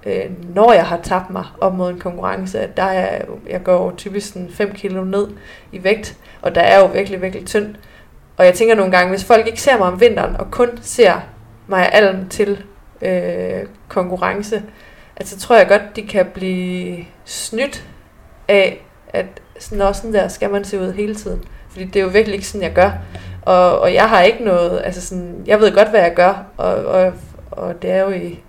øh, 0.06 0.54
når 0.54 0.72
jeg 0.72 0.86
har 0.86 1.00
tabt 1.02 1.30
mig 1.30 1.44
op 1.60 1.74
mod 1.74 1.90
en 1.90 1.98
konkurrence, 1.98 2.60
at 2.60 2.76
der 2.76 2.82
er, 2.82 3.24
jeg 3.48 3.62
går 3.62 3.94
typisk 3.96 4.34
5 4.50 4.72
kilo 4.72 5.04
ned 5.04 5.28
i 5.72 5.84
vægt, 5.84 6.16
og 6.42 6.54
der 6.54 6.60
er 6.60 6.78
jo 6.78 6.86
virkelig, 6.86 7.22
virkelig 7.22 7.46
tynd. 7.46 7.74
Og 8.36 8.44
jeg 8.44 8.54
tænker 8.54 8.74
nogle 8.74 8.92
gange, 8.92 9.10
hvis 9.10 9.24
folk 9.24 9.46
ikke 9.46 9.62
ser 9.62 9.78
mig 9.78 9.86
om 9.86 10.00
vinteren, 10.00 10.36
og 10.36 10.50
kun 10.50 10.68
ser 10.82 11.14
mig 11.66 11.92
alm 11.92 12.28
til 12.28 12.64
øh, 13.02 13.66
konkurrence, 13.88 14.62
at 15.16 15.28
så 15.28 15.38
tror 15.38 15.56
jeg 15.56 15.68
godt, 15.68 15.96
de 15.96 16.02
kan 16.02 16.26
blive 16.34 17.04
snydt 17.24 17.84
af, 18.48 18.86
at 19.08 19.26
sådan, 19.64 19.82
også 19.82 20.00
sådan 20.00 20.14
der 20.14 20.28
skal 20.28 20.50
man 20.50 20.64
se 20.64 20.80
ud 20.80 20.92
hele 20.92 21.14
tiden. 21.14 21.44
Fordi 21.68 21.84
det 21.84 21.96
er 21.96 22.04
jo 22.04 22.10
virkelig 22.10 22.34
ikke 22.34 22.46
sådan, 22.46 22.62
jeg 22.62 22.72
gør. 22.72 22.90
Og, 23.42 23.80
og 23.80 23.94
jeg 23.94 24.08
har 24.08 24.22
ikke 24.22 24.44
noget, 24.44 24.82
altså 24.84 25.00
sådan, 25.00 25.42
jeg 25.46 25.60
ved 25.60 25.74
godt, 25.74 25.90
hvad 25.90 26.00
jeg 26.00 26.14
gør, 26.14 26.44
og, 26.56 26.74
og, 26.74 27.12
og 27.50 27.82
det 27.82 27.90
er 27.90 28.00
jo 28.00 28.10
i 28.10 28.40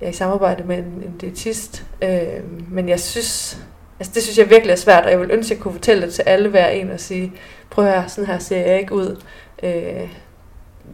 jeg 0.00 0.06
er 0.06 0.10
i 0.10 0.16
samarbejde 0.16 0.64
med 0.64 0.78
en, 0.78 0.84
en 0.84 1.16
diætist, 1.20 1.86
øh, 2.02 2.70
men 2.70 2.88
jeg 2.88 3.00
synes, 3.00 3.58
altså 4.00 4.12
det 4.14 4.22
synes 4.22 4.38
jeg 4.38 4.50
virkelig 4.50 4.72
er 4.72 4.76
svært, 4.76 5.04
og 5.04 5.10
jeg 5.10 5.20
vil 5.20 5.30
ønske, 5.30 5.52
at 5.52 5.56
jeg 5.56 5.62
kunne 5.62 5.74
fortælle 5.74 6.06
det 6.06 6.14
til 6.14 6.22
alle 6.22 6.48
hver 6.48 6.68
en 6.68 6.90
og 6.90 7.00
sige, 7.00 7.32
prøv 7.70 7.86
at 7.86 7.92
høre, 7.92 8.08
sådan 8.08 8.26
her 8.26 8.38
ser 8.38 8.66
jeg 8.66 8.80
ikke 8.80 8.94
ud. 8.94 9.22
Øh, 9.62 10.08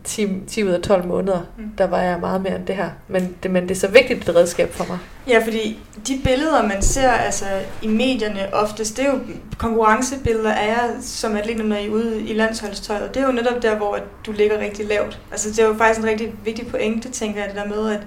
10, 0.04 0.28
10 0.48 0.64
ud 0.64 0.70
af 0.70 0.80
12 0.80 1.06
måneder, 1.06 1.40
mm. 1.58 1.70
der 1.78 1.86
var 1.86 2.00
jeg 2.00 2.20
meget 2.20 2.42
mere 2.42 2.56
end 2.56 2.66
det 2.66 2.76
her. 2.76 2.90
Men 3.08 3.36
det, 3.42 3.50
men 3.50 3.62
det 3.62 3.70
er 3.70 3.80
så 3.80 3.88
vigtigt 3.88 4.28
et 4.28 4.36
redskab 4.36 4.72
for 4.72 4.84
mig. 4.88 4.98
Ja, 5.28 5.42
fordi 5.44 5.78
de 6.06 6.20
billeder, 6.24 6.62
man 6.62 6.82
ser 6.82 7.10
altså, 7.10 7.44
i 7.82 7.88
medierne 7.88 8.54
oftest, 8.54 8.96
det 8.96 9.04
er 9.06 9.10
jo 9.10 9.18
konkurrencebilleder 9.58 10.52
af 10.52 10.66
jer 10.66 11.00
som 11.00 11.36
atleter, 11.36 11.64
når 11.64 11.76
I 11.76 11.86
er 11.86 11.90
ude 11.90 12.20
i 12.20 12.34
landsholdstøjet. 12.34 13.14
Det 13.14 13.22
er 13.22 13.26
jo 13.26 13.32
netop 13.32 13.62
der, 13.62 13.76
hvor 13.76 13.98
du 14.26 14.32
ligger 14.32 14.58
rigtig 14.58 14.86
lavt. 14.86 15.20
Altså, 15.30 15.50
det 15.50 15.58
er 15.58 15.66
jo 15.66 15.74
faktisk 15.74 16.00
en 16.00 16.06
rigtig 16.06 16.32
vigtig 16.44 16.66
pointe, 16.66 17.10
tænker 17.10 17.40
jeg, 17.40 17.48
det 17.48 17.62
der 17.62 17.68
med, 17.68 17.90
at 17.90 18.00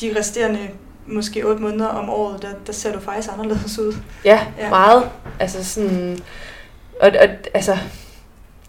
de 0.00 0.18
resterende 0.18 0.68
måske 1.06 1.46
8 1.46 1.62
måneder 1.62 1.86
om 1.86 2.10
året, 2.10 2.42
der, 2.42 2.48
der 2.66 2.72
ser 2.72 2.92
du 2.92 3.00
faktisk 3.00 3.28
anderledes 3.32 3.78
ud. 3.78 3.94
Ja, 4.24 4.46
ja. 4.58 4.68
meget. 4.68 5.08
Altså 5.40 5.64
sådan, 5.64 6.18
og, 7.00 7.12
og 7.20 7.28
altså, 7.54 7.76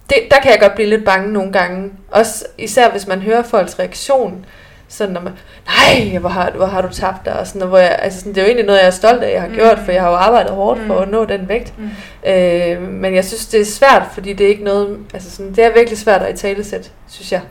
det, 0.09 0.17
der 0.31 0.39
kan 0.39 0.51
jeg 0.51 0.59
godt 0.59 0.75
blive 0.75 0.89
lidt 0.89 1.05
bange 1.05 1.33
nogle 1.33 1.51
gange. 1.51 1.91
Også 2.11 2.45
især 2.57 2.89
hvis 2.91 3.07
man 3.07 3.19
hører 3.19 3.43
folks 3.43 3.79
reaktion. 3.79 4.45
Sådan 4.87 5.13
når 5.13 5.21
man, 5.21 5.33
nej, 5.65 6.17
hvor 6.17 6.29
har, 6.29 6.51
hvor 6.51 6.65
har 6.65 6.81
du 6.81 6.93
tabt 6.93 7.25
dig? 7.25 7.39
Og 7.39 7.47
sådan, 7.47 7.67
hvor 7.67 7.77
jeg, 7.77 7.99
altså 8.01 8.19
sådan, 8.19 8.33
det 8.33 8.41
er 8.41 8.45
jo 8.45 8.47
egentlig 8.47 8.65
noget, 8.65 8.79
jeg 8.79 8.87
er 8.87 8.91
stolt 8.91 9.23
af, 9.23 9.33
jeg 9.33 9.41
har 9.41 9.47
mm. 9.47 9.53
gjort, 9.53 9.79
for 9.85 9.91
jeg 9.91 10.01
har 10.01 10.09
jo 10.09 10.15
arbejdet 10.15 10.51
hårdt 10.51 10.81
mm. 10.81 10.87
for 10.87 10.99
at 10.99 11.09
nå 11.09 11.25
den 11.25 11.49
vægt. 11.49 11.73
Mm. 11.77 11.89
Øh, 12.29 12.81
men 12.81 13.15
jeg 13.15 13.25
synes, 13.25 13.47
det 13.47 13.61
er 13.61 13.65
svært, 13.65 14.03
fordi 14.13 14.33
det 14.33 14.45
er 14.45 14.49
ikke 14.49 14.63
noget, 14.63 14.99
altså 15.13 15.31
sådan, 15.31 15.55
det 15.55 15.63
er 15.63 15.73
virkelig 15.73 15.97
svært 15.97 16.21
at 16.21 16.33
i 16.33 16.37
talesæt, 16.37 16.91
synes 17.07 17.31
jeg. 17.31 17.41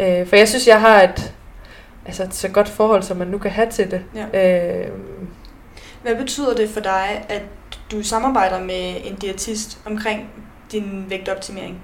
Øh, 0.00 0.26
for 0.26 0.36
jeg 0.36 0.48
synes, 0.48 0.68
jeg 0.68 0.80
har 0.80 1.02
et, 1.02 1.32
altså 2.06 2.22
et 2.22 2.34
så 2.34 2.48
godt 2.48 2.68
forhold, 2.68 3.02
som 3.02 3.16
man 3.16 3.26
nu 3.26 3.38
kan 3.38 3.50
have 3.50 3.70
til 3.70 3.90
det. 3.90 4.00
Ja. 4.32 4.84
Øh, 4.84 4.88
Hvad 6.02 6.14
betyder 6.14 6.54
det 6.54 6.68
for 6.68 6.80
dig, 6.80 7.24
at 7.28 7.42
du 7.92 8.02
samarbejder 8.02 8.60
med 8.60 8.94
en 9.04 9.14
diætist 9.14 9.78
omkring 9.84 10.28
din 10.72 11.04
vægtoptimering? 11.08 11.82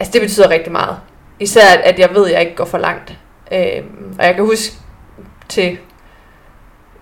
Altså 0.00 0.12
det 0.12 0.20
betyder 0.20 0.50
rigtig 0.50 0.72
meget. 0.72 0.96
Især 1.40 1.76
at 1.84 1.98
jeg 1.98 2.10
ved, 2.14 2.26
at 2.26 2.32
jeg 2.32 2.40
ikke 2.40 2.56
går 2.56 2.64
for 2.64 2.78
langt. 2.78 3.18
Øh, 3.52 3.82
og 4.18 4.26
jeg 4.26 4.34
kan 4.34 4.44
huske 4.44 4.74
til, 5.48 5.78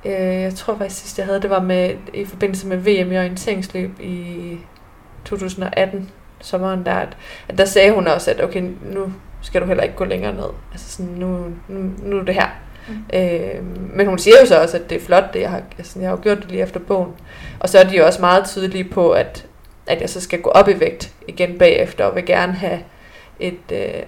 øh, 0.05 0.13
jeg 0.13 0.55
tror 0.55 0.77
faktisk 0.77 1.01
sidst 1.01 1.19
jeg 1.19 1.27
havde, 1.27 1.43
det 1.43 1.51
var 1.51 1.61
med 1.63 1.95
i 2.15 2.25
forbindelse 2.25 2.67
med 2.67 2.77
VM 2.77 3.13
i 3.13 3.19
orienteringsløb 3.19 4.01
i 4.01 4.59
2018, 5.25 6.11
sommeren 6.41 6.87
der, 6.87 6.95
at, 6.95 7.17
at 7.49 7.59
der 7.59 7.65
sagde 7.65 7.93
hun 7.93 8.07
også, 8.07 8.31
at 8.31 8.45
okay, 8.45 8.63
nu 8.83 9.13
skal 9.43 9.61
du 9.61 9.67
heller 9.67 9.83
ikke 9.83 9.97
gå 9.97 10.05
længere 10.05 10.35
ned. 10.35 10.51
Altså 10.73 10.91
sådan, 10.91 11.13
nu, 11.13 11.45
nu, 11.69 11.91
nu 12.03 12.19
er 12.19 12.25
det 12.25 12.35
her. 12.35 12.49
Mm. 12.89 12.95
Øh, 13.15 13.65
men 13.97 14.07
hun 14.07 14.19
siger 14.19 14.37
jo 14.41 14.47
så 14.47 14.63
også, 14.63 14.77
at 14.77 14.91
det 14.91 14.97
er 14.97 15.05
flot, 15.05 15.35
det 15.35 15.41
jeg 15.41 15.51
har, 15.51 15.63
altså, 15.79 15.99
jeg 16.01 16.09
har 16.09 16.17
jo 16.17 16.23
gjort 16.23 16.39
det 16.39 16.51
lige 16.51 16.63
efter 16.63 16.81
bogen. 16.81 17.13
Og 17.61 17.69
så 17.69 17.79
er 17.79 17.85
de 17.85 17.97
jo 17.97 18.07
også 18.07 18.21
meget 18.21 18.47
tydelige 18.47 18.85
på, 18.85 19.11
at, 19.11 19.47
at 19.89 20.01
jeg 20.01 20.11
så 20.11 20.21
skal 20.21 20.41
gå 20.41 20.51
op 20.51 20.69
i 20.69 20.81
vægt 20.81 21.13
igen 21.29 21.59
bagefter, 21.59 22.05
og 22.05 22.17
vil 22.17 22.27
gerne 22.27 22.53
have 22.53 22.81
et, 23.41 23.73
øh, 23.73 24.03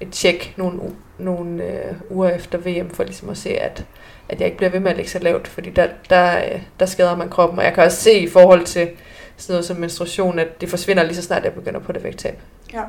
et 0.00 0.08
tjek 0.12 0.54
nogle, 0.56 0.80
nogle 1.18 1.64
øh, 1.64 1.94
uger 2.10 2.30
efter 2.30 2.58
VM, 2.58 2.90
for 2.90 3.04
ligesom 3.04 3.28
at 3.28 3.36
se, 3.36 3.50
at, 3.50 3.84
at 4.28 4.38
jeg 4.38 4.46
ikke 4.46 4.56
bliver 4.56 4.70
ved 4.70 4.80
med 4.80 4.90
at 4.90 4.96
ligge 4.96 5.10
så 5.10 5.18
lavt, 5.18 5.48
fordi 5.48 5.70
der, 5.70 5.88
der, 6.10 6.38
øh, 6.38 6.62
der 6.80 6.86
skader 6.86 7.16
man 7.16 7.28
kroppen. 7.28 7.58
Og 7.58 7.64
jeg 7.64 7.74
kan 7.74 7.84
også 7.84 8.02
se 8.02 8.18
i 8.18 8.28
forhold 8.28 8.64
til 8.64 8.88
sådan 9.36 9.52
noget 9.52 9.64
som 9.64 9.76
menstruation, 9.76 10.38
at 10.38 10.60
det 10.60 10.68
forsvinder 10.68 11.02
lige 11.02 11.16
så 11.16 11.22
snart 11.22 11.44
jeg 11.44 11.52
begynder 11.52 11.80
på 11.80 11.92
det 11.92 12.04
vægttab. 12.04 12.38
Ja. 12.72 12.82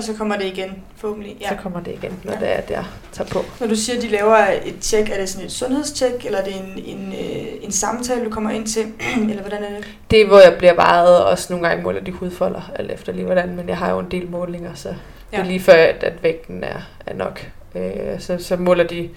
Og 0.00 0.04
så 0.04 0.14
kommer 0.14 0.36
det 0.36 0.44
igen, 0.44 0.82
forhåbentlig. 0.96 1.36
Ja. 1.40 1.48
Så 1.48 1.54
kommer 1.62 1.80
det 1.80 1.92
igen, 1.92 2.20
når 2.24 2.32
ja. 2.32 2.38
det 2.38 2.48
er, 2.50 2.60
der 2.60 2.84
tager 3.12 3.30
på. 3.30 3.44
Når 3.60 3.66
du 3.66 3.76
siger, 3.76 3.96
at 3.96 4.02
de 4.02 4.08
laver 4.08 4.36
et 4.64 4.74
tjek, 4.80 5.10
er 5.10 5.16
det 5.16 5.28
sådan 5.28 5.46
et 5.46 5.52
sundhedstjek, 5.52 6.26
eller 6.26 6.38
er 6.38 6.44
det 6.44 6.56
en, 6.56 6.82
en, 6.84 7.12
øh, 7.12 7.46
en 7.62 7.72
samtale, 7.72 8.24
du 8.24 8.30
kommer 8.30 8.50
ind 8.50 8.66
til, 8.66 8.82
eller 9.30 9.42
hvordan 9.42 9.64
er 9.64 9.68
det? 9.68 9.88
Det 10.10 10.20
er, 10.20 10.26
hvor 10.26 10.38
jeg 10.38 10.54
bliver 10.58 10.74
vejet, 10.74 11.18
og 11.18 11.24
også 11.24 11.52
nogle 11.52 11.68
gange 11.68 11.84
måler 11.84 12.00
de 12.00 12.10
hudfolder, 12.10 12.72
alt 12.76 12.90
efter 12.90 13.12
lige 13.12 13.24
hvordan, 13.24 13.56
men 13.56 13.68
jeg 13.68 13.76
har 13.76 13.90
jo 13.90 13.98
en 13.98 14.10
del 14.10 14.30
målinger, 14.30 14.74
så 14.74 14.88
ja. 14.88 14.94
det 15.36 15.38
er 15.38 15.48
lige 15.48 15.60
før, 15.60 15.74
at, 15.74 16.04
at 16.04 16.22
vægten 16.22 16.64
er, 16.64 16.88
er 17.06 17.14
nok. 17.14 17.50
Øh, 17.74 18.20
så, 18.20 18.38
så 18.38 18.56
måler 18.56 18.84
de, 18.84 19.08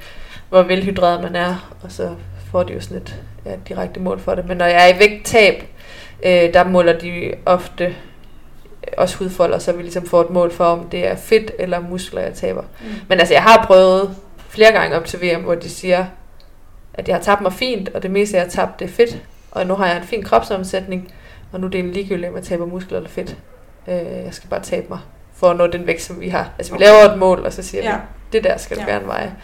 hvor 0.50 0.64
velhydreret 0.64 1.22
man 1.22 1.36
er, 1.36 1.76
og 1.84 1.92
så 1.92 2.16
får 2.52 2.64
de 2.64 2.74
jo 2.74 2.82
sådan 2.82 2.98
et 2.98 3.16
ja, 3.46 3.52
direkte 3.68 4.00
mål 4.00 4.20
for 4.20 4.36
det. 4.36 4.48
Men 4.48 4.58
når 4.58 4.66
jeg 4.66 4.90
er 4.90 4.96
i 4.96 5.00
vægttab, 5.00 5.64
øh, 6.24 6.54
der 6.54 6.64
måler 6.64 7.00
de 7.00 7.34
ofte 7.46 7.96
også 8.98 9.18
hudfolder, 9.18 9.60
så 9.60 9.72
vi 9.72 9.82
ligesom 9.82 10.06
får 10.06 10.22
et 10.22 10.30
mål 10.30 10.52
for, 10.52 10.66
om 10.66 10.90
det 10.90 11.08
er 11.08 11.16
fedt 11.16 11.52
eller 11.60 11.80
muskler, 11.80 12.22
jeg 12.22 12.34
taber. 12.34 12.62
Mm. 12.62 12.88
Men 13.08 13.20
altså, 13.20 13.34
jeg 13.34 13.44
har 13.44 13.66
prøvet 13.68 14.16
flere 14.50 14.72
gange 14.72 14.96
op 14.96 15.06
til 15.06 15.22
VM, 15.22 15.42
hvor 15.42 15.56
de 15.56 15.70
siger, 15.70 16.06
at 16.94 17.08
jeg 17.08 17.16
har 17.16 17.22
tabt 17.22 17.42
mig 17.42 17.54
fint, 17.54 17.90
og 17.90 18.04
det 18.04 18.12
meste, 18.12 18.36
jeg 18.36 18.44
har 18.44 18.50
tabt, 18.50 18.80
det 18.80 18.86
er 18.86 18.94
fedt. 18.94 19.18
Og 19.52 19.68
nu 19.68 19.74
har 19.74 19.88
jeg 19.88 19.98
en 19.98 20.04
fin 20.04 20.24
kropsomsætning, 20.24 21.14
og 21.52 21.60
nu 21.60 21.66
er 21.66 21.72
det 21.72 21.80
en 21.80 21.92
ligegyldigt, 21.92 22.30
om 22.30 22.36
jeg 22.36 22.44
taber 22.44 22.66
muskler 22.66 22.98
eller 22.98 23.10
fedt. 23.10 23.38
Øh, 23.88 23.96
jeg 23.96 24.30
skal 24.32 24.50
bare 24.50 24.62
tabe 24.62 24.86
mig 24.90 25.00
for 25.36 25.50
at 25.50 25.58
nå 25.58 25.68
den 25.68 25.88
vægt, 25.88 26.02
som 26.02 26.22
vi 26.22 26.30
har. 26.30 26.50
Altså, 26.58 26.74
vi 26.74 26.84
laver 26.84 27.14
et 27.14 27.20
mål, 27.20 27.46
og 27.46 27.54
så 27.54 27.64
siger 27.64 27.84
ja. 27.84 27.96
vi, 27.96 28.02
det 28.34 28.44
der 28.44 28.58
skal 28.58 28.78
du 28.78 28.82
ja. 28.82 28.92
gerne 28.92 29.08
veje. 29.08 29.36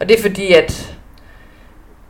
Og 0.00 0.08
det 0.08 0.18
er 0.18 0.22
fordi, 0.22 0.52
at 0.52 0.96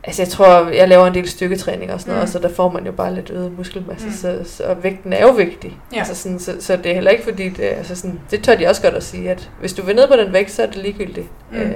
Altså 0.07 0.21
jeg 0.21 0.29
tror, 0.29 0.69
jeg 0.69 0.87
laver 0.87 1.07
en 1.07 1.13
del 1.13 1.29
styrketræning 1.29 1.93
og 1.93 1.99
sådan 1.99 2.11
noget, 2.11 2.21
mm. 2.21 2.23
og 2.23 2.29
så 2.29 2.39
der 2.47 2.55
får 2.55 2.71
man 2.71 2.85
jo 2.85 2.91
bare 2.91 3.15
lidt 3.15 3.29
øget 3.29 3.57
muskelmasse, 3.57 4.07
mm. 4.07 4.13
så, 4.13 4.39
så, 4.45 4.63
og 4.63 4.83
vægten 4.83 5.13
er 5.13 5.21
jo 5.21 5.31
vigtig. 5.31 5.77
Ja. 5.93 5.99
Altså 5.99 6.15
sådan, 6.15 6.39
så, 6.39 6.55
så 6.59 6.77
det 6.77 6.85
er 6.85 6.93
heller 6.93 7.11
ikke 7.11 7.23
fordi, 7.23 7.49
det, 7.49 7.63
altså 7.63 7.95
sådan, 7.95 8.19
det 8.31 8.43
tør 8.43 8.55
de 8.55 8.67
også 8.67 8.81
godt 8.81 8.93
at 8.93 9.03
sige, 9.03 9.31
at 9.31 9.51
hvis 9.59 9.73
du 9.73 9.81
vil 9.81 9.95
ned 9.95 10.07
på 10.07 10.15
den 10.15 10.33
vægt, 10.33 10.51
så 10.51 10.61
er 10.61 10.65
det 10.65 10.75
ligegyldigt, 10.75 11.27
mm. 11.51 11.57
øh, 11.57 11.73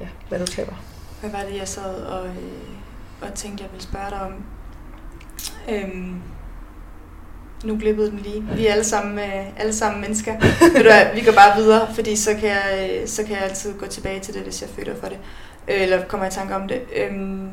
ja, 0.00 0.06
hvad 0.28 0.38
du 0.38 0.46
taber. 0.46 0.72
Hvad 1.20 1.30
var 1.30 1.42
det, 1.50 1.58
jeg 1.58 1.68
sad 1.68 1.94
og, 1.94 2.26
øh, 2.26 2.32
og 3.20 3.34
tænkte, 3.34 3.64
jeg 3.64 3.70
ville 3.72 3.84
spørge 3.84 4.10
dig 4.10 4.20
om? 4.20 4.32
Øhm, 5.68 6.22
nu 7.64 7.78
glippede 7.78 8.10
den 8.10 8.18
lige. 8.18 8.42
Vi 8.56 8.66
er 8.66 8.72
alle 8.72 8.84
sammen, 8.84 9.18
øh, 9.18 9.60
alle 9.60 9.72
sammen 9.72 10.00
mennesker. 10.00 10.32
Ved 10.74 10.84
du 10.84 11.14
vi 11.14 11.20
går 11.20 11.32
bare 11.32 11.56
videre, 11.56 11.94
fordi 11.94 12.16
så 12.16 12.30
kan, 12.34 12.48
jeg, 12.48 12.90
øh, 12.90 13.08
så 13.08 13.22
kan 13.22 13.36
jeg 13.36 13.42
altid 13.42 13.74
gå 13.78 13.86
tilbage 13.86 14.20
til 14.20 14.34
det, 14.34 14.42
hvis 14.42 14.62
jeg 14.62 14.70
føler 14.70 14.94
for 15.00 15.06
det. 15.06 15.18
Øh, 15.68 15.82
eller 15.82 16.04
kommer 16.04 16.26
i 16.26 16.30
tanke 16.30 16.54
om 16.54 16.68
det. 16.68 16.80
Øhm, 16.96 17.50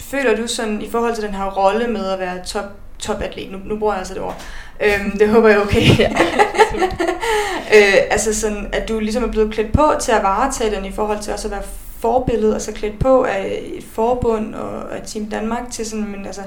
føler 0.00 0.36
du 0.36 0.46
sådan, 0.46 0.82
i 0.82 0.90
forhold 0.90 1.14
til 1.14 1.24
den 1.24 1.34
her 1.34 1.50
rolle 1.50 1.86
med 1.86 2.06
at 2.06 2.18
være 2.18 2.44
top, 2.44 2.64
topatlet, 2.98 3.52
nu, 3.52 3.58
nu 3.64 3.78
bruger 3.78 3.92
jeg 3.92 3.98
altså 3.98 4.14
det 4.14 4.22
ord, 4.22 4.42
øhm, 4.80 5.18
det 5.18 5.28
håber 5.28 5.48
jeg 5.48 5.58
er 5.58 5.62
okay. 5.62 5.98
Ja. 5.98 6.10
øh, 7.76 7.94
altså 8.10 8.40
sådan, 8.40 8.68
at 8.72 8.88
du 8.88 8.98
ligesom 8.98 9.24
er 9.24 9.28
blevet 9.28 9.52
klædt 9.52 9.72
på 9.72 9.92
til 10.00 10.12
at 10.12 10.22
varetage 10.22 10.76
den 10.76 10.84
i 10.84 10.92
forhold 10.92 11.18
til 11.18 11.32
også 11.32 11.48
at 11.48 11.52
være 11.52 11.62
forbillede, 12.00 12.54
altså 12.54 12.72
klædt 12.72 12.98
på 12.98 13.22
af 13.22 13.62
et 13.74 13.84
forbund 13.84 14.54
og 14.54 14.96
af 14.96 15.02
Team 15.06 15.26
Danmark 15.26 15.70
til 15.70 15.86
sådan, 15.86 16.08
men 16.08 16.26
altså, 16.26 16.42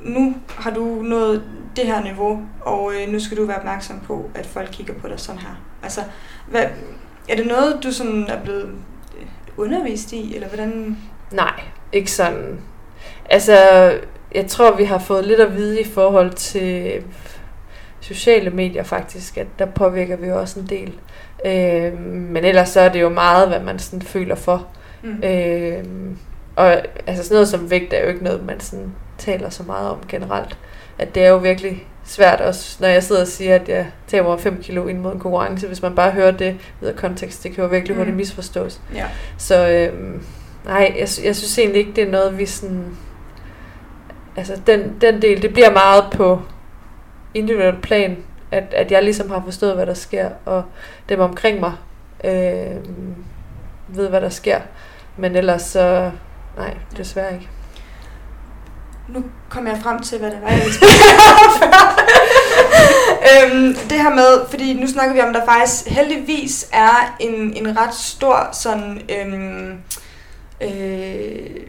nu 0.00 0.34
har 0.48 0.70
du 0.70 0.84
nået 1.02 1.42
det 1.76 1.86
her 1.86 2.02
niveau, 2.02 2.40
og 2.60 2.92
øh, 2.94 3.12
nu 3.12 3.20
skal 3.20 3.36
du 3.36 3.44
være 3.44 3.56
opmærksom 3.56 4.00
på, 4.00 4.30
at 4.34 4.46
folk 4.46 4.68
kigger 4.72 4.94
på 4.94 5.08
dig 5.08 5.20
sådan 5.20 5.40
her. 5.40 5.60
Altså, 5.82 6.00
hvad, 6.48 6.64
er 7.28 7.36
det 7.36 7.46
noget, 7.46 7.78
du 7.82 7.92
sådan 7.92 8.26
er 8.28 8.42
blevet 8.42 8.70
undervist 9.56 10.12
i, 10.12 10.34
eller 10.34 10.48
hvordan? 10.48 10.96
Nej, 11.32 11.60
ikke 11.92 12.10
sådan. 12.10 12.60
Altså, 13.30 13.56
jeg 14.34 14.46
tror, 14.46 14.76
vi 14.76 14.84
har 14.84 14.98
fået 14.98 15.24
lidt 15.24 15.40
at 15.40 15.56
vide 15.56 15.80
i 15.80 15.84
forhold 15.84 16.32
til 16.32 17.02
sociale 18.00 18.50
medier 18.50 18.82
faktisk, 18.82 19.38
at 19.38 19.46
der 19.58 19.66
påvirker 19.66 20.16
vi 20.16 20.30
også 20.30 20.60
en 20.60 20.66
del. 20.66 20.92
Øh, 21.44 22.00
men 22.04 22.44
ellers 22.44 22.68
så 22.68 22.80
er 22.80 22.88
det 22.88 23.00
jo 23.00 23.08
meget, 23.08 23.48
hvad 23.48 23.60
man 23.60 23.78
sådan 23.78 24.02
føler 24.02 24.34
for. 24.34 24.66
Mm. 25.02 25.22
Øh, 25.24 25.84
og 26.56 26.72
altså 27.06 27.24
sådan 27.24 27.34
noget 27.34 27.48
som 27.48 27.70
vægt 27.70 27.92
er 27.92 28.02
jo 28.02 28.08
ikke 28.08 28.24
noget, 28.24 28.46
man 28.46 28.60
sådan 28.60 28.92
taler 29.18 29.50
så 29.50 29.62
meget 29.62 29.90
om 29.90 29.98
generelt. 30.08 30.58
At 30.98 31.14
det 31.14 31.24
er 31.24 31.28
jo 31.28 31.36
virkelig 31.36 31.86
svært 32.04 32.40
også, 32.40 32.76
når 32.80 32.88
jeg 32.88 33.02
sidder 33.02 33.20
og 33.20 33.26
siger, 33.26 33.54
at 33.54 33.68
jeg 33.68 33.86
taber 34.06 34.36
5 34.36 34.62
kilo 34.62 34.86
ind 34.86 34.98
mod 34.98 35.12
en 35.12 35.18
konkurrence. 35.18 35.66
Hvis 35.66 35.82
man 35.82 35.94
bare 35.94 36.10
hører 36.10 36.30
det 36.30 36.56
ud 36.82 36.86
af 36.86 36.96
kontekst, 36.96 37.42
det 37.42 37.52
kan 37.52 37.64
jo 37.64 37.70
virkelig 37.70 37.96
hurtigt 37.96 38.14
mm. 38.14 38.16
misforstås. 38.16 38.80
Ja. 38.94 39.06
Så 39.38 39.68
øhm, 39.68 40.24
nej, 40.64 40.94
jeg, 40.98 41.08
jeg 41.24 41.36
synes 41.36 41.58
egentlig 41.58 41.80
ikke, 41.80 41.92
det 41.96 42.04
er 42.04 42.10
noget, 42.10 42.38
vi 42.38 42.46
sådan... 42.46 42.96
Altså 44.36 44.60
den, 44.66 44.96
den 45.00 45.22
del, 45.22 45.42
det 45.42 45.52
bliver 45.52 45.70
meget 45.70 46.04
på 46.12 46.42
individuel 47.34 47.76
plan, 47.82 48.16
at, 48.50 48.64
at 48.74 48.92
jeg 48.92 49.02
ligesom 49.02 49.30
har 49.30 49.42
forstået, 49.44 49.74
hvad 49.74 49.86
der 49.86 49.94
sker, 49.94 50.30
og 50.44 50.62
dem 51.08 51.20
omkring 51.20 51.60
mig 51.60 51.72
øh, 52.24 52.76
ved, 53.88 54.08
hvad 54.08 54.20
der 54.20 54.28
sker. 54.28 54.60
Men 55.16 55.36
ellers 55.36 55.62
så, 55.62 56.10
nej, 56.56 56.76
desværre 56.96 57.34
ikke 57.34 57.48
nu 59.14 59.24
kom 59.48 59.66
jeg 59.66 59.78
frem 59.82 60.02
til, 60.02 60.18
hvad 60.18 60.30
det 60.30 60.38
var, 60.42 60.48
jeg 60.48 60.62
ville 60.64 60.80
øhm, 63.30 63.74
det 63.74 64.02
her 64.02 64.14
med, 64.14 64.46
fordi 64.50 64.74
nu 64.74 64.86
snakker 64.86 65.14
vi 65.14 65.20
om, 65.20 65.28
at 65.28 65.34
der 65.34 65.44
faktisk 65.44 65.86
heldigvis 65.86 66.68
er 66.72 67.16
en, 67.20 67.56
en 67.56 67.78
ret 67.78 67.94
stor 67.94 68.48
sådan... 68.52 69.02
Øhm, 69.08 69.78
øh, 70.60 71.60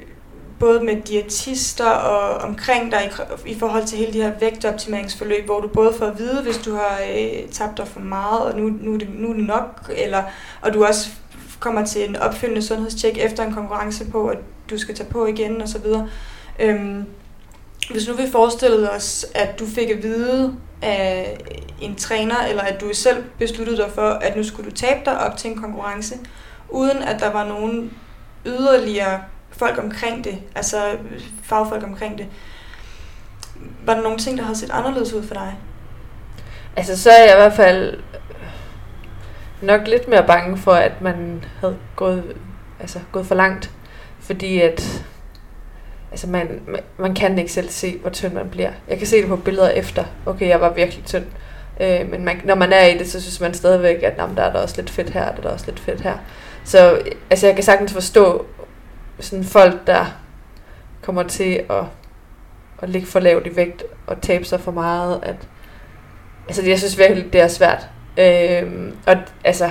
både 0.62 0.84
med 0.84 1.02
diætister 1.02 1.90
og 1.90 2.50
omkring 2.50 2.92
dig 2.92 3.12
i, 3.46 3.52
i 3.52 3.60
forhold 3.60 3.86
til 3.86 3.98
hele 3.98 4.14
de 4.14 4.22
her 4.22 4.32
vægtoptimeringsforløb, 4.40 5.46
hvor 5.46 5.60
du 5.60 5.68
både 5.68 5.94
får 6.00 6.06
at 6.06 6.20
vide, 6.20 6.44
hvis 6.44 6.58
du 6.58 6.76
har 6.76 7.00
øh, 7.16 7.50
tabt 7.52 7.78
dig 7.78 7.88
for 7.88 8.00
meget, 8.00 8.42
og 8.42 8.60
nu, 8.60 8.70
nu, 8.82 8.94
er 8.94 8.98
det, 8.98 9.08
nu 9.14 9.30
er 9.30 9.34
det 9.34 9.48
nok, 9.48 9.92
eller, 9.98 10.24
og 10.62 10.74
du 10.74 10.86
også 10.86 11.10
kommer 11.60 11.86
til 11.86 12.10
en 12.10 12.16
opfølgende 12.16 12.62
sundhedstjek 12.62 13.18
efter 13.18 13.44
en 13.44 13.54
konkurrence 13.54 14.12
på, 14.12 14.28
at 14.28 14.38
du 14.70 14.78
skal 14.78 14.96
tage 14.96 15.10
på 15.10 15.26
igen, 15.26 15.62
og 15.62 15.70
så 15.70 15.80
videre. 15.80 16.10
Øhm, 16.60 17.06
hvis 17.90 18.08
nu 18.08 18.14
vi 18.14 18.32
forestillede 18.32 18.92
os, 18.92 19.26
at 19.36 19.60
du 19.60 19.66
fik 19.66 19.90
at 19.90 20.04
vide 20.04 20.56
af 20.82 21.38
en 21.82 21.96
træner, 21.96 22.46
eller 22.50 22.64
at 22.64 22.82
du 22.82 22.90
selv 22.94 23.24
besluttede 23.40 23.78
dig 23.78 23.92
for, 23.96 24.10
at 24.10 24.36
nu 24.36 24.44
skulle 24.44 24.70
du 24.70 24.76
tabe 24.76 25.00
dig 25.06 25.20
op 25.20 25.38
til 25.38 25.52
en 25.52 25.58
konkurrence, 25.62 26.16
uden 26.70 27.04
at 27.04 27.20
der 27.20 27.32
var 27.32 27.48
nogen 27.48 27.94
yderligere 28.46 29.22
folk 29.52 29.78
omkring 29.84 30.24
det, 30.24 30.40
altså 30.56 30.98
fagfolk 31.44 31.84
omkring 31.84 32.18
det. 32.18 32.28
Var 33.86 33.94
der 33.94 34.02
nogle 34.02 34.18
ting, 34.18 34.38
der 34.38 34.44
havde 34.44 34.58
set 34.58 34.72
anderledes 34.72 35.14
ud 35.14 35.24
for 35.24 35.34
dig? 35.34 35.58
Altså, 36.76 37.02
så 37.02 37.12
er 37.12 37.24
jeg 37.24 37.34
i 37.34 37.42
hvert 37.42 37.54
fald 37.54 38.00
nok 39.62 39.88
lidt 39.88 40.08
mere 40.08 40.28
bange 40.28 40.58
for, 40.58 40.72
at 40.72 41.02
man 41.02 41.44
havde 41.60 41.78
gået, 41.96 42.36
altså, 42.80 43.00
gået 43.12 43.26
for 43.26 43.36
langt. 43.36 43.72
Fordi 44.20 44.62
at 44.62 45.04
altså 46.12 46.28
man, 46.28 46.62
man 46.98 47.16
kan 47.16 47.38
ikke 47.38 47.52
selv 47.52 47.70
se, 47.70 47.98
hvor 47.98 48.10
tynd 48.10 48.34
man 48.34 48.50
bliver. 48.50 48.72
Jeg 48.88 48.98
kan 48.98 49.08
se 49.08 49.18
det 49.18 49.28
på 49.28 49.36
billeder 49.36 49.70
efter, 49.70 50.04
okay, 50.26 50.48
jeg 50.48 50.62
var 50.62 50.74
virkelig 50.74 51.06
tynd. 51.06 51.26
Øh, 51.80 52.10
men 52.10 52.26
man, 52.26 52.42
når 52.44 52.56
man 52.56 52.74
er 52.74 52.86
i 52.86 52.98
det, 52.98 53.12
så 53.12 53.22
synes 53.22 53.40
man 53.40 53.54
stadigvæk, 53.54 54.04
at 54.04 54.14
jamen, 54.18 54.38
der 54.38 54.44
er 54.44 54.52
der 54.52 54.60
også 54.60 54.76
lidt 54.78 54.90
fedt 54.90 55.10
her, 55.10 55.26
der 55.26 55.38
er 55.38 55.42
der 55.42 55.50
også 55.50 55.66
lidt 55.66 55.80
fedt 55.80 56.02
her. 56.02 56.18
Så 56.64 57.02
altså, 57.30 57.48
jeg 57.48 57.56
kan 57.56 57.64
sagtens 57.64 57.94
forstå 57.94 58.46
sådan 59.20 59.44
folk, 59.44 59.88
der 59.88 60.06
kommer 61.02 61.24
til 61.24 61.64
at, 61.70 61.84
at 62.82 62.90
ligge 62.90 63.08
for 63.08 63.20
lavt 63.20 63.48
i 63.48 63.56
vægt 63.56 63.84
og 64.08 64.22
tabe 64.22 64.46
sig 64.46 64.62
for 64.62 64.72
meget. 64.72 65.20
At, 65.24 65.36
altså, 66.48 66.66
jeg 66.66 66.80
synes 66.80 66.98
virkelig, 66.98 67.34
det 67.34 67.42
er 67.42 67.48
svært. 67.48 67.88
Øh, 68.18 68.94
og 69.08 69.16
altså, 69.44 69.70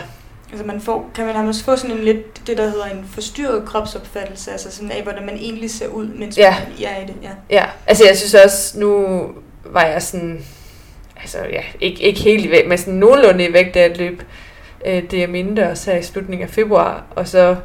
Altså 0.52 0.66
man 0.66 0.80
får, 0.80 1.10
kan 1.14 1.26
man 1.26 1.34
nærmest 1.34 1.64
få 1.64 1.76
sådan 1.76 1.96
en 1.96 2.04
lidt, 2.04 2.46
det 2.46 2.56
der 2.58 2.70
hedder 2.70 2.84
en 2.84 3.04
forstyrret 3.08 3.64
kropsopfattelse, 3.64 4.52
altså 4.52 4.70
sådan 4.70 4.90
af, 4.90 5.02
hvordan 5.02 5.26
man 5.26 5.36
egentlig 5.36 5.70
ser 5.70 5.88
ud, 5.88 6.06
mens 6.06 6.38
ja. 6.38 6.50
man 6.50 6.86
er 6.86 7.02
i 7.02 7.06
det. 7.06 7.14
Ja. 7.22 7.30
ja, 7.50 7.64
altså 7.86 8.04
jeg 8.06 8.16
synes 8.16 8.34
også, 8.34 8.80
nu 8.80 9.20
var 9.64 9.84
jeg 9.84 10.02
sådan, 10.02 10.44
altså 11.20 11.38
ja, 11.38 11.62
ikke, 11.80 12.02
ikke 12.02 12.20
helt 12.20 12.46
i 12.46 12.50
vægt, 12.50 12.68
men 12.68 12.78
sådan 12.78 12.94
nogenlunde 12.94 13.44
i 13.44 13.52
vægt, 13.52 13.74
da 13.74 13.80
jeg 13.80 13.96
løb 13.96 14.22
øh, 14.86 15.02
det 15.10 15.18
jeg 15.18 15.28
også 15.70 15.90
her 15.90 15.98
i 15.98 16.02
slutningen 16.02 16.48
af 16.48 16.54
februar, 16.54 17.04
og 17.10 17.28
så 17.28 17.56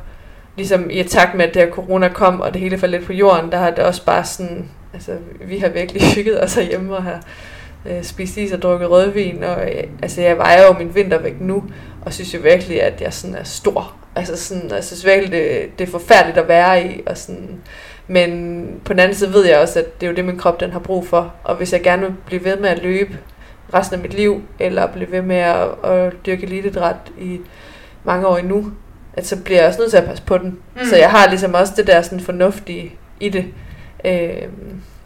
ligesom 0.57 0.89
i 0.89 1.03
takt 1.03 1.35
med, 1.35 1.45
at 1.45 1.53
det 1.53 1.69
corona 1.71 2.09
kom, 2.09 2.41
og 2.41 2.53
det 2.53 2.61
hele 2.61 2.77
faldt 2.77 2.95
lidt 2.95 3.05
på 3.05 3.13
jorden, 3.13 3.51
der 3.51 3.57
har 3.57 3.69
det 3.69 3.79
også 3.79 4.05
bare 4.05 4.25
sådan, 4.25 4.69
altså 4.93 5.11
vi 5.41 5.57
har 5.57 5.69
virkelig 5.69 6.01
hygget 6.15 6.43
os 6.43 6.55
herhjemme 6.55 6.95
og 6.95 7.03
har 7.03 7.21
øh, 7.85 8.03
spist 8.03 8.37
is 8.37 8.51
og 8.51 8.61
drukket 8.61 8.89
rødvin, 8.89 9.43
og 9.43 9.71
øh, 9.71 9.83
altså 10.01 10.21
jeg 10.21 10.37
vejer 10.37 10.65
jo 10.65 10.73
min 10.73 10.95
vintervægt 10.95 11.41
nu, 11.41 11.63
og 12.05 12.13
synes 12.13 12.33
jo 12.33 12.39
virkelig, 12.43 12.81
at 12.81 13.01
jeg 13.01 13.13
sådan 13.13 13.35
er 13.35 13.43
stor. 13.43 13.95
Altså 14.15 14.37
sådan, 14.37 14.69
jeg 14.69 14.83
synes 14.83 15.05
virkelig, 15.05 15.31
det, 15.31 15.79
det 15.79 15.87
er 15.87 15.91
forfærdeligt 15.91 16.37
at 16.37 16.47
være 16.47 16.85
i, 16.85 17.01
og 17.05 17.17
sådan, 17.17 17.61
men 18.07 18.81
på 18.85 18.93
den 18.93 18.99
anden 18.99 19.17
side 19.17 19.33
ved 19.33 19.45
jeg 19.45 19.57
også, 19.57 19.79
at 19.79 20.01
det 20.01 20.07
er 20.07 20.11
jo 20.11 20.15
det, 20.15 20.25
min 20.25 20.37
krop 20.37 20.59
den 20.59 20.71
har 20.71 20.79
brug 20.79 21.07
for, 21.07 21.33
og 21.43 21.55
hvis 21.55 21.73
jeg 21.73 21.81
gerne 21.83 22.01
vil 22.01 22.13
blive 22.25 22.43
ved 22.43 22.57
med 22.57 22.69
at 22.69 22.83
løbe 22.83 23.17
resten 23.73 23.95
af 23.95 24.01
mit 24.01 24.13
liv, 24.13 24.41
eller 24.59 24.87
blive 24.87 25.11
ved 25.11 25.21
med 25.21 25.35
at, 25.35 25.67
at 25.83 26.13
dyrke 26.25 26.43
elitedræt 26.43 26.95
i 27.19 27.39
mange 28.03 28.27
år 28.27 28.37
endnu, 28.37 28.71
at 29.13 29.27
så 29.27 29.43
bliver 29.43 29.59
jeg 29.59 29.67
også 29.67 29.79
nødt 29.79 29.91
til 29.91 29.97
at 29.97 30.05
passe 30.05 30.23
på 30.23 30.37
den. 30.37 30.59
Mm. 30.75 30.85
Så 30.85 30.95
jeg 30.95 31.11
har 31.11 31.29
ligesom 31.29 31.53
også 31.53 31.73
det 31.77 31.87
der 31.87 32.01
sådan 32.01 32.19
fornuftige 32.19 32.95
i 33.19 33.29
det. 33.29 33.45
Øh, 34.05 34.49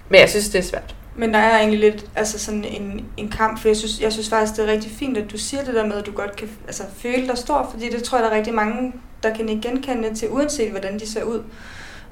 men 0.09 0.19
jeg 0.21 0.29
synes, 0.29 0.49
det 0.49 0.59
er 0.59 0.63
svært. 0.63 0.95
Men 1.19 1.33
der 1.33 1.39
er 1.39 1.57
egentlig 1.57 1.79
lidt 1.79 2.05
altså 2.15 2.39
sådan 2.39 2.65
en, 2.65 3.05
en 3.17 3.29
kamp, 3.29 3.59
for 3.59 3.67
jeg 3.67 3.77
synes, 3.77 4.01
jeg 4.01 4.13
synes 4.13 4.29
faktisk, 4.29 4.57
det 4.57 4.69
er 4.69 4.71
rigtig 4.71 4.91
fint, 4.91 5.17
at 5.17 5.31
du 5.31 5.37
siger 5.37 5.63
det 5.63 5.73
der 5.73 5.85
med, 5.85 5.95
at 5.95 6.05
du 6.05 6.11
godt 6.11 6.35
kan 6.35 6.49
altså, 6.67 6.83
føle 6.97 7.27
dig 7.27 7.37
stor, 7.37 7.69
fordi 7.71 7.89
det 7.89 8.03
tror 8.03 8.17
jeg, 8.17 8.25
der 8.25 8.31
er 8.31 8.37
rigtig 8.37 8.53
mange, 8.53 8.93
der 9.23 9.35
kan 9.35 9.49
ikke 9.49 9.61
genkende 9.61 10.15
til, 10.15 10.29
uanset 10.29 10.71
hvordan 10.71 10.99
de 10.99 11.07
ser 11.07 11.23
ud. 11.23 11.43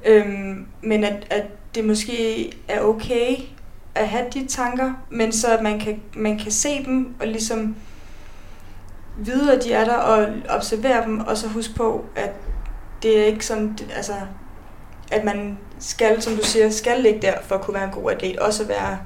Øhm, 0.06 0.66
men 0.82 1.04
at, 1.04 1.28
at 1.30 1.46
det 1.76 1.86
måske 1.86 2.52
er 2.68 2.82
okay 2.82 3.36
at 3.96 4.08
have 4.08 4.26
de 4.34 4.48
tanker, 4.48 4.94
men 5.10 5.32
så 5.32 5.58
at 5.58 5.64
man 5.64 5.80
kan, 5.80 6.02
man 6.16 6.40
kan 6.40 6.52
se 6.52 6.86
dem 6.86 7.16
og 7.20 7.28
ligesom 7.28 7.76
vide, 9.18 9.54
at 9.54 9.64
de 9.64 9.74
er 9.74 9.86
der, 9.86 9.98
og 9.98 10.28
observere 10.50 11.06
dem, 11.06 11.20
og 11.20 11.38
så 11.38 11.48
huske 11.48 11.74
på, 11.74 12.06
at 12.16 12.32
det 13.04 13.20
er 13.20 13.26
ikke 13.26 13.46
sådan, 13.46 13.78
altså, 13.96 14.14
at 15.12 15.24
man 15.24 15.58
skal, 15.80 16.22
som 16.22 16.36
du 16.36 16.44
siger, 16.44 16.70
skal 16.70 17.02
ligge 17.02 17.22
der 17.22 17.34
for 17.42 17.56
at 17.56 17.62
kunne 17.62 17.74
være 17.74 17.84
en 17.84 17.92
god 17.92 18.12
atlet, 18.12 18.40
også 18.40 18.64
være 18.64 18.98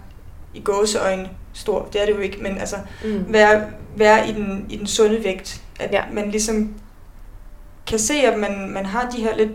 i 0.54 0.60
gåseøjne 0.60 1.30
stor, 1.54 1.90
det 1.94 2.02
er 2.02 2.06
det 2.06 2.14
jo 2.14 2.20
ikke, 2.20 2.38
men 2.42 2.58
altså 2.58 2.76
mm. 3.04 3.26
være, 3.28 3.64
være 3.96 4.30
i, 4.30 4.32
den, 4.32 4.66
i 4.70 4.78
den 4.78 4.88
sunde 4.88 5.24
vægt, 5.24 5.62
at 5.80 5.92
ja. 5.92 6.02
man 6.14 6.32
ligesom 6.32 6.74
kan 7.88 8.00
se, 8.00 8.14
at 8.14 8.40
man, 8.40 8.70
man 8.70 8.86
har 8.86 9.10
de 9.10 9.22
her 9.22 9.38
lidt, 9.38 9.52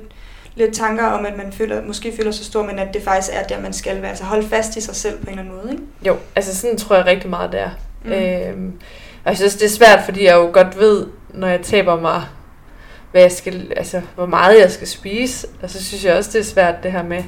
lidt 0.55 0.75
tanker 0.75 1.07
om, 1.07 1.27
at 1.27 1.37
man 1.37 1.53
føler, 1.53 1.83
måske 1.83 2.13
føler 2.17 2.31
sig 2.31 2.47
stor, 2.47 2.63
men 2.63 2.79
at 2.79 2.95
det 2.95 3.03
faktisk 3.03 3.33
er 3.33 3.43
der, 3.43 3.61
man 3.61 3.73
skal 3.73 4.03
være. 4.03 4.11
Altså 4.11 4.25
holde 4.25 4.49
fast 4.49 4.77
i 4.77 4.81
sig 4.81 4.97
selv 4.97 5.19
på 5.19 5.31
en 5.31 5.39
eller 5.39 5.43
anden 5.43 5.57
måde, 5.57 5.73
ikke? 5.73 5.83
Jo, 6.07 6.17
altså 6.37 6.57
sådan 6.57 6.79
tror 6.79 6.97
jeg 6.97 7.07
rigtig 7.07 7.31
meget, 7.31 7.53
det 7.53 7.61
er. 7.61 7.71
Mm. 8.05 8.13
Øhm, 8.13 8.73
og 9.25 9.31
jeg 9.31 9.37
synes, 9.37 9.55
det 9.57 9.65
er 9.65 9.71
svært, 9.71 10.05
fordi 10.05 10.25
jeg 10.25 10.35
jo 10.35 10.51
godt 10.53 10.79
ved, 10.79 11.07
når 11.35 11.49
jeg 11.49 11.63
taber 11.63 12.01
mig, 12.01 12.23
hvad 13.13 13.23
jeg 13.23 13.33
skal, 13.33 13.73
altså, 13.77 14.01
hvor 14.15 14.27
meget 14.27 14.61
jeg 14.61 14.71
skal 14.71 14.87
spise. 14.87 15.47
Og 15.63 15.71
så 15.71 15.85
synes 15.85 16.05
jeg 16.05 16.17
også, 16.17 16.31
det 16.33 16.39
er 16.39 16.45
svært 16.45 16.75
det 16.83 16.93
her 16.93 17.03
med 17.03 17.23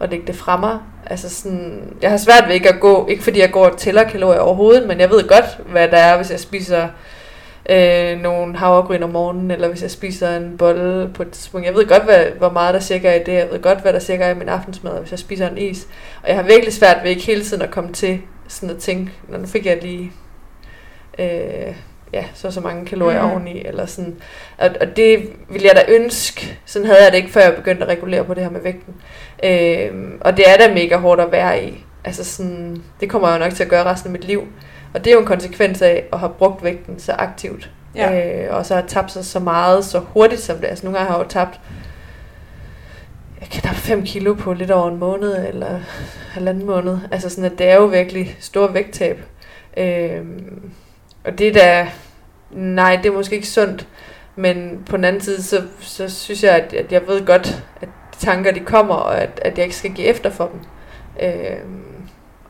at 0.00 0.10
lægge 0.10 0.26
det 0.26 0.36
fra 0.36 0.56
mig. 0.56 0.78
Altså 1.06 1.30
sådan, 1.30 1.96
jeg 2.02 2.10
har 2.10 2.16
svært 2.16 2.44
ved 2.46 2.54
ikke 2.54 2.68
at 2.68 2.80
gå, 2.80 3.06
ikke 3.06 3.22
fordi 3.22 3.40
jeg 3.40 3.50
går 3.50 3.68
og 3.68 3.78
tæller 3.78 4.04
kalorier 4.04 4.40
overhovedet, 4.40 4.88
men 4.88 5.00
jeg 5.00 5.10
ved 5.10 5.28
godt, 5.28 5.60
hvad 5.70 5.88
der 5.88 5.96
er, 5.96 6.16
hvis 6.16 6.30
jeg 6.30 6.40
spiser 6.40 6.88
øh, 7.68 8.20
nogle 8.20 8.56
havregryn 8.56 9.02
om 9.02 9.10
morgenen, 9.10 9.50
eller 9.50 9.68
hvis 9.68 9.82
jeg 9.82 9.90
spiser 9.90 10.36
en 10.36 10.56
bolle 10.58 11.10
på 11.14 11.22
et 11.22 11.30
tidspunkt. 11.30 11.66
Jeg 11.66 11.74
ved 11.74 11.86
godt, 11.86 12.04
hvad, 12.04 12.26
hvor 12.38 12.50
meget 12.50 12.74
der 12.74 12.80
cirka 12.80 13.08
er 13.08 13.20
i 13.20 13.24
det. 13.24 13.32
Jeg 13.32 13.48
ved 13.52 13.62
godt, 13.62 13.80
hvad 13.80 13.92
der 13.92 13.98
cirka 13.98 14.24
er 14.24 14.30
i 14.30 14.34
min 14.34 14.48
aftensmad, 14.48 15.00
hvis 15.00 15.10
jeg 15.10 15.18
spiser 15.18 15.48
en 15.48 15.58
is. 15.58 15.88
Og 16.22 16.28
jeg 16.28 16.36
har 16.36 16.42
virkelig 16.42 16.72
svært 16.72 16.96
ved 17.02 17.10
ikke 17.10 17.26
hele 17.26 17.44
tiden 17.44 17.62
at 17.62 17.70
komme 17.70 17.92
til 17.92 18.20
sådan 18.48 18.70
at 18.70 18.78
tænke, 18.78 19.12
nu 19.28 19.46
fik 19.46 19.66
jeg 19.66 19.78
lige 19.82 20.12
øh, 21.18 21.74
ja, 22.12 22.24
så 22.34 22.50
så 22.50 22.60
mange 22.60 22.86
kalorier 22.86 23.22
mm. 23.22 23.30
oveni, 23.30 23.66
eller 23.66 23.86
sådan. 23.86 24.16
Og, 24.58 24.70
og 24.80 24.96
det 24.96 25.30
ville 25.48 25.66
jeg 25.66 25.76
da 25.76 25.92
ønske, 25.92 26.58
sådan 26.64 26.86
havde 26.86 27.04
jeg 27.04 27.12
det 27.12 27.18
ikke, 27.18 27.30
før 27.30 27.40
jeg 27.40 27.54
begyndte 27.54 27.82
at 27.82 27.88
regulere 27.88 28.24
på 28.24 28.34
det 28.34 28.42
her 28.42 28.50
med 28.50 28.60
vægten. 28.60 28.94
Øh, 29.44 30.10
og 30.20 30.36
det 30.36 30.44
er 30.48 30.56
da 30.56 30.74
mega 30.74 30.96
hårdt 30.96 31.20
at 31.20 31.32
være 31.32 31.64
i. 31.64 31.84
Altså 32.04 32.24
sådan, 32.24 32.82
det 33.00 33.10
kommer 33.10 33.28
jeg 33.28 33.38
jo 33.40 33.44
nok 33.44 33.54
til 33.54 33.62
at 33.62 33.68
gøre 33.68 33.84
resten 33.84 34.08
af 34.08 34.12
mit 34.12 34.24
liv. 34.24 34.42
Og 34.94 35.04
det 35.04 35.10
er 35.10 35.14
jo 35.14 35.20
en 35.20 35.26
konsekvens 35.26 35.82
af 35.82 36.04
at 36.12 36.18
have 36.18 36.32
brugt 36.38 36.64
vægten 36.64 36.98
så 36.98 37.12
aktivt. 37.12 37.70
Ja. 37.94 38.46
Øh, 38.46 38.56
og 38.56 38.66
så 38.66 38.74
har 38.74 38.82
tabt 38.82 39.12
sig 39.12 39.24
så 39.24 39.38
meget, 39.38 39.84
så 39.84 39.98
hurtigt 39.98 40.40
som 40.40 40.56
det. 40.56 40.66
Altså 40.66 40.84
nogle 40.84 40.98
gange 40.98 41.10
har 41.10 41.18
jeg 41.18 41.24
jo 41.24 41.30
tabt 41.30 41.60
jeg 43.40 43.48
kan 43.48 43.74
5 43.74 44.04
kilo 44.04 44.34
på 44.34 44.52
lidt 44.52 44.70
over 44.70 44.90
en 44.90 44.98
måned, 44.98 45.48
eller 45.48 45.80
halvanden 46.32 46.66
måned. 46.66 46.98
Altså 47.10 47.28
sådan, 47.28 47.44
at 47.44 47.58
det 47.58 47.68
er 47.68 47.74
jo 47.74 47.84
virkelig 47.84 48.36
stor 48.40 48.66
vægttab. 48.66 49.22
Øh, 49.76 50.22
og 51.28 51.38
det 51.38 51.54
der, 51.54 51.86
nej, 52.50 52.96
det 52.96 53.06
er 53.06 53.12
måske 53.12 53.34
ikke 53.34 53.48
sundt, 53.48 53.86
men 54.36 54.82
på 54.86 54.96
den 54.96 55.04
anden 55.04 55.22
side, 55.22 55.42
så, 55.42 55.62
så 55.80 56.08
synes 56.08 56.42
jeg, 56.42 56.56
at, 56.56 56.72
at 56.72 56.92
jeg 56.92 57.06
ved 57.06 57.26
godt, 57.26 57.64
at 57.80 57.88
de 58.14 58.26
tanker, 58.26 58.52
de 58.52 58.60
kommer, 58.60 58.94
og 58.94 59.20
at, 59.20 59.40
at 59.42 59.58
jeg 59.58 59.64
ikke 59.64 59.76
skal 59.76 59.92
give 59.92 60.06
efter 60.06 60.30
for 60.30 60.50
dem. 60.52 60.60
Øh, 61.28 61.58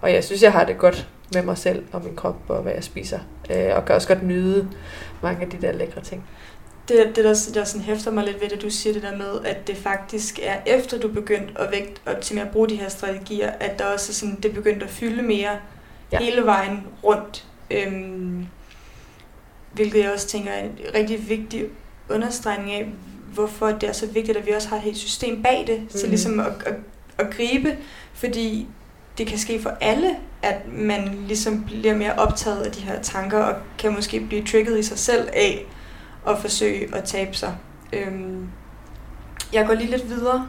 og 0.01 0.13
jeg 0.13 0.25
synes, 0.25 0.43
jeg 0.43 0.53
har 0.53 0.65
det 0.65 0.79
godt 0.79 1.09
med 1.35 1.43
mig 1.43 1.59
selv 1.59 1.85
og 1.93 2.05
min 2.05 2.17
krop 2.17 2.37
og 2.49 2.63
hvad 2.63 2.73
jeg 2.73 2.85
spiser. 2.85 3.19
Øh, 3.51 3.77
og 3.77 3.85
kan 3.85 3.95
også 3.95 4.09
godt 4.09 4.23
nyde 4.23 4.69
mange 5.23 5.43
af 5.43 5.51
de 5.51 5.67
der 5.67 5.73
lækre 5.73 6.01
ting. 6.01 6.25
Det, 6.89 7.13
det 7.17 7.25
der, 7.25 7.35
der 7.55 7.65
sådan 7.65 7.85
hæfter 7.85 8.11
mig 8.11 8.25
lidt 8.25 8.41
ved 8.41 8.49
det, 8.49 8.63
du 8.63 8.71
siger 8.71 8.93
det 8.93 9.03
der 9.03 9.17
med, 9.17 9.45
at 9.45 9.67
det 9.67 9.77
faktisk 9.77 10.39
er 10.43 10.57
efter 10.67 10.99
du 10.99 11.09
begyndt 11.09 11.59
at 11.59 11.71
vægt 11.71 12.03
til 12.23 12.39
at 12.39 12.51
bruge 12.51 12.69
de 12.69 12.77
her 12.77 12.89
strategier, 12.89 13.51
at 13.61 13.79
der 13.79 13.85
også 13.85 14.13
er 14.13 14.15
sådan, 14.15 14.39
det 14.43 14.55
begyndt 14.55 14.83
at 14.83 14.91
fylde 14.91 15.23
mere 15.23 15.51
ja. 16.13 16.19
hele 16.19 16.45
vejen 16.45 16.87
rundt. 17.05 17.47
Øhm, 17.71 18.47
hvilket 19.79 20.05
jeg 20.05 20.13
også 20.13 20.27
tænker 20.27 20.51
er 20.51 20.65
en 20.65 20.79
rigtig 20.95 21.29
vigtig 21.29 21.65
understregning 22.11 22.73
af, 22.73 22.89
hvorfor 23.35 23.67
det 23.67 23.89
er 23.89 23.93
så 23.93 24.07
vigtigt, 24.07 24.39
at 24.39 24.47
vi 24.47 24.51
også 24.51 24.69
har 24.69 24.77
et 24.77 24.83
helt 24.83 24.97
system 24.97 25.43
bag 25.43 25.65
det, 25.67 25.81
mm. 25.81 25.91
så 25.91 26.07
ligesom 26.07 26.41
at, 26.41 26.53
at, 26.67 26.75
at 27.19 27.31
gribe, 27.31 27.77
fordi 28.15 28.67
det 29.19 29.27
kan 29.27 29.39
ske 29.39 29.63
for 29.63 29.71
alle, 29.81 30.17
at 30.43 30.73
man 30.73 31.25
ligesom 31.27 31.65
bliver 31.65 31.97
mere 31.97 32.13
optaget 32.13 32.63
af 32.63 32.73
de 32.73 32.81
her 32.81 33.03
tanker, 33.03 33.39
og 33.39 33.55
kan 33.79 33.95
måske 33.95 34.21
blive 34.21 34.45
trigget 34.45 34.79
i 34.79 34.83
sig 34.83 34.99
selv 34.99 35.29
af 35.33 35.67
at 36.29 36.39
forsøge 36.39 36.97
at 36.97 37.05
tabe 37.05 37.37
sig. 37.37 37.57
Øhm, 37.93 38.49
jeg 39.53 39.67
går 39.67 39.75
lige 39.75 39.91
lidt 39.91 40.09
videre, 40.09 40.49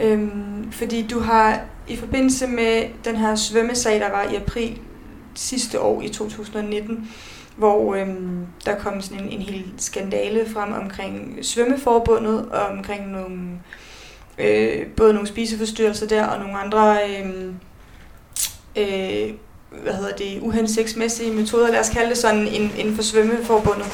øhm, 0.00 0.72
fordi 0.72 1.06
du 1.06 1.20
har 1.20 1.60
i 1.88 1.96
forbindelse 1.96 2.46
med 2.46 2.84
den 3.04 3.16
her 3.16 3.34
svømmesag, 3.34 4.00
der 4.00 4.10
var 4.10 4.22
i 4.22 4.34
april 4.34 4.78
sidste 5.34 5.80
år 5.80 6.02
i 6.02 6.08
2019, 6.08 7.10
hvor 7.58 7.94
øhm, 7.94 8.46
der 8.66 8.74
kom 8.78 9.00
sådan 9.00 9.24
en, 9.24 9.30
en 9.30 9.42
hel 9.42 9.64
skandale 9.78 10.48
frem 10.48 10.72
omkring 10.72 11.38
svømmeforbundet 11.42 12.48
og 12.48 12.60
omkring 12.60 13.10
nogle, 13.10 13.38
øh, 14.38 14.86
både 14.86 15.12
nogle 15.12 15.28
spiseforstyrrelser 15.28 16.06
der 16.06 16.26
og 16.26 16.40
nogle 16.40 16.58
andre 16.58 16.98
øh, 17.10 17.52
øh, 18.76 19.34
hvad 19.82 19.92
hedder 19.94 20.16
det, 20.16 20.40
uhensigtsmæssige 20.40 21.32
metoder, 21.32 21.70
lad 21.70 21.80
os 21.80 21.88
kalde 21.88 22.10
det 22.10 22.18
sådan, 22.18 22.46
inden 22.76 22.94
for 22.94 23.02
svømmeforbundet. 23.02 23.86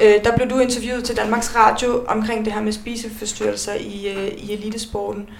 Øh, 0.00 0.24
der 0.24 0.36
blev 0.36 0.50
du 0.50 0.58
interviewet 0.58 1.04
til 1.04 1.16
Danmarks 1.16 1.56
Radio 1.56 2.04
omkring 2.08 2.44
det 2.44 2.52
her 2.52 2.62
med 2.62 2.72
spiseforstyrrelser 2.72 3.74
i, 3.74 4.14
øh, 4.16 4.28
i 4.28 4.52
elitesporten, 4.52 5.30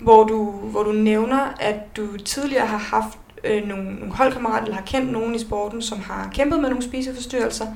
hvor 0.00 0.24
du, 0.24 0.50
hvor 0.50 0.82
du 0.82 0.92
nævner, 0.92 1.54
at 1.60 1.96
du 1.96 2.16
tidligere 2.16 2.66
har 2.66 2.78
haft 2.78 3.18
øh, 3.44 3.68
nogle, 3.68 3.94
nogle 3.94 4.14
holdkammerater, 4.14 4.64
eller 4.64 4.76
har 4.76 4.84
kendt 4.86 5.12
nogen 5.12 5.34
i 5.34 5.38
sporten, 5.38 5.82
som 5.82 6.00
har 6.00 6.30
kæmpet 6.34 6.60
med 6.60 6.68
nogle 6.68 6.84
spiseforstyrrelser, 6.84 7.66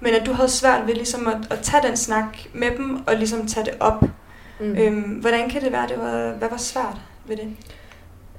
men 0.00 0.14
at 0.14 0.26
du 0.26 0.32
havde 0.32 0.48
svært 0.48 0.86
ved 0.86 0.94
ligesom 0.94 1.26
at, 1.26 1.36
at 1.50 1.58
tage 1.62 1.88
den 1.88 1.96
snak 1.96 2.38
med 2.52 2.70
dem, 2.70 3.06
og 3.06 3.16
ligesom 3.16 3.46
tage 3.46 3.66
det 3.66 3.74
op. 3.80 4.04
Mm. 4.60 4.76
Øhm, 4.76 5.02
hvordan 5.02 5.50
kan 5.50 5.62
det 5.62 5.72
være, 5.72 5.88
det 5.88 5.98
var, 5.98 6.32
hvad 6.38 6.48
var 6.48 6.56
svært 6.56 6.96
ved 7.26 7.36
det? 7.36 7.48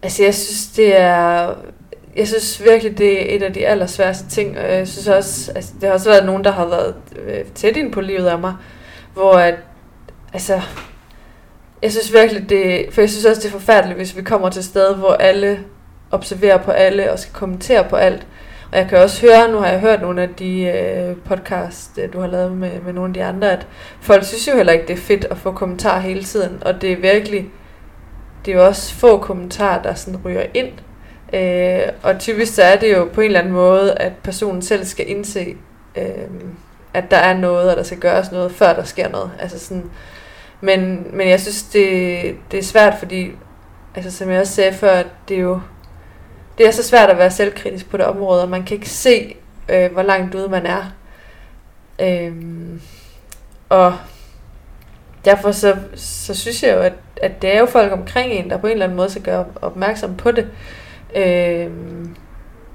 Altså 0.03 0.23
jeg 0.23 0.35
synes, 0.35 0.67
det 0.67 0.99
er 1.01 1.55
jeg 2.15 2.27
synes 2.27 2.63
virkelig, 2.63 2.97
det 2.97 3.31
er 3.31 3.35
et 3.35 3.43
af 3.43 3.53
de 3.53 3.67
allersværeste 3.67 4.29
ting, 4.29 4.57
og 4.57 4.71
jeg 4.71 4.87
synes 4.87 5.07
også, 5.07 5.51
altså, 5.55 5.73
det 5.81 5.83
har 5.83 5.93
også 5.93 6.09
været 6.09 6.25
nogen, 6.25 6.43
der 6.43 6.51
har 6.51 6.65
været 6.65 6.95
øh, 7.15 7.45
tæt 7.55 7.77
ind 7.77 7.91
på 7.93 8.01
livet 8.01 8.27
af 8.27 8.39
mig, 8.39 8.53
hvor 9.13 9.33
at, 9.33 9.55
altså, 10.33 10.61
jeg 11.81 11.91
synes 11.91 12.13
virkelig, 12.13 12.49
det, 12.49 12.85
for 12.91 13.01
jeg 13.01 13.09
synes 13.09 13.25
også, 13.25 13.41
det 13.41 13.47
er 13.47 13.51
forfærdeligt, 13.51 13.97
hvis 13.97 14.17
vi 14.17 14.21
kommer 14.21 14.49
til 14.49 14.59
et 14.59 14.65
sted, 14.65 14.95
hvor 14.95 15.13
alle 15.13 15.59
observerer 16.11 16.57
på 16.57 16.71
alle 16.71 17.11
og 17.11 17.19
skal 17.19 17.33
kommentere 17.33 17.83
på 17.89 17.95
alt. 17.95 18.27
Og 18.71 18.77
jeg 18.77 18.89
kan 18.89 18.97
også 18.97 19.21
høre, 19.21 19.51
nu 19.51 19.57
har 19.57 19.67
jeg 19.67 19.79
hørt 19.79 20.01
nogle 20.01 20.21
af 20.21 20.29
de 20.39 20.61
øh, 20.61 21.15
podcasts, 21.25 21.91
øh, 21.97 22.13
du 22.13 22.19
har 22.19 22.27
lavet 22.27 22.51
med, 22.51 22.81
med 22.85 22.93
nogle 22.93 23.09
af 23.09 23.13
de 23.13 23.23
andre, 23.23 23.51
at 23.51 23.67
folk 24.01 24.23
synes 24.23 24.47
jo 24.47 24.55
heller 24.55 24.73
ikke, 24.73 24.87
det 24.87 24.93
er 24.93 25.01
fedt 25.01 25.25
at 25.25 25.37
få 25.37 25.51
kommentarer 25.51 25.99
hele 25.99 26.23
tiden, 26.23 26.63
og 26.65 26.81
det 26.81 26.91
er 26.91 26.97
virkelig, 26.97 27.45
det 28.45 28.53
er 28.53 28.57
jo 28.57 28.65
også 28.65 28.93
få 28.93 29.17
kommentarer, 29.17 29.81
der 29.81 29.93
sådan 29.93 30.19
ryger 30.25 30.45
ind. 30.53 30.69
Øh, 31.33 31.93
og 32.03 32.19
typisk 32.19 32.55
så 32.55 32.63
er 32.63 32.75
det 32.75 32.93
jo 32.93 33.09
på 33.13 33.21
en 33.21 33.25
eller 33.25 33.39
anden 33.39 33.53
måde, 33.53 33.93
at 33.93 34.13
personen 34.23 34.61
selv 34.61 34.85
skal 34.85 35.09
indse, 35.09 35.55
øh, 35.95 36.05
at 36.93 37.11
der 37.11 37.17
er 37.17 37.37
noget, 37.37 37.71
og 37.71 37.77
der 37.77 37.83
skal 37.83 37.99
gøres 37.99 38.31
noget, 38.31 38.51
før 38.51 38.73
der 38.73 38.83
sker 38.83 39.09
noget. 39.09 39.31
Altså 39.39 39.59
sådan, 39.59 39.89
men, 40.61 41.07
men 41.13 41.29
jeg 41.29 41.39
synes, 41.39 41.63
det, 41.63 42.21
det 42.51 42.59
er 42.59 42.63
svært, 42.63 42.93
fordi, 42.99 43.31
altså 43.95 44.11
som 44.11 44.29
jeg 44.29 44.39
også 44.41 44.53
sagde 44.53 44.73
før, 44.73 45.03
det 45.27 45.37
er 45.37 45.41
jo 45.41 45.59
det 46.57 46.67
er 46.67 46.71
så 46.71 46.83
svært 46.83 47.09
at 47.09 47.17
være 47.17 47.31
selvkritisk 47.31 47.89
på 47.89 47.97
det 47.97 48.05
område, 48.05 48.41
og 48.41 48.49
man 48.49 48.63
kan 48.63 48.75
ikke 48.75 48.89
se, 48.89 49.35
øh, 49.69 49.91
hvor 49.91 50.01
langt 50.01 50.35
ude 50.35 50.49
man 50.49 50.65
er. 50.65 50.83
Øhm, 51.99 52.81
og 53.69 53.95
derfor 55.25 55.51
så, 55.51 55.75
så 55.95 56.33
synes 56.33 56.63
jeg 56.63 56.75
jo, 56.75 56.79
at, 56.79 56.93
at 57.21 57.41
det 57.41 57.55
er 57.55 57.59
jo 57.59 57.65
folk 57.65 57.91
omkring 57.91 58.31
en, 58.31 58.49
der 58.49 58.57
på 58.57 58.67
en 58.67 58.73
eller 58.73 58.85
anden 58.85 58.97
måde 58.97 59.09
skal 59.09 59.21
gøre 59.21 59.45
opmærksom 59.61 60.15
på 60.15 60.31
det. 60.31 60.47
Øhm, 61.15 62.15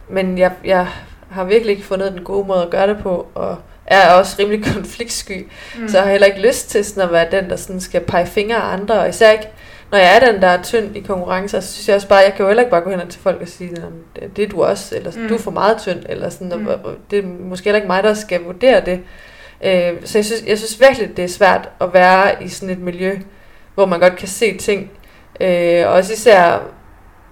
men 0.08 0.38
jeg, 0.38 0.52
jeg 0.64 0.88
har 1.30 1.44
virkelig 1.44 1.70
ikke 1.70 1.86
fundet 1.86 2.12
den 2.12 2.24
gode 2.24 2.46
måde 2.46 2.62
at 2.62 2.70
gøre 2.70 2.86
det 2.86 2.98
på, 3.02 3.26
og 3.34 3.56
er 3.86 4.12
også 4.12 4.36
rimelig 4.38 4.64
konfliktsky, 4.74 5.48
mm. 5.78 5.88
så 5.88 5.96
jeg 5.96 6.04
har 6.04 6.10
heller 6.10 6.26
ikke 6.26 6.48
lyst 6.48 6.70
til 6.70 6.84
sådan 6.84 7.02
at 7.02 7.12
være 7.12 7.30
den, 7.30 7.50
der 7.50 7.56
sådan 7.56 7.80
skal 7.80 8.00
pege 8.00 8.26
fingre 8.26 8.56
af 8.56 8.72
andre, 8.72 9.00
og 9.00 9.08
især 9.08 9.30
ikke, 9.30 9.48
når 9.90 9.98
jeg 9.98 10.16
er 10.16 10.32
den, 10.32 10.42
der 10.42 10.48
er 10.48 10.62
tynd 10.62 10.96
i 10.96 11.00
konkurrencer, 11.00 11.60
så 11.60 11.72
synes 11.72 11.88
jeg 11.88 11.96
også 11.96 12.08
bare, 12.08 12.18
jeg 12.18 12.32
kan 12.34 12.42
jo 12.42 12.46
heller 12.46 12.62
ikke 12.62 12.70
bare 12.70 12.80
gå 12.80 12.90
hen 12.90 13.08
til 13.08 13.20
folk 13.20 13.42
og 13.42 13.48
sige, 13.48 13.76
det 14.36 14.44
er 14.44 14.48
du 14.48 14.62
også, 14.62 14.96
eller 14.96 15.12
mm. 15.16 15.28
du 15.28 15.34
er 15.34 15.38
for 15.38 15.50
meget 15.50 15.78
tynd, 15.78 16.02
eller 16.08 16.28
sådan, 16.28 16.58
mm. 16.58 16.66
og 16.66 16.94
det 17.10 17.18
er 17.18 17.28
måske 17.28 17.64
heller 17.64 17.76
ikke 17.76 17.88
mig, 17.88 18.02
der 18.02 18.14
skal 18.14 18.44
vurdere 18.44 18.80
det. 18.80 19.00
Øh, 19.64 19.92
så 20.04 20.18
jeg 20.18 20.24
synes, 20.24 20.44
jeg 20.46 20.58
synes 20.58 20.80
virkelig, 20.80 21.16
det 21.16 21.24
er 21.24 21.28
svært 21.28 21.68
at 21.80 21.94
være 21.94 22.44
i 22.44 22.48
sådan 22.48 22.70
et 22.70 22.80
miljø, 22.80 23.18
hvor 23.74 23.86
man 23.86 24.00
godt 24.00 24.16
kan 24.16 24.28
se 24.28 24.56
ting, 24.56 24.90
øh, 25.40 25.86
og 25.86 25.92
også 25.92 26.12
især 26.12 26.62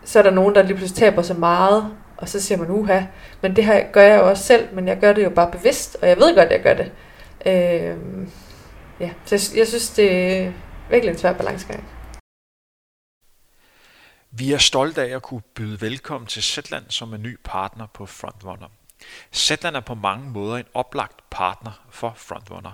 så 0.08 0.18
er 0.18 0.22
der 0.22 0.30
nogen, 0.30 0.54
der 0.54 0.62
lige 0.62 0.76
pludselig 0.76 0.98
taber 0.98 1.22
så 1.22 1.34
meget, 1.34 1.84
og 2.16 2.28
så 2.28 2.40
siger 2.40 2.58
man, 2.58 2.70
uha, 2.70 3.00
men 3.42 3.56
det 3.56 3.64
her 3.64 3.84
gør 3.92 4.02
jeg 4.02 4.20
jo 4.20 4.28
også 4.28 4.44
selv, 4.44 4.68
men 4.72 4.88
jeg 4.88 4.98
gør 5.00 5.12
det 5.12 5.24
jo 5.24 5.30
bare 5.30 5.50
bevidst, 5.50 5.96
og 6.02 6.08
jeg 6.08 6.16
ved 6.16 6.34
godt, 6.34 6.48
at 6.48 6.52
jeg 6.52 6.62
gør 6.62 6.74
det. 6.74 6.92
Øh, 7.46 7.96
ja, 9.00 9.10
så 9.24 9.34
jeg, 9.34 9.58
jeg 9.58 9.66
synes, 9.66 9.90
det 9.90 10.36
er 10.36 10.52
virkelig 10.90 11.12
en 11.12 11.18
svær 11.18 11.32
balancegang. 11.32 11.84
Vi 14.30 14.52
er 14.52 14.58
stolte 14.58 15.02
af 15.02 15.16
at 15.16 15.22
kunne 15.22 15.42
byde 15.54 15.80
velkommen 15.80 16.26
til 16.26 16.42
Zetland 16.42 16.84
som 16.88 17.14
en 17.14 17.22
ny 17.22 17.38
partner 17.44 17.86
på 17.86 18.06
Frontrunner. 18.06 18.68
Zetland 19.32 19.76
er 19.76 19.80
på 19.80 19.94
mange 19.94 20.30
måder 20.30 20.56
en 20.56 20.66
oplagt 20.74 21.30
partner 21.30 21.86
for 21.90 22.14
Frontrunner. 22.16 22.72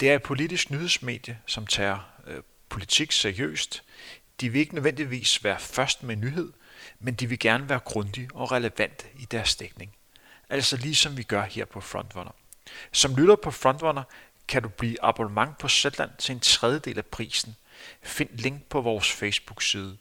Det 0.00 0.10
er 0.10 0.14
et 0.14 0.22
politisk 0.22 0.70
nyhedsmedie, 0.70 1.38
som 1.46 1.66
tager 1.66 1.98
øh, 2.26 2.42
politik 2.68 3.12
seriøst. 3.12 3.82
De 4.40 4.48
vil 4.48 4.60
ikke 4.60 4.74
nødvendigvis 4.74 5.44
være 5.44 5.58
først 5.58 6.02
med 6.02 6.16
nyhed, 6.16 6.52
men 7.00 7.14
de 7.14 7.26
vil 7.26 7.38
gerne 7.38 7.68
være 7.68 7.78
grundige 7.78 8.28
og 8.34 8.52
relevante 8.52 9.06
i 9.18 9.24
deres 9.24 9.56
dækning. 9.56 9.94
Altså 10.48 10.76
ligesom 10.76 11.16
vi 11.16 11.22
gør 11.22 11.42
her 11.42 11.64
på 11.64 11.80
Frontrunner. 11.80 12.32
Som 12.92 13.16
lytter 13.16 13.36
på 13.36 13.50
Frontrunner 13.50 14.02
kan 14.48 14.62
du 14.62 14.68
blive 14.68 15.04
abonnement 15.04 15.58
på 15.58 15.68
Zetland 15.68 16.10
til 16.18 16.32
en 16.32 16.40
tredjedel 16.40 16.98
af 16.98 17.06
prisen. 17.06 17.56
Find 18.02 18.28
link 18.32 18.62
på 18.62 18.80
vores 18.80 19.12
Facebook-side. 19.12 19.98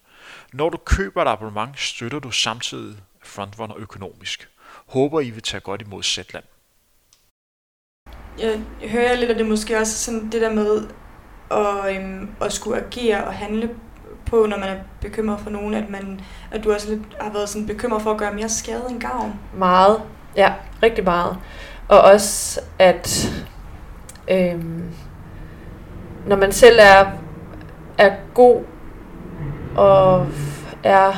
Når 0.53 0.69
du 0.69 0.77
køber 0.77 1.21
et 1.21 1.27
abonnement, 1.27 1.79
støtter 1.79 2.19
du 2.19 2.31
samtidig 2.31 2.97
Frontrunner 3.23 3.75
økonomisk. 3.77 4.49
Håber 4.87 5.19
I 5.19 5.29
vil 5.29 5.43
tage 5.43 5.61
godt 5.61 5.81
imod 5.81 6.03
Zetland. 6.03 6.43
Jeg 8.39 8.59
hører 8.89 9.15
lidt, 9.15 9.31
at 9.31 9.37
det 9.37 9.45
måske 9.45 9.77
også 9.77 9.97
sådan 9.97 10.29
det 10.31 10.41
der 10.41 10.53
med 10.53 10.87
at, 11.51 11.95
øhm, 11.95 12.29
at 12.41 12.53
skulle 12.53 12.85
agere 12.85 13.23
og 13.23 13.33
handle 13.33 13.69
på, 14.25 14.45
når 14.45 14.57
man 14.57 14.69
er 14.69 14.79
bekymret 15.01 15.39
for 15.39 15.49
nogen, 15.49 15.73
at, 15.73 15.89
man, 15.89 16.21
at 16.51 16.63
du 16.63 16.73
også 16.73 16.89
lidt 16.89 17.01
har 17.21 17.33
været 17.33 17.49
sådan 17.49 17.67
bekymret 17.67 18.01
for 18.01 18.11
at 18.11 18.17
gøre 18.17 18.33
mere 18.33 18.49
skade 18.49 18.85
end 18.89 19.01
gavn. 19.01 19.39
Meget. 19.57 20.01
Ja, 20.35 20.53
rigtig 20.83 21.03
meget. 21.03 21.37
Og 21.87 22.01
også, 22.01 22.61
at 22.79 23.31
øhm, 24.27 24.83
når 26.25 26.35
man 26.35 26.51
selv 26.51 26.79
er, 26.81 27.11
er 27.97 28.15
god 28.33 28.63
og 29.75 30.27
er 30.83 31.13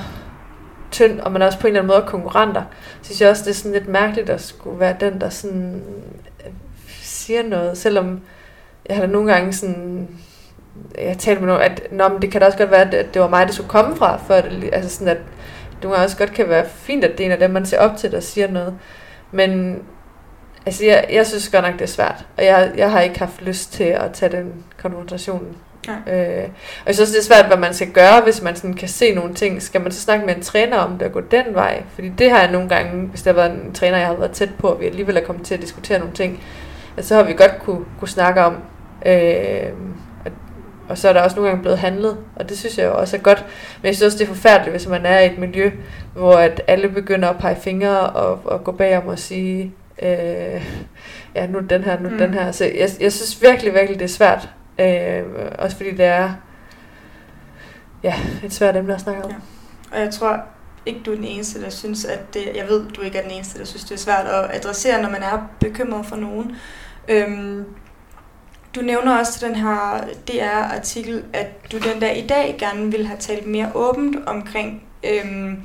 tynd, 0.91 1.20
og 1.20 1.32
man 1.32 1.41
er 1.41 1.45
også 1.45 1.60
på 1.60 1.68
en 1.68 1.72
eller 1.76 1.82
anden 1.82 1.95
måde 1.97 2.08
konkurrenter, 2.08 2.64
synes 3.01 3.22
jeg 3.22 3.30
også, 3.30 3.43
det 3.43 3.49
er 3.49 3.55
sådan 3.55 3.72
lidt 3.72 3.88
mærkeligt 3.88 4.30
at 4.30 4.41
skulle 4.41 4.80
være 4.80 4.95
den, 4.99 5.22
der 5.22 5.30
sådan 5.30 5.84
øh, 6.45 6.51
siger 7.01 7.43
noget, 7.43 7.78
selvom 7.78 8.22
jeg 8.89 8.95
har 8.95 9.05
da 9.05 9.12
nogle 9.12 9.34
gange 9.34 9.53
sådan 9.53 10.08
jeg 10.97 11.18
talte 11.18 11.41
med 11.41 11.47
nogen, 11.47 11.72
at 11.72 11.88
Nå, 11.91 12.08
men 12.08 12.22
det 12.22 12.32
kan 12.32 12.41
da 12.41 12.47
også 12.47 12.58
godt 12.58 12.72
være, 12.72 12.95
at 12.95 13.14
det 13.14 13.22
var 13.22 13.28
mig, 13.28 13.47
det 13.47 13.55
skulle 13.55 13.70
komme 13.70 13.95
fra, 13.95 14.18
for 14.18 14.34
det, 14.34 14.70
altså 14.74 14.89
sådan, 14.89 15.08
at 15.08 15.18
det 15.82 15.91
også 15.91 16.18
godt 16.18 16.34
kan 16.34 16.49
være 16.49 16.66
fint, 16.70 17.03
at 17.03 17.12
det 17.12 17.20
er 17.20 17.26
en 17.26 17.32
af 17.32 17.39
dem, 17.39 17.51
man 17.51 17.66
ser 17.66 17.80
op 17.80 17.97
til, 17.97 18.12
der 18.12 18.20
siger 18.20 18.51
noget. 18.51 18.74
Men 19.32 19.80
altså, 20.66 20.86
jeg, 20.86 21.08
jeg 21.12 21.28
synes 21.28 21.49
godt 21.49 21.66
nok, 21.66 21.74
det 21.74 21.82
er 21.82 21.86
svært, 21.86 22.26
og 22.38 22.45
jeg, 22.45 22.72
jeg 22.78 22.91
har 22.91 23.01
ikke 23.01 23.20
haft 23.20 23.41
lyst 23.41 23.74
til 23.74 23.84
at 23.84 24.12
tage 24.14 24.32
den 24.32 24.64
konfrontation. 24.78 25.58
Ja. 25.88 26.42
Øh, 26.42 26.44
og 26.82 26.88
jeg 26.88 26.96
synes 26.96 27.10
det 27.10 27.20
er 27.20 27.24
svært, 27.24 27.46
hvad 27.46 27.58
man 27.58 27.74
skal 27.74 27.92
gøre, 27.92 28.22
hvis 28.22 28.42
man 28.42 28.56
sådan 28.56 28.74
kan 28.74 28.88
se 28.88 29.14
nogle 29.14 29.34
ting. 29.34 29.62
Skal 29.62 29.82
man 29.82 29.92
så 29.92 30.02
snakke 30.02 30.26
med 30.26 30.36
en 30.36 30.42
træner 30.42 30.78
om 30.78 30.98
det 30.98 31.06
at 31.06 31.12
gå 31.12 31.22
den 31.22 31.46
vej? 31.54 31.84
Fordi 31.96 32.10
det 32.10 32.32
har 32.32 32.40
jeg 32.40 32.52
nogle 32.52 32.70
gange, 32.70 33.08
hvis 33.08 33.22
der 33.22 33.34
var 33.34 33.46
en 33.46 33.74
træner, 33.74 33.98
jeg 33.98 34.08
har 34.08 34.16
været 34.16 34.32
tæt 34.32 34.50
på, 34.60 34.68
og 34.68 34.80
vi 34.80 34.86
alligevel 34.86 35.18
er 35.18 35.22
kommet 35.22 35.46
til 35.46 35.54
at 35.54 35.62
diskutere 35.62 36.00
nogle 36.00 36.14
ting, 36.14 36.44
så 37.02 37.16
har 37.16 37.24
vi 37.24 37.34
godt 37.34 37.60
kunne, 37.60 37.86
kunne 38.00 38.08
snakke 38.08 38.42
om, 38.42 38.56
øh, 39.06 39.72
og 40.90 40.98
så 40.98 41.10
er 41.10 41.14
der 41.14 41.22
også 41.22 41.36
nogle 41.36 41.50
gange 41.50 41.62
blevet 41.62 41.80
handlet, 41.80 42.18
og 42.36 42.50
det 42.50 42.58
synes 42.58 42.78
jeg 42.78 42.86
jo 42.86 42.98
også 42.98 43.18
er 43.18 43.22
godt. 43.22 43.46
Men 43.82 43.88
jeg 43.88 43.96
synes 43.96 44.06
også, 44.06 44.18
det 44.18 44.24
er 44.30 44.36
forfærdeligt, 44.36 44.72
hvis 44.72 44.88
man 44.88 45.06
er 45.06 45.20
i 45.20 45.26
et 45.26 45.38
miljø, 45.38 45.72
hvor 46.14 46.34
at 46.34 46.62
alle 46.68 46.90
begynder 46.90 47.30
at 47.30 47.38
pege 47.38 47.56
fingre 47.56 48.00
og, 48.00 48.40
og 48.46 48.64
gå 48.64 48.72
bagom 48.72 49.08
og 49.08 49.20
sige, 49.20 49.74
øh, 50.02 50.62
ja, 51.36 51.48
nu 51.48 51.60
den 51.60 51.84
her, 51.84 52.00
nu 52.00 52.10
mm. 52.10 52.18
den 52.18 52.34
her. 52.34 52.52
Så 52.52 52.66
jeg, 52.66 52.90
jeg 53.00 53.14
synes 53.14 53.42
virkelig, 53.42 53.74
virkelig, 53.74 54.00
det 54.00 54.06
er 54.06 54.10
svært. 54.10 54.50
Øh, 54.80 55.24
også 55.60 55.78
fordi 55.78 55.92
det 55.92 56.06
er 56.06 56.34
ja, 58.04 58.16
et 58.44 58.54
svært 58.54 58.76
emne 58.76 58.94
at 58.94 59.02
snakke 59.02 59.24
om. 59.24 59.30
Ja. 59.32 59.36
Og 59.92 60.00
jeg 60.00 60.14
tror 60.14 60.44
ikke, 60.86 61.00
du 61.06 61.12
er 61.12 61.16
den 61.16 61.24
eneste, 61.24 61.62
der 61.62 61.70
synes, 61.70 62.06
at 62.06 62.34
det, 62.34 62.42
jeg 62.56 62.68
ved, 62.68 62.90
du 62.90 63.02
ikke 63.02 63.18
er 63.18 63.22
den 63.22 63.32
eneste, 63.32 63.60
der 63.60 63.66
synes, 63.66 63.84
det 63.84 63.92
er 63.92 63.98
svært 64.00 64.26
at 64.26 64.56
adressere, 64.56 65.02
når 65.02 65.10
man 65.10 65.24
er 65.24 65.50
bekymret 65.60 66.06
for 66.06 66.16
nogen. 66.16 66.56
Øhm, 67.08 67.66
du 68.76 68.82
nævner 68.82 69.18
også 69.18 69.40
til 69.40 69.48
den 69.48 69.56
her 69.56 70.04
DR-artikel, 70.28 71.24
at 71.34 71.72
du 71.72 71.78
den 71.78 72.02
der 72.02 72.12
i 72.12 72.28
dag 72.28 72.56
gerne 72.60 72.92
vil 72.92 73.08
have 73.08 73.20
talt 73.20 73.48
mere 73.48 73.72
åbent 73.76 74.28
omkring 74.28 74.84
øhm, 75.04 75.64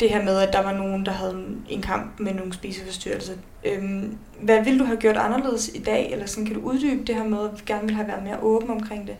det 0.00 0.10
her 0.10 0.22
med, 0.22 0.40
at 0.40 0.52
der 0.52 0.62
var 0.62 0.72
nogen, 0.72 1.06
der 1.06 1.12
havde 1.12 1.44
en 1.68 1.82
kamp 1.82 2.20
med 2.20 2.34
nogle 2.34 2.52
spiseforstyrrelser. 2.52 3.32
Øhm, 3.64 4.18
hvad 4.40 4.64
ville 4.64 4.78
du 4.78 4.84
have 4.84 4.96
gjort 4.96 5.16
anderledes 5.16 5.70
i 5.74 5.78
dag, 5.78 6.12
eller 6.12 6.26
sådan 6.26 6.46
kan 6.46 6.54
du 6.54 6.60
uddybe 6.60 7.04
det 7.04 7.14
her 7.14 7.24
med, 7.24 7.38
at 7.38 7.50
vi 7.52 7.62
gerne 7.66 7.82
ville 7.82 7.96
have 7.96 8.08
været 8.08 8.22
mere 8.22 8.38
åben 8.42 8.70
omkring 8.70 9.06
det? 9.06 9.16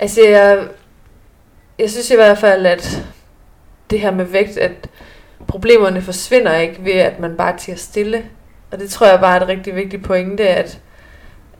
Altså, 0.00 0.22
jeg, 0.22 0.68
jeg 1.78 1.90
synes 1.90 2.10
i 2.10 2.14
hvert 2.14 2.38
fald, 2.38 2.66
at 2.66 3.06
det 3.90 4.00
her 4.00 4.10
med 4.10 4.24
vægt, 4.24 4.56
at 4.58 4.90
problemerne 5.46 6.02
forsvinder 6.02 6.56
ikke 6.56 6.84
ved, 6.84 6.92
at 6.92 7.20
man 7.20 7.36
bare 7.36 7.58
tiger 7.58 7.76
stille. 7.76 8.24
Og 8.70 8.78
det 8.78 8.90
tror 8.90 9.06
jeg 9.06 9.20
bare 9.20 9.36
er 9.36 9.40
et 9.40 9.48
rigtig 9.48 9.74
vigtigt 9.74 10.04
pointe, 10.04 10.48
at, 10.48 10.80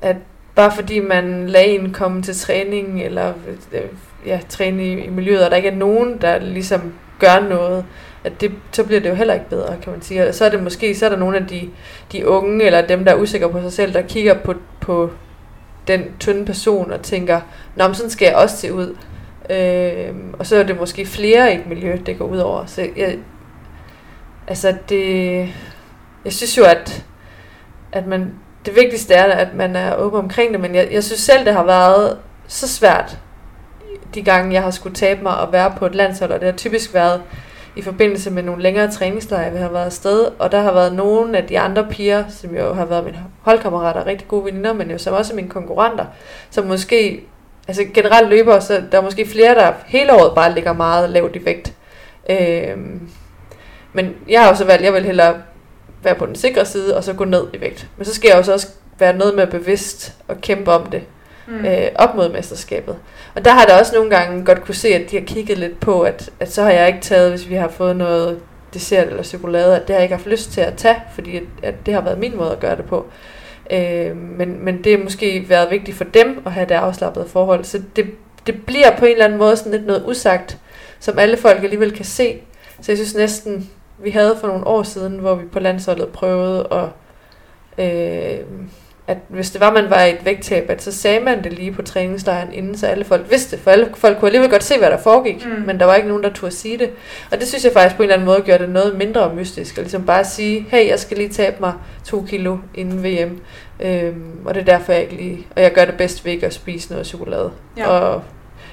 at 0.03 0.17
bare 0.55 0.73
fordi 0.73 0.99
man 0.99 1.47
lader 1.47 1.65
en 1.65 1.93
komme 1.93 2.23
til 2.23 2.37
træning, 2.37 3.03
eller 3.03 3.33
øh, 3.73 3.81
ja, 4.27 4.41
træne 4.49 4.85
i, 4.85 5.05
i 5.05 5.11
miljøet, 5.11 5.45
og 5.45 5.51
der 5.51 5.57
ikke 5.57 5.69
er 5.69 5.77
nogen, 5.77 6.19
der 6.21 6.39
ligesom 6.39 6.95
gør 7.19 7.49
noget, 7.49 7.85
at 8.25 8.41
det, 8.41 8.53
så 8.73 8.85
bliver 8.85 9.01
det 9.01 9.09
jo 9.09 9.15
heller 9.15 9.35
ikke 9.35 9.49
bedre, 9.49 9.77
kan 9.83 9.93
man 9.93 10.03
sige. 10.03 10.29
Og 10.29 10.35
så 10.35 10.45
er 10.45 10.49
det 10.49 10.63
måske, 10.63 10.95
så 10.95 11.05
er 11.05 11.09
der 11.11 11.17
nogle 11.17 11.37
af 11.37 11.47
de, 11.47 11.71
de 12.13 12.29
unge, 12.29 12.65
eller 12.65 12.87
dem, 12.87 13.05
der 13.05 13.13
er 13.13 13.17
usikre 13.17 13.51
på 13.51 13.61
sig 13.61 13.73
selv, 13.73 13.93
der 13.93 14.03
kigger 14.03 14.35
på, 14.35 14.55
på 14.81 15.11
den 15.89 16.05
tynde 16.21 16.47
person 16.47 16.93
og 16.93 17.03
tænker, 17.03 17.41
nå, 17.77 17.87
men 17.87 17.95
sådan 17.95 18.11
skal 18.11 18.27
jeg 18.27 18.37
også 18.37 18.57
se 18.57 18.75
ud. 18.75 18.97
Øh, 19.51 20.15
og 20.39 20.47
så 20.47 20.57
er 20.57 20.63
det 20.63 20.81
måske 20.81 21.07
flere 21.07 21.53
i 21.53 21.57
et 21.57 21.67
miljø, 21.67 21.99
det 22.07 22.19
går 22.19 22.25
ud 22.25 22.39
over. 22.39 22.67
Så 22.67 22.89
jeg, 22.97 23.19
altså 24.49 24.75
det, 24.89 25.39
jeg 26.25 26.33
synes 26.33 26.59
jo, 26.59 26.65
at, 26.65 27.05
at 27.93 28.07
man 28.07 28.33
det 28.67 28.77
vigtigste 28.77 29.15
er, 29.15 29.25
at 29.25 29.55
man 29.55 29.77
er 29.77 29.97
åben 29.97 30.19
omkring 30.19 30.53
det, 30.53 30.61
men 30.61 30.75
jeg, 30.75 30.89
jeg 30.93 31.05
synes 31.05 31.21
selv, 31.21 31.45
det 31.45 31.55
har 31.55 31.65
været 31.65 32.19
så 32.47 32.69
svært, 32.69 33.19
de 34.15 34.23
gange 34.23 34.55
jeg 34.55 34.63
har 34.63 34.71
skulle 34.71 34.95
tabe 34.95 35.23
mig 35.23 35.41
og 35.41 35.53
være 35.53 35.73
på 35.77 35.87
et 35.87 35.95
landshold, 35.95 36.33
og 36.33 36.41
det 36.41 36.49
har 36.49 36.57
typisk 36.57 36.95
været 36.95 37.23
i 37.77 37.83
forbindelse 37.83 38.31
med 38.31 38.43
nogle 38.43 38.63
længere 38.63 38.91
træningslejre, 38.91 39.53
vi 39.53 39.59
har 39.59 39.69
været 39.69 39.85
afsted, 39.85 40.29
og 40.39 40.53
der 40.53 40.61
har 40.61 40.73
været 40.73 40.93
nogle 40.93 41.39
af 41.39 41.47
de 41.47 41.59
andre 41.59 41.87
piger, 41.91 42.25
som 42.29 42.57
jo 42.57 42.73
har 42.73 42.85
været 42.85 43.05
mine 43.05 43.19
holdkammerater, 43.43 44.07
rigtig 44.07 44.29
gode 44.29 44.45
veninder, 44.45 44.73
men 44.73 44.91
jo 44.91 44.99
som 44.99 45.15
også 45.15 45.33
er 45.33 45.37
mine 45.37 45.49
konkurrenter, 45.49 46.05
som 46.51 46.67
måske, 46.67 47.25
altså 47.69 47.85
generelt 47.95 48.29
løber, 48.29 48.61
så 48.61 48.83
der 48.93 48.99
er 48.99 49.03
måske 49.03 49.27
flere, 49.27 49.55
der 49.55 49.73
hele 49.87 50.15
året 50.15 50.35
bare 50.35 50.55
ligger 50.55 50.73
meget 50.73 51.11
lavt 51.11 51.37
i 51.37 51.45
vægt. 51.45 51.73
Øhm, 52.31 53.09
men 53.93 54.15
jeg 54.29 54.43
har 54.43 54.51
også 54.51 54.65
valgt, 54.65 54.85
jeg 54.85 54.93
vil 54.93 55.05
hellere 55.05 55.35
være 56.03 56.15
på 56.15 56.27
den 56.27 56.35
sikre 56.35 56.65
side, 56.65 56.97
og 56.97 57.05
så 57.05 57.13
gå 57.13 57.25
ned 57.25 57.47
i 57.55 57.61
vægt. 57.61 57.89
Men 57.97 58.05
så 58.05 58.15
skal 58.15 58.29
jeg 58.29 58.39
også, 58.39 58.53
også 58.53 58.69
være 58.99 59.17
noget 59.17 59.35
med 59.35 59.47
bevidst 59.47 60.15
og 60.29 60.41
kæmpe 60.41 60.73
om 60.73 60.87
det 60.87 61.03
mm. 61.51 61.65
øh, 61.65 61.89
op 61.95 62.15
mod 62.15 62.33
mesterskabet. 62.33 62.97
Og 63.35 63.45
der 63.45 63.51
har 63.51 63.65
der 63.65 63.79
også 63.79 63.95
nogle 63.95 64.11
gange 64.11 64.45
godt 64.45 64.65
kunne 64.65 64.75
se, 64.75 64.89
at 64.89 65.11
de 65.11 65.17
har 65.19 65.25
kigget 65.25 65.59
lidt 65.59 65.81
på, 65.81 66.01
at, 66.01 66.31
at 66.41 66.53
så 66.53 66.63
har 66.63 66.71
jeg 66.71 66.87
ikke 66.87 67.01
taget, 67.01 67.31
hvis 67.31 67.49
vi 67.49 67.55
har 67.55 67.69
fået 67.69 67.97
noget 67.97 68.39
dessert 68.75 69.09
eller 69.09 69.23
chokolade, 69.23 69.77
at 69.77 69.83
det 69.83 69.91
har 69.91 69.95
jeg 69.95 70.03
ikke 70.03 70.15
haft 70.15 70.27
lyst 70.27 70.53
til 70.53 70.61
at 70.61 70.75
tage, 70.77 71.03
fordi 71.15 71.37
at, 71.37 71.43
at 71.63 71.75
det 71.87 71.95
har 71.95 72.01
været 72.01 72.19
min 72.19 72.37
måde 72.37 72.53
at 72.53 72.61
gøre 72.61 72.77
det 72.77 72.85
på. 72.85 73.07
Øh, 73.73 74.17
men, 74.17 74.65
men 74.65 74.85
det 74.85 74.97
har 74.97 75.05
måske 75.05 75.45
været 75.49 75.71
vigtigt 75.71 75.97
for 75.97 76.05
dem 76.05 76.43
at 76.47 76.53
have 76.53 76.67
det 76.67 76.75
afslappede 76.75 77.29
forhold. 77.29 77.65
Så 77.65 77.83
det, 77.97 78.07
det 78.47 78.67
bliver 78.67 78.97
på 78.97 79.05
en 79.05 79.13
eller 79.13 79.25
anden 79.25 79.39
måde 79.39 79.57
sådan 79.57 79.73
lidt 79.73 79.87
noget 79.87 80.05
usagt, 80.07 80.59
som 81.01 81.19
alle 81.19 81.37
folk 81.37 81.63
alligevel 81.63 81.93
kan 81.93 82.05
se. 82.05 82.41
Så 82.81 82.93
jeg 82.93 82.99
synes 82.99 83.15
næsten, 83.15 83.71
vi 83.99 84.11
havde 84.11 84.37
for 84.41 84.49
nogle 84.49 84.67
år 84.67 84.83
siden, 84.83 85.19
hvor 85.19 85.35
vi 85.35 85.45
på 85.47 85.61
landsholdet 85.61 86.09
prøvede 86.09 86.69
at, 86.71 86.89
øh, 87.85 88.47
at 89.11 89.19
hvis 89.29 89.51
det 89.51 89.61
var, 89.61 89.73
man 89.73 89.91
var 89.91 90.03
i 90.03 90.11
et 90.11 90.25
vægttab, 90.25 90.71
at 90.71 90.83
så 90.83 90.93
sagde 90.93 91.21
man 91.21 91.45
det 91.45 91.53
lige 91.53 91.73
på 91.73 91.83
træningslejren 91.83 92.53
inden, 92.53 92.79
så 92.79 92.87
alle 92.87 93.05
folk 93.05 93.31
vidste 93.31 93.59
for 93.59 93.71
alle 93.71 93.89
folk 93.95 94.19
kunne 94.19 94.29
alligevel 94.29 94.51
godt 94.51 94.65
se, 94.65 94.79
hvad 94.79 94.91
der 94.91 94.99
foregik, 94.99 95.47
mm. 95.47 95.63
men 95.67 95.81
der 95.81 95.87
var 95.87 95.95
ikke 95.95 96.09
nogen, 96.09 96.23
der 96.23 96.33
turde 96.33 96.55
sige 96.55 96.79
det. 96.79 96.91
Og 97.33 97.41
det 97.41 97.49
synes 97.49 97.65
jeg 97.65 97.73
faktisk 97.73 97.97
på 97.97 98.03
en 98.03 98.07
eller 98.09 98.15
anden 98.15 98.27
måde 98.27 98.41
gjorde 98.41 98.63
det 98.63 98.73
noget 98.73 98.99
mindre 98.99 99.35
mystisk, 99.35 99.79
og 99.79 99.83
ligesom 99.83 100.07
bare 100.07 100.25
sige, 100.25 100.67
hey, 100.71 100.89
jeg 100.89 100.99
skal 100.99 101.17
lige 101.17 101.29
tabe 101.29 101.57
mig 101.61 101.73
to 102.05 102.23
kilo 102.29 102.57
inden 102.75 103.05
VM, 103.05 103.41
øhm, 103.81 104.33
og 104.45 104.55
det 104.55 104.61
er 104.61 104.65
derfor, 104.65 104.93
jeg 104.93 105.03
ikke 105.03 105.15
lige, 105.15 105.47
og 105.57 105.63
jeg 105.63 105.73
gør 105.73 105.85
det 105.85 105.95
bedst 105.95 106.25
ved 106.25 106.33
ikke 106.33 106.47
at 106.47 106.55
spise 106.55 106.91
noget 106.91 107.07
chokolade. 107.07 107.51
Ja. 107.77 107.87
Og 107.87 108.23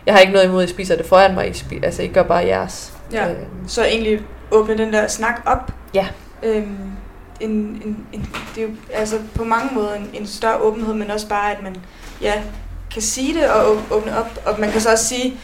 jeg 0.06 0.14
har 0.14 0.22
ikke 0.22 0.34
noget 0.34 0.46
imod, 0.46 0.64
at 0.64 0.70
I 0.70 0.74
spiser 0.74 0.96
det 0.96 1.06
foran 1.06 1.34
mig, 1.36 1.48
I 1.48 1.52
spi- 1.52 1.86
altså 1.86 2.04
I 2.04 2.08
gør 2.08 2.24
bare 2.24 2.46
jeres. 2.46 2.94
Ja. 3.14 3.30
Øhm. 3.30 3.38
Så 3.68 3.84
egentlig 3.86 4.22
åbne 4.52 4.78
den 4.78 4.94
der 4.94 5.08
snak 5.08 5.42
op. 5.46 5.72
Ja. 5.94 6.08
Øhm, 6.44 6.78
en, 7.40 7.50
en, 7.50 8.08
en, 8.14 8.30
det 8.56 8.64
er 8.64 8.68
jo 8.68 8.74
altså 8.94 9.20
på 9.36 9.44
mange 9.44 9.76
måder 9.76 9.94
en, 9.94 10.10
en 10.14 10.28
større 10.28 10.62
åbenhed, 10.62 10.94
men 10.94 11.12
også 11.12 11.30
bare, 11.30 11.52
at 11.52 11.64
man 11.64 11.76
ja, 12.22 12.44
kan 12.94 13.02
sige 13.02 13.34
det 13.34 13.50
og 13.50 13.78
åbne 13.92 14.18
op. 14.18 14.40
Og 14.46 14.60
man 14.60 14.72
kan 14.72 14.82
så 14.82 14.92
også 14.92 15.06
sige, 15.06 15.40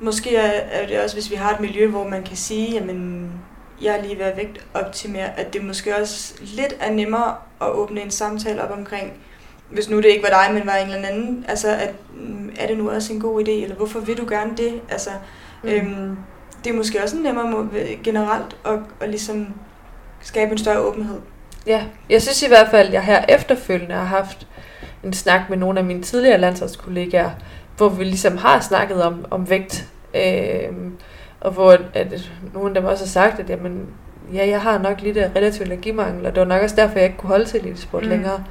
måske 0.00 0.36
er, 0.36 0.86
det 0.86 1.00
også, 1.00 1.16
hvis 1.16 1.30
vi 1.30 1.36
har 1.36 1.54
et 1.54 1.60
miljø, 1.60 1.86
hvor 1.88 2.08
man 2.08 2.22
kan 2.22 2.36
sige, 2.36 2.72
jamen, 2.72 3.30
jeg 3.82 3.98
er 3.98 4.02
lige 4.02 4.18
ved 4.18 4.24
at 4.24 4.36
vægt 4.36 4.66
optimere, 4.74 5.38
at 5.40 5.52
det 5.52 5.64
måske 5.64 5.96
også 5.96 6.34
lidt 6.40 6.76
er 6.80 6.90
nemmere 6.90 7.34
at 7.60 7.70
åbne 7.70 8.00
en 8.00 8.10
samtale 8.10 8.62
op 8.62 8.78
omkring, 8.78 9.12
hvis 9.70 9.90
nu 9.90 9.96
det 9.96 10.04
ikke 10.04 10.22
var 10.22 10.44
dig, 10.44 10.54
men 10.54 10.66
var 10.66 10.76
en 10.76 10.90
eller 10.90 11.08
anden, 11.08 11.44
altså, 11.48 11.68
at, 11.68 11.94
mm, 12.14 12.52
er 12.58 12.66
det 12.66 12.78
nu 12.78 12.90
også 12.90 13.12
en 13.12 13.20
god 13.20 13.42
idé, 13.42 13.50
eller 13.50 13.76
hvorfor 13.76 14.00
vil 14.00 14.18
du 14.18 14.26
gerne 14.28 14.56
det? 14.56 14.80
Altså, 14.88 15.10
mm. 15.62 15.68
øhm, 15.68 16.16
det 16.64 16.72
er 16.72 16.76
måske 16.76 17.02
også 17.02 17.16
nemmere 17.16 17.68
generelt 18.04 18.56
at, 18.64 18.78
at 19.00 19.08
ligesom 19.08 19.46
skabe 20.22 20.52
en 20.52 20.58
større 20.58 20.80
åbenhed. 20.80 21.18
Ja, 21.66 21.84
jeg 22.10 22.22
synes 22.22 22.42
i 22.42 22.48
hvert 22.48 22.68
fald, 22.68 22.88
at 22.88 22.94
jeg 22.94 23.04
her 23.04 23.24
efterfølgende 23.28 23.94
har 23.94 24.04
haft 24.04 24.46
en 25.04 25.12
snak 25.12 25.40
med 25.50 25.56
nogle 25.58 25.78
af 25.78 25.84
mine 25.84 26.02
tidligere 26.02 26.38
landsholdskollegaer, 26.38 27.30
hvor 27.76 27.88
vi 27.88 28.04
ligesom 28.04 28.36
har 28.36 28.60
snakket 28.60 29.02
om, 29.02 29.24
om 29.30 29.50
vægt, 29.50 29.88
øh, 30.14 30.72
og 31.40 31.52
hvor 31.52 31.78
at 31.94 32.30
nogle 32.54 32.68
af 32.68 32.74
dem 32.74 32.84
også 32.84 33.04
har 33.04 33.08
sagt, 33.08 33.40
at 33.40 33.50
jamen, 33.50 33.86
ja, 34.34 34.48
jeg 34.48 34.60
har 34.60 34.78
nok 34.78 35.00
lidt 35.00 35.16
af 35.16 35.30
relativ 35.36 35.64
energimangel, 35.64 36.26
og 36.26 36.34
det 36.34 36.40
var 36.40 36.46
nok 36.46 36.62
også 36.62 36.76
derfor, 36.76 36.94
jeg 36.94 37.04
ikke 37.04 37.18
kunne 37.18 37.30
holde 37.30 37.44
til 37.44 37.60
elitesport 37.60 38.02
mm. 38.02 38.08
længere. 38.08 38.44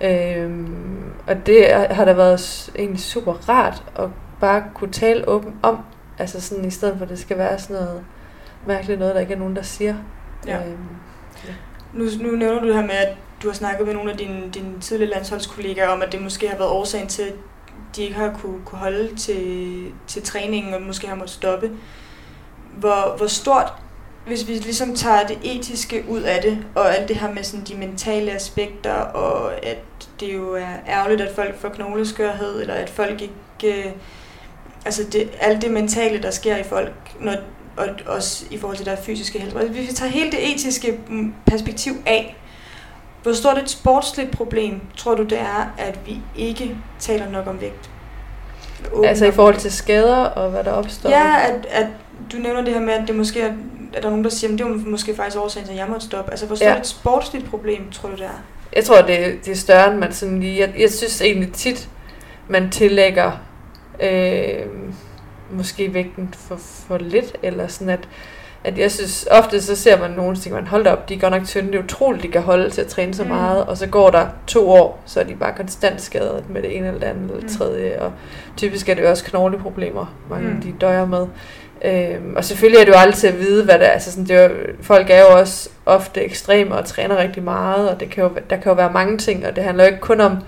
Øhm, 0.00 1.12
og 1.26 1.46
det 1.46 1.72
har 1.72 2.04
da 2.04 2.12
været 2.12 2.70
egentlig 2.78 3.00
super 3.00 3.32
rart 3.32 3.82
at 3.98 4.08
bare 4.40 4.64
kunne 4.74 4.92
tale 4.92 5.28
åbent 5.28 5.54
om, 5.62 5.78
altså 6.18 6.40
sådan 6.40 6.64
i 6.64 6.70
stedet 6.70 6.96
for, 6.96 7.04
at 7.04 7.10
det 7.10 7.18
skal 7.18 7.38
være 7.38 7.58
sådan 7.58 7.76
noget 7.76 8.04
mærkeligt 8.66 8.98
noget, 8.98 9.14
der 9.14 9.20
ikke 9.20 9.34
er 9.34 9.38
nogen, 9.38 9.56
der 9.56 9.62
siger. 9.62 9.94
Ja. 10.46 10.56
Øhm. 10.56 10.76
Nu, 11.96 12.04
nu 12.20 12.36
nævner 12.36 12.60
du 12.60 12.66
det 12.66 12.74
her 12.74 12.82
med, 12.82 12.94
at 12.94 13.16
du 13.42 13.48
har 13.48 13.54
snakket 13.54 13.86
med 13.86 13.94
nogle 13.94 14.12
af 14.12 14.18
dine, 14.18 14.50
dine 14.54 14.80
tidligere 14.80 15.10
landsholdskollegaer 15.10 15.88
om, 15.88 16.02
at 16.02 16.12
det 16.12 16.22
måske 16.22 16.48
har 16.48 16.56
været 16.56 16.70
årsagen 16.70 17.08
til, 17.08 17.22
at 17.22 17.34
de 17.96 18.02
ikke 18.02 18.14
har 18.14 18.38
kunne, 18.40 18.60
kunne 18.64 18.78
holde 18.78 19.16
til, 19.16 19.92
til 20.06 20.22
træningen 20.22 20.74
og 20.74 20.82
måske 20.82 21.06
har 21.06 21.14
måttet 21.14 21.34
stoppe. 21.34 21.70
Hvor, 22.78 23.16
hvor 23.16 23.26
stort 23.26 23.72
hvis 24.26 24.48
vi 24.48 24.52
ligesom 24.52 24.94
tager 24.94 25.26
det 25.26 25.38
etiske 25.42 26.04
ud 26.08 26.22
af 26.22 26.42
det, 26.42 26.58
og 26.74 26.96
alt 26.96 27.08
det 27.08 27.16
her 27.16 27.32
med 27.32 27.42
sådan 27.42 27.64
de 27.64 27.74
mentale 27.74 28.32
aspekter, 28.32 28.94
og 28.94 29.66
at 29.66 29.78
det 30.20 30.34
jo 30.34 30.54
er 30.54 30.74
ærgerligt, 30.88 31.20
at 31.20 31.34
folk 31.34 31.58
får 31.58 31.68
knogleskørhed, 31.68 32.60
eller 32.60 32.74
at 32.74 32.90
folk 32.90 33.22
ikke... 33.22 33.86
Øh, 33.86 33.92
altså 34.84 35.04
det, 35.12 35.30
alt 35.40 35.62
det 35.62 35.70
mentale, 35.70 36.22
der 36.22 36.30
sker 36.30 36.56
i 36.56 36.62
folk, 36.62 36.92
når, 37.20 37.34
og 37.76 37.88
også 38.06 38.44
i 38.50 38.58
forhold 38.58 38.76
til 38.76 38.86
deres 38.86 39.00
fysiske 39.00 39.38
helbred. 39.40 39.68
Hvis 39.68 39.88
vi 39.88 39.94
tager 39.94 40.10
hele 40.10 40.30
det 40.30 40.52
etiske 40.52 40.98
mm, 41.08 41.34
perspektiv 41.46 41.92
af, 42.06 42.36
hvor 43.22 43.32
stort 43.32 43.58
et 43.58 43.70
sportsligt 43.70 44.30
problem 44.30 44.80
tror 44.96 45.14
du 45.14 45.22
det 45.22 45.40
er, 45.40 45.74
at 45.78 45.98
vi 46.06 46.18
ikke 46.36 46.76
taler 46.98 47.30
nok 47.30 47.46
om 47.46 47.60
vægt? 47.60 47.90
Åben 48.92 49.04
altså 49.04 49.26
i 49.26 49.30
forhold 49.30 49.56
til 49.56 49.72
skader 49.72 50.16
og 50.16 50.50
hvad 50.50 50.64
der 50.64 50.72
opstår? 50.72 51.10
Ja, 51.10 51.48
at, 51.48 51.66
at 51.70 51.86
du 52.32 52.36
nævner 52.36 52.64
det 52.64 52.74
her 52.74 52.80
med, 52.80 52.92
at 52.92 53.08
det 53.08 53.16
måske 53.16 53.40
er 53.40 53.52
er 53.96 54.00
der 54.00 54.08
nogen, 54.08 54.24
der 54.24 54.30
siger, 54.30 54.52
at 54.52 54.58
det 54.58 54.66
var 54.66 54.72
måske 54.86 55.14
faktisk 55.14 55.38
årsagen 55.38 55.66
til, 55.66 55.72
at 55.72 55.78
jeg 55.78 55.88
måtte 55.88 56.06
stoppe. 56.06 56.30
Altså, 56.30 56.46
hvor 56.46 56.56
stort 56.56 56.68
ja. 56.68 56.78
et 56.78 56.86
sportsligt 56.86 57.50
problem, 57.50 57.90
tror 57.90 58.08
du, 58.08 58.14
det 58.14 58.24
er? 58.24 58.42
Jeg 58.76 58.84
tror, 58.84 59.02
det, 59.02 59.38
det 59.44 59.52
er 59.52 59.56
større, 59.56 59.90
end 59.90 59.98
man 59.98 60.12
sådan 60.12 60.40
lige... 60.40 60.60
Jeg, 60.60 60.74
jeg 60.78 60.90
synes 60.90 61.20
egentlig 61.20 61.52
tit, 61.52 61.88
man 62.48 62.70
tillægger 62.70 63.32
øh, 64.02 64.66
måske 65.50 65.94
vægten 65.94 66.34
for, 66.38 66.56
for 66.56 66.98
lidt, 66.98 67.36
eller 67.42 67.66
sådan 67.66 67.88
at, 67.88 68.08
at 68.64 68.78
jeg 68.78 68.90
synes, 68.90 69.28
ofte 69.30 69.62
så 69.62 69.76
ser 69.76 70.00
man 70.00 70.10
nogen, 70.10 70.36
der 70.36 70.50
man 70.50 70.66
holder 70.66 70.92
op, 70.92 71.08
de 71.08 71.14
er 71.14 71.18
godt 71.18 71.32
nok 71.32 71.44
tynde, 71.44 71.72
det 71.72 71.78
er 71.78 71.84
utroligt, 71.84 72.22
de 72.22 72.28
kan 72.28 72.42
holde 72.42 72.70
til 72.70 72.80
at 72.80 72.86
træne 72.86 73.14
så 73.14 73.22
mm. 73.22 73.28
meget, 73.28 73.64
og 73.64 73.76
så 73.76 73.86
går 73.86 74.10
der 74.10 74.26
to 74.46 74.70
år, 74.70 75.02
så 75.06 75.20
er 75.20 75.24
de 75.24 75.34
bare 75.34 75.52
konstant 75.56 76.02
skadet 76.02 76.44
med 76.50 76.62
det 76.62 76.76
ene 76.76 76.86
eller 76.86 77.00
det 77.00 77.06
andet 77.06 77.22
eller 77.22 77.40
det 77.40 77.50
mm. 77.50 77.58
tredje, 77.58 78.00
og 78.00 78.12
typisk 78.56 78.88
er 78.88 78.94
det 78.94 79.02
jo 79.02 79.10
også 79.10 79.24
knogleproblemer, 79.24 80.14
mange 80.30 80.48
mm. 80.48 80.60
de 80.60 80.74
døjer 80.80 81.06
med. 81.06 81.26
Øhm, 81.84 82.36
og 82.36 82.44
selvfølgelig 82.44 82.80
er 82.80 82.84
det 82.84 82.92
jo 82.92 82.98
aldrig 82.98 83.14
til 83.14 83.26
at 83.26 83.38
vide, 83.38 83.64
hvad 83.64 83.78
det 83.78 83.86
er. 83.86 83.90
Altså 83.90 84.10
sådan, 84.10 84.24
det 84.24 84.36
er 84.36 84.48
jo, 84.48 84.54
folk 84.82 85.10
er 85.10 85.20
jo 85.20 85.38
også 85.38 85.70
ofte 85.86 86.20
ekstreme 86.20 86.74
og 86.74 86.84
træner 86.84 87.16
rigtig 87.16 87.42
meget, 87.42 87.90
og 87.90 88.00
det 88.00 88.10
kan 88.10 88.24
jo, 88.24 88.30
der 88.50 88.56
kan 88.56 88.70
jo 88.70 88.74
være 88.74 88.92
mange 88.92 89.18
ting, 89.18 89.46
og 89.46 89.56
det 89.56 89.64
handler 89.64 89.84
jo 89.84 89.90
ikke 89.90 90.00
kun 90.00 90.20
om 90.20 90.38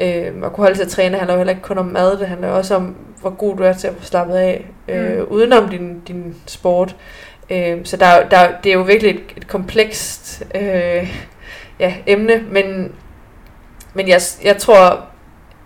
øhm, 0.00 0.44
at 0.44 0.52
kunne 0.52 0.64
holde 0.64 0.78
til 0.78 0.82
at 0.82 0.88
træne, 0.88 1.10
det 1.10 1.18
handler 1.18 1.34
jo 1.34 1.38
heller 1.38 1.52
ikke 1.52 1.62
kun 1.62 1.78
om 1.78 1.86
mad, 1.86 2.18
det 2.18 2.26
handler 2.26 2.48
også 2.48 2.74
om, 2.74 2.96
hvor 3.26 3.36
god 3.36 3.56
du 3.56 3.62
er 3.62 3.72
til 3.72 3.88
at 3.88 3.94
få 3.98 4.04
slappet 4.04 4.34
af, 4.34 4.66
øh, 4.88 5.18
mm. 5.18 5.26
udenom 5.30 5.68
din, 5.68 6.00
din 6.00 6.36
sport. 6.46 6.96
Øhm, 7.50 7.84
så 7.84 7.96
der, 7.96 8.28
der, 8.28 8.60
det 8.64 8.70
er 8.72 8.76
jo 8.76 8.82
virkelig 8.82 9.10
et, 9.14 9.22
et 9.36 9.48
komplekst 9.48 10.42
øh, 10.54 11.16
ja, 11.80 11.94
emne, 12.06 12.44
men, 12.50 12.92
men 13.94 14.08
jeg, 14.08 14.20
jeg 14.44 14.56
tror 14.56 15.06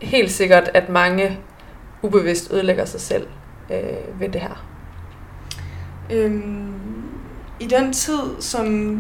helt 0.02 0.30
sikkert, 0.30 0.70
at 0.74 0.88
mange 0.88 1.38
ubevidst 2.02 2.52
ødelægger 2.52 2.84
sig 2.84 3.00
selv 3.00 3.26
øh, 3.70 4.20
ved 4.20 4.28
det 4.28 4.40
her. 4.40 4.66
Øhm, 6.12 6.72
I 7.60 7.66
den 7.66 7.92
tid, 7.92 8.40
som 8.40 8.96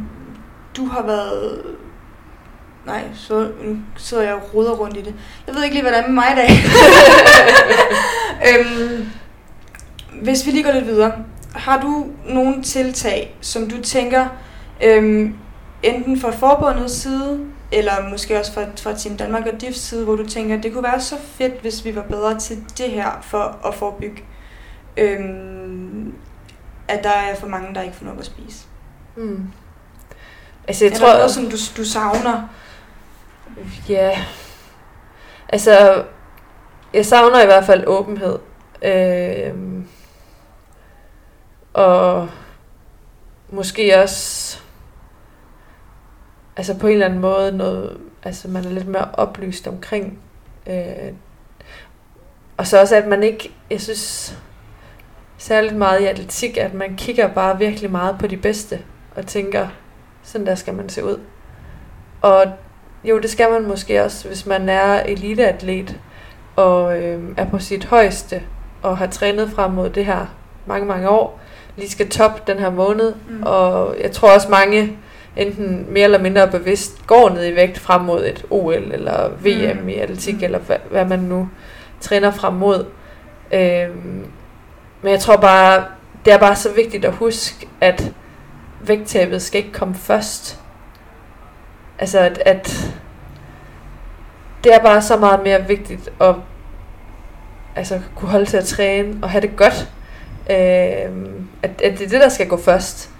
du 0.76 0.86
har 0.86 1.06
været... 1.06 1.62
Nej, 2.86 3.04
så 3.14 3.50
sidder 3.96 4.22
jeg 4.22 4.34
og 4.34 4.54
ruder 4.54 4.72
rundt 4.72 4.96
i 4.96 5.00
det. 5.00 5.14
Jeg 5.46 5.54
ved 5.54 5.62
ikke 5.62 5.74
lige, 5.74 5.82
hvad 5.82 5.92
der 5.92 5.98
er 5.98 6.06
med 6.06 6.14
mig 6.14 6.26
i 6.32 6.34
dag. 6.34 6.50
øhm, 8.48 9.08
hvis 10.22 10.46
vi 10.46 10.50
lige 10.50 10.64
går 10.64 10.72
lidt 10.72 10.86
videre. 10.86 11.12
Har 11.54 11.80
du 11.80 12.06
nogle 12.28 12.62
tiltag, 12.62 13.36
som 13.40 13.70
du 13.70 13.82
tænker, 13.82 14.26
øhm, 14.84 15.34
enten 15.82 16.20
fra 16.20 16.30
forbundets 16.30 16.94
side, 16.94 17.40
eller 17.72 17.92
måske 18.10 18.38
også 18.38 18.52
fra, 18.52 18.64
fra 18.82 18.98
Team 18.98 19.16
Danmark 19.16 19.46
og 19.46 19.60
DIFs 19.60 19.78
side, 19.78 20.04
hvor 20.04 20.16
du 20.16 20.26
tænker, 20.26 20.56
at 20.56 20.62
det 20.62 20.72
kunne 20.72 20.82
være 20.84 21.00
så 21.00 21.16
fedt, 21.38 21.60
hvis 21.60 21.84
vi 21.84 21.96
var 21.96 22.02
bedre 22.02 22.38
til 22.38 22.56
det 22.78 22.90
her 22.90 23.10
for 23.22 23.66
at 23.68 23.74
forebygge 23.74 24.22
øhm, 24.96 26.14
at 26.88 27.04
der 27.04 27.10
er 27.10 27.34
for 27.34 27.46
mange, 27.46 27.74
der 27.74 27.82
ikke 27.82 27.96
får 27.96 28.06
nok 28.06 28.18
at 28.18 28.24
spise. 28.24 28.64
Mm. 29.16 29.42
Altså, 30.68 30.84
jeg 30.84 30.92
er 30.92 30.98
tror, 30.98 31.12
noget, 31.12 31.30
som 31.30 31.44
du, 31.44 31.56
du 31.76 31.84
savner? 31.84 32.48
Ja. 33.88 34.24
Altså, 35.48 36.04
jeg 36.94 37.06
savner 37.06 37.42
i 37.42 37.46
hvert 37.46 37.64
fald 37.64 37.84
åbenhed. 37.86 38.38
Øh, 38.82 39.54
og 41.72 42.28
måske 43.48 43.98
også 44.02 44.58
altså 46.56 46.78
på 46.78 46.86
en 46.86 46.92
eller 46.92 47.06
anden 47.06 47.20
måde 47.20 47.56
noget, 47.56 48.00
altså 48.22 48.48
man 48.48 48.64
er 48.64 48.70
lidt 48.70 48.88
mere 48.88 49.08
oplyst 49.12 49.66
omkring. 49.68 50.18
Øh, 50.66 51.12
og 52.56 52.66
så 52.66 52.80
også, 52.80 52.96
at 52.96 53.06
man 53.06 53.22
ikke, 53.22 53.52
jeg 53.70 53.80
synes, 53.80 54.38
særligt 55.38 55.76
meget 55.76 56.00
i 56.00 56.06
atletik, 56.06 56.56
at 56.56 56.74
man 56.74 56.96
kigger 56.96 57.34
bare 57.34 57.58
virkelig 57.58 57.90
meget 57.90 58.16
på 58.18 58.26
de 58.26 58.36
bedste, 58.36 58.80
og 59.16 59.26
tænker, 59.26 59.68
sådan 60.22 60.46
der 60.46 60.54
skal 60.54 60.74
man 60.74 60.88
se 60.88 61.04
ud. 61.04 61.20
Og 62.20 62.44
jo, 63.04 63.18
det 63.18 63.30
skal 63.30 63.50
man 63.50 63.68
måske 63.68 64.04
også, 64.04 64.28
hvis 64.28 64.46
man 64.46 64.68
er 64.68 65.02
eliteatlet, 65.02 65.98
og 66.56 66.98
øh, 66.98 67.22
er 67.36 67.44
på 67.44 67.58
sit 67.58 67.84
højeste, 67.84 68.42
og 68.82 68.98
har 68.98 69.06
trænet 69.06 69.50
frem 69.50 69.70
mod 69.70 69.90
det 69.90 70.06
her 70.06 70.26
mange, 70.66 70.86
mange 70.86 71.08
år, 71.08 71.40
lige 71.76 71.90
skal 71.90 72.08
top 72.08 72.46
den 72.46 72.58
her 72.58 72.70
måned, 72.70 73.14
mm. 73.28 73.42
og 73.42 73.96
jeg 74.02 74.12
tror 74.12 74.34
også 74.34 74.48
mange, 74.48 74.96
enten 75.36 75.86
mere 75.90 76.04
eller 76.04 76.18
mindre 76.18 76.48
bevidst, 76.48 77.06
går 77.06 77.28
ned 77.28 77.46
i 77.46 77.56
vægt 77.56 77.78
frem 77.78 78.00
mod 78.00 78.24
et 78.24 78.44
OL, 78.50 78.92
eller 78.92 79.28
VM 79.28 79.82
mm. 79.82 79.88
i 79.88 79.94
atletik, 79.94 80.34
mm. 80.34 80.44
eller 80.44 80.58
hvad, 80.58 80.76
hvad 80.90 81.04
man 81.04 81.18
nu 81.18 81.48
træner 82.00 82.30
frem 82.30 82.54
mod. 82.54 82.86
Øh, 83.52 83.88
men 85.02 85.12
jeg 85.12 85.20
tror 85.20 85.36
bare, 85.36 85.84
det 86.24 86.32
er 86.32 86.38
bare 86.38 86.56
så 86.56 86.72
vigtigt 86.72 87.04
at 87.04 87.12
huske, 87.12 87.68
at 87.80 88.12
vægttabet 88.80 89.42
skal 89.42 89.58
ikke 89.58 89.72
komme 89.72 89.94
først. 89.94 90.59
Altså, 92.00 92.18
at, 92.18 92.42
at 92.44 92.92
det 94.64 94.74
er 94.74 94.78
bare 94.78 95.02
så 95.02 95.16
meget 95.16 95.42
mere 95.44 95.66
vigtigt 95.68 96.08
at 96.20 96.34
altså, 97.76 98.00
kunne 98.16 98.30
holde 98.30 98.46
til 98.46 98.56
at 98.56 98.64
træne 98.64 99.18
og 99.22 99.30
have 99.30 99.42
det 99.42 99.56
godt. 99.56 99.88
Øh, 100.50 100.56
at, 101.62 101.70
at 101.82 101.98
det 101.98 102.00
er 102.00 102.08
det, 102.08 102.20
der 102.20 102.28
skal 102.28 102.48
gå 102.48 102.56
først. 102.56 103.10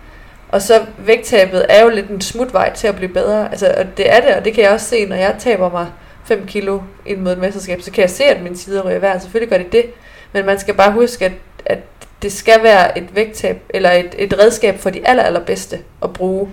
Og 0.49 0.63
så 0.63 0.87
vægttabet 0.99 1.67
er 1.69 1.83
jo 1.83 1.89
lidt 1.89 2.11
en 2.11 2.21
smutvej 2.21 2.75
til 2.75 2.87
at 2.87 2.97
blive 2.97 3.13
bedre. 3.13 3.51
Altså, 3.51 3.75
og 3.79 3.97
det 3.97 4.13
er 4.13 4.21
det, 4.21 4.35
og 4.35 4.45
det 4.45 4.55
kan 4.55 4.65
jeg 4.65 4.73
også 4.73 4.87
se, 4.87 5.07
når 5.07 5.17
jeg 5.17 5.37
taber 5.39 5.71
mig 5.71 5.87
5 6.25 6.47
kilo 6.47 6.81
ind 7.07 7.21
mod 7.21 7.33
et 7.33 7.39
mesterskab, 7.39 7.81
så 7.81 7.93
kan 7.93 8.03
jeg 8.03 8.11
se, 8.11 8.25
at 8.25 8.43
min 8.43 8.57
sider 8.57 8.83
ryger 8.89 8.99
værd. 8.99 9.21
Selvfølgelig 9.21 9.51
gør 9.51 9.59
det 9.59 9.73
det. 9.73 9.85
Men 10.33 10.47
man 10.47 10.59
skal 10.59 10.75
bare 10.75 10.93
huske, 10.93 11.25
at 11.25 11.33
at 11.67 11.79
det 12.23 12.33
skal 12.33 12.63
være 12.63 12.99
et 12.99 13.15
vægttab, 13.15 13.63
eller 13.71 13.91
et, 13.91 14.15
et 14.19 14.39
redskab 14.39 14.79
for 14.79 14.91
de 14.91 15.09
aller, 15.09 15.23
allerbedste 15.23 15.79
at 16.03 16.13
bruge. 16.13 16.49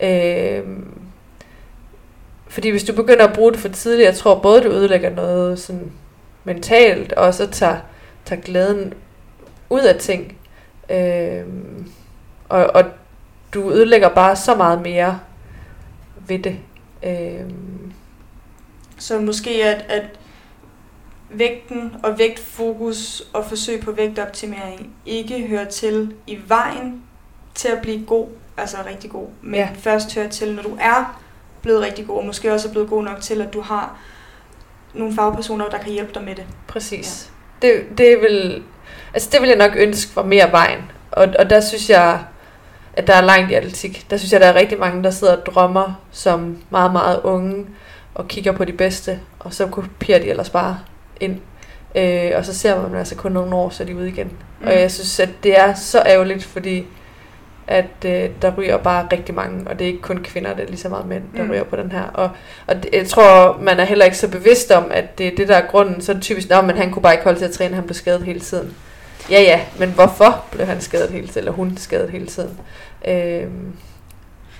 Øh, 0.00 0.62
fordi 2.54 2.70
hvis 2.70 2.84
du 2.84 2.92
begynder 2.92 3.28
at 3.28 3.34
bruge 3.34 3.52
det 3.52 3.60
for 3.60 3.68
tidligt, 3.68 4.06
jeg 4.06 4.16
tror 4.16 4.38
både 4.38 4.62
du 4.62 4.68
ødelægger 4.68 5.10
noget 5.10 5.58
sådan 5.58 5.92
mentalt, 6.44 7.12
og 7.12 7.34
så 7.34 7.46
tager, 7.50 7.76
tager 8.24 8.42
glæden 8.42 8.94
ud 9.70 9.80
af 9.80 9.96
ting. 9.98 10.38
Øh, 10.90 11.44
og, 12.48 12.66
og 12.66 12.84
du 13.54 13.72
ødelægger 13.72 14.08
bare 14.08 14.36
så 14.36 14.54
meget 14.54 14.82
mere 14.82 15.20
ved 16.26 16.38
det. 16.38 16.58
Øh. 17.02 17.50
Så 18.98 19.20
måske 19.20 19.50
at, 19.64 19.84
at 19.88 20.04
vægten 21.30 21.96
og 22.02 22.18
vægtfokus 22.18 23.22
og 23.32 23.44
forsøg 23.44 23.80
på 23.80 23.92
vægtoptimering 23.92 24.94
ikke 25.06 25.46
hører 25.46 25.64
til 25.64 26.14
i 26.26 26.38
vejen 26.46 27.02
til 27.54 27.68
at 27.68 27.82
blive 27.82 28.06
god, 28.06 28.28
altså 28.56 28.76
rigtig 28.86 29.10
god, 29.10 29.28
men 29.42 29.54
ja. 29.54 29.68
først 29.74 30.14
hører 30.14 30.28
til, 30.28 30.54
når 30.54 30.62
du 30.62 30.76
er 30.80 31.23
blevet 31.64 31.82
rigtig 31.82 32.06
god, 32.06 32.18
og 32.18 32.26
måske 32.26 32.52
også 32.52 32.68
er 32.68 32.72
blevet 32.72 32.88
god 32.88 33.04
nok 33.04 33.20
til, 33.20 33.42
at 33.42 33.52
du 33.52 33.60
har 33.60 33.98
nogle 34.94 35.14
fagpersoner, 35.14 35.68
der 35.68 35.78
kan 35.78 35.92
hjælpe 35.92 36.14
dig 36.14 36.24
med 36.24 36.34
det. 36.34 36.44
Præcis. 36.68 37.30
Ja. 37.62 37.68
Det, 37.68 37.98
det, 37.98 38.20
vil, 38.20 38.62
altså 39.14 39.28
det 39.32 39.40
vil 39.40 39.48
jeg 39.48 39.58
nok 39.58 39.72
ønske 39.76 40.16
var 40.16 40.22
mere 40.22 40.52
vejen. 40.52 40.90
Og, 41.10 41.28
og 41.38 41.50
der 41.50 41.60
synes 41.60 41.90
jeg, 41.90 42.18
at 42.92 43.06
der 43.06 43.14
er 43.14 43.20
langt 43.20 43.50
i 43.50 43.54
atletik. 43.54 44.06
Der 44.10 44.16
synes 44.16 44.32
jeg, 44.32 44.40
der 44.40 44.46
er 44.46 44.54
rigtig 44.54 44.78
mange, 44.78 45.02
der 45.02 45.10
sidder 45.10 45.36
og 45.36 45.46
drømmer 45.46 46.00
som 46.12 46.58
meget, 46.70 46.92
meget 46.92 47.20
unge, 47.24 47.66
og 48.14 48.28
kigger 48.28 48.52
på 48.52 48.64
de 48.64 48.72
bedste, 48.72 49.20
og 49.38 49.54
så 49.54 49.66
kopierer 49.66 50.18
de 50.18 50.30
ellers 50.30 50.50
bare 50.50 50.78
ind. 51.20 51.40
Øh, 51.94 52.30
og 52.34 52.44
så 52.44 52.54
ser 52.54 52.82
man 52.82 52.98
altså 52.98 53.16
kun 53.16 53.32
nogle 53.32 53.54
år, 53.54 53.70
så 53.70 53.82
er 53.82 53.86
de 53.86 53.96
ude 53.96 54.08
igen. 54.08 54.32
Mm. 54.60 54.66
Og 54.66 54.80
jeg 54.80 54.90
synes, 54.90 55.20
at 55.20 55.28
det 55.42 55.58
er 55.58 55.74
så 55.74 56.02
ærgerligt, 56.06 56.44
fordi 56.44 56.86
at 57.66 58.04
øh, 58.06 58.30
der 58.42 58.52
ryger 58.58 58.76
bare 58.76 59.08
rigtig 59.12 59.34
mange, 59.34 59.68
og 59.70 59.78
det 59.78 59.84
er 59.84 59.88
ikke 59.88 60.02
kun 60.02 60.22
kvinder, 60.24 60.54
det 60.54 60.62
er 60.64 60.68
lige 60.68 60.78
så 60.78 60.88
meget 60.88 61.06
mænd, 61.06 61.22
der 61.36 61.42
mm. 61.42 61.50
ryger 61.50 61.64
på 61.64 61.76
den 61.76 61.92
her. 61.92 62.02
Og, 62.02 62.30
og 62.66 62.82
det, 62.82 62.90
jeg 62.92 63.06
tror, 63.06 63.58
man 63.60 63.80
er 63.80 63.84
heller 63.84 64.04
ikke 64.04 64.16
så 64.16 64.28
bevidst 64.28 64.70
om, 64.70 64.84
at 64.90 65.18
det 65.18 65.26
er 65.26 65.36
det, 65.36 65.48
der 65.48 65.56
er 65.56 65.66
grunden. 65.66 66.00
Så 66.00 66.12
er 66.12 66.14
det 66.14 66.22
typisk, 66.22 66.50
at 66.50 66.76
han 66.76 66.92
kunne 66.92 67.02
bare 67.02 67.12
ikke 67.14 67.24
holde 67.24 67.38
til 67.38 67.44
at 67.44 67.52
træne, 67.52 67.74
han 67.74 67.84
blev 67.84 67.94
skadet 67.94 68.22
hele 68.22 68.40
tiden. 68.40 68.76
Ja, 69.30 69.40
ja, 69.42 69.60
men 69.78 69.90
hvorfor 69.90 70.44
blev 70.50 70.66
han 70.66 70.80
skadet 70.80 71.10
hele 71.10 71.26
tiden, 71.26 71.38
eller 71.38 71.52
hun 71.52 71.76
skadet 71.76 72.10
hele 72.10 72.26
tiden? 72.26 72.60
Øh, 73.08 73.46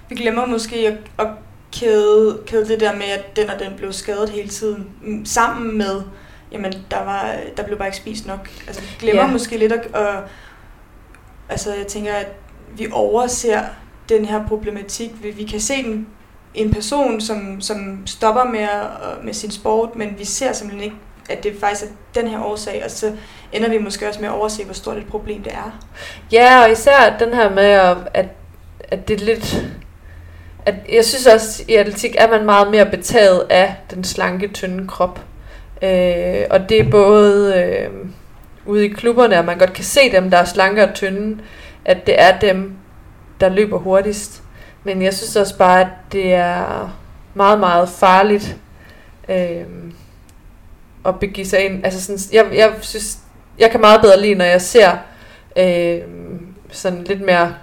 Vi 0.09 0.14
glemmer 0.14 0.46
måske 0.46 0.76
at, 0.76 1.26
at 1.26 1.32
kæde, 1.72 2.38
kæde 2.46 2.68
det 2.68 2.80
der 2.80 2.92
med, 2.92 3.07
at 3.18 3.36
den 3.36 3.50
og 3.50 3.59
den 3.59 3.72
blev 3.76 3.92
skadet 3.92 4.28
hele 4.28 4.48
tiden, 4.48 4.88
mm, 5.02 5.24
sammen 5.24 5.78
med, 5.78 6.02
jamen, 6.52 6.72
der, 6.90 7.05
var, 7.05 7.34
der 7.57 7.62
blev 7.62 7.78
bare 7.78 7.88
ikke 7.88 7.96
spist 7.96 8.26
nok. 8.26 8.50
Altså, 8.66 8.82
vi 8.82 8.96
glemmer 8.98 9.22
ja. 9.22 9.30
måske 9.30 9.57
lidt 9.57 9.72
at, 9.72 9.86
at, 9.94 10.14
altså, 11.48 11.74
jeg 11.74 11.86
tænker, 11.86 12.12
at 12.12 12.28
vi 12.76 12.86
overser 12.92 13.60
den 14.08 14.24
her 14.24 14.46
problematik. 14.48 15.10
Vi, 15.22 15.30
vi 15.30 15.44
kan 15.44 15.60
se 15.60 15.74
en, 15.74 16.06
en 16.54 16.74
person, 16.74 17.20
som, 17.20 17.60
som 17.60 18.06
stopper 18.06 18.44
med, 18.44 18.62
øh, 18.62 19.24
med 19.24 19.34
sin 19.34 19.50
sport, 19.50 19.96
men 19.96 20.14
vi 20.18 20.24
ser 20.24 20.52
simpelthen 20.52 20.84
ikke, 20.84 20.96
at 21.30 21.42
det 21.42 21.52
faktisk 21.60 21.84
er 21.84 22.20
den 22.20 22.28
her 22.28 22.44
årsag, 22.44 22.82
og 22.84 22.90
så 22.90 23.12
ender 23.52 23.68
vi 23.68 23.78
måske 23.78 24.08
også 24.08 24.20
med 24.20 24.28
at 24.28 24.34
overse, 24.34 24.64
hvor 24.64 24.74
stort 24.74 24.96
et 24.96 25.06
problem 25.06 25.42
det 25.42 25.52
er. 25.52 25.80
Ja, 26.32 26.62
og 26.62 26.72
især 26.72 27.16
den 27.18 27.34
her 27.34 27.50
med, 27.50 27.64
at, 28.14 28.26
at 28.88 29.08
det 29.08 29.20
er 29.20 29.24
lidt... 29.24 29.64
At 30.66 30.74
jeg 30.92 31.04
synes 31.04 31.26
også, 31.26 31.64
i 31.68 31.74
atletik 31.74 32.14
er 32.18 32.30
man 32.30 32.44
meget 32.44 32.70
mere 32.70 32.86
betaget 32.86 33.46
af 33.50 33.74
den 33.90 34.04
slanke, 34.04 34.48
tynde 34.48 34.88
krop. 34.88 35.20
Øh, 35.82 36.44
og 36.50 36.68
det 36.68 36.80
er 36.80 36.90
både 36.90 37.54
øh, 37.54 37.90
ude 38.66 38.84
i 38.84 38.88
klubberne, 38.88 39.36
at 39.36 39.44
man 39.44 39.58
godt 39.58 39.72
kan 39.72 39.84
se 39.84 40.12
dem, 40.12 40.30
der 40.30 40.38
er 40.38 40.44
slanke 40.44 40.88
og 40.88 40.94
tynde, 40.94 41.42
at 41.85 42.07
det 42.07 42.20
er 42.20 42.39
dem, 42.39 42.76
der 43.41 43.49
løber 43.49 43.78
hurtigst. 43.78 44.43
Men 44.85 45.03
jeg 45.03 45.14
synes 45.14 45.37
også 45.37 45.59
bare, 45.59 45.80
at 45.80 45.89
det 46.12 46.32
er 46.35 46.97
meget, 47.35 47.61
meget 47.61 47.89
farligt 47.89 48.57
øh, 49.28 49.64
at 51.07 51.20
begive 51.20 51.47
sig 51.47 51.64
ind. 51.64 51.85
Altså 51.85 52.03
sådan, 52.03 52.18
jeg, 52.32 52.59
jeg 52.59 52.74
synes, 52.80 53.18
jeg 53.59 53.70
kan 53.70 53.80
meget 53.80 54.01
bedre 54.01 54.20
lide, 54.20 54.35
når 54.35 54.45
jeg 54.45 54.61
ser 54.61 54.97
øh, 55.59 55.99
sådan 56.70 57.05
lidt 57.05 57.20
mere 57.20 57.55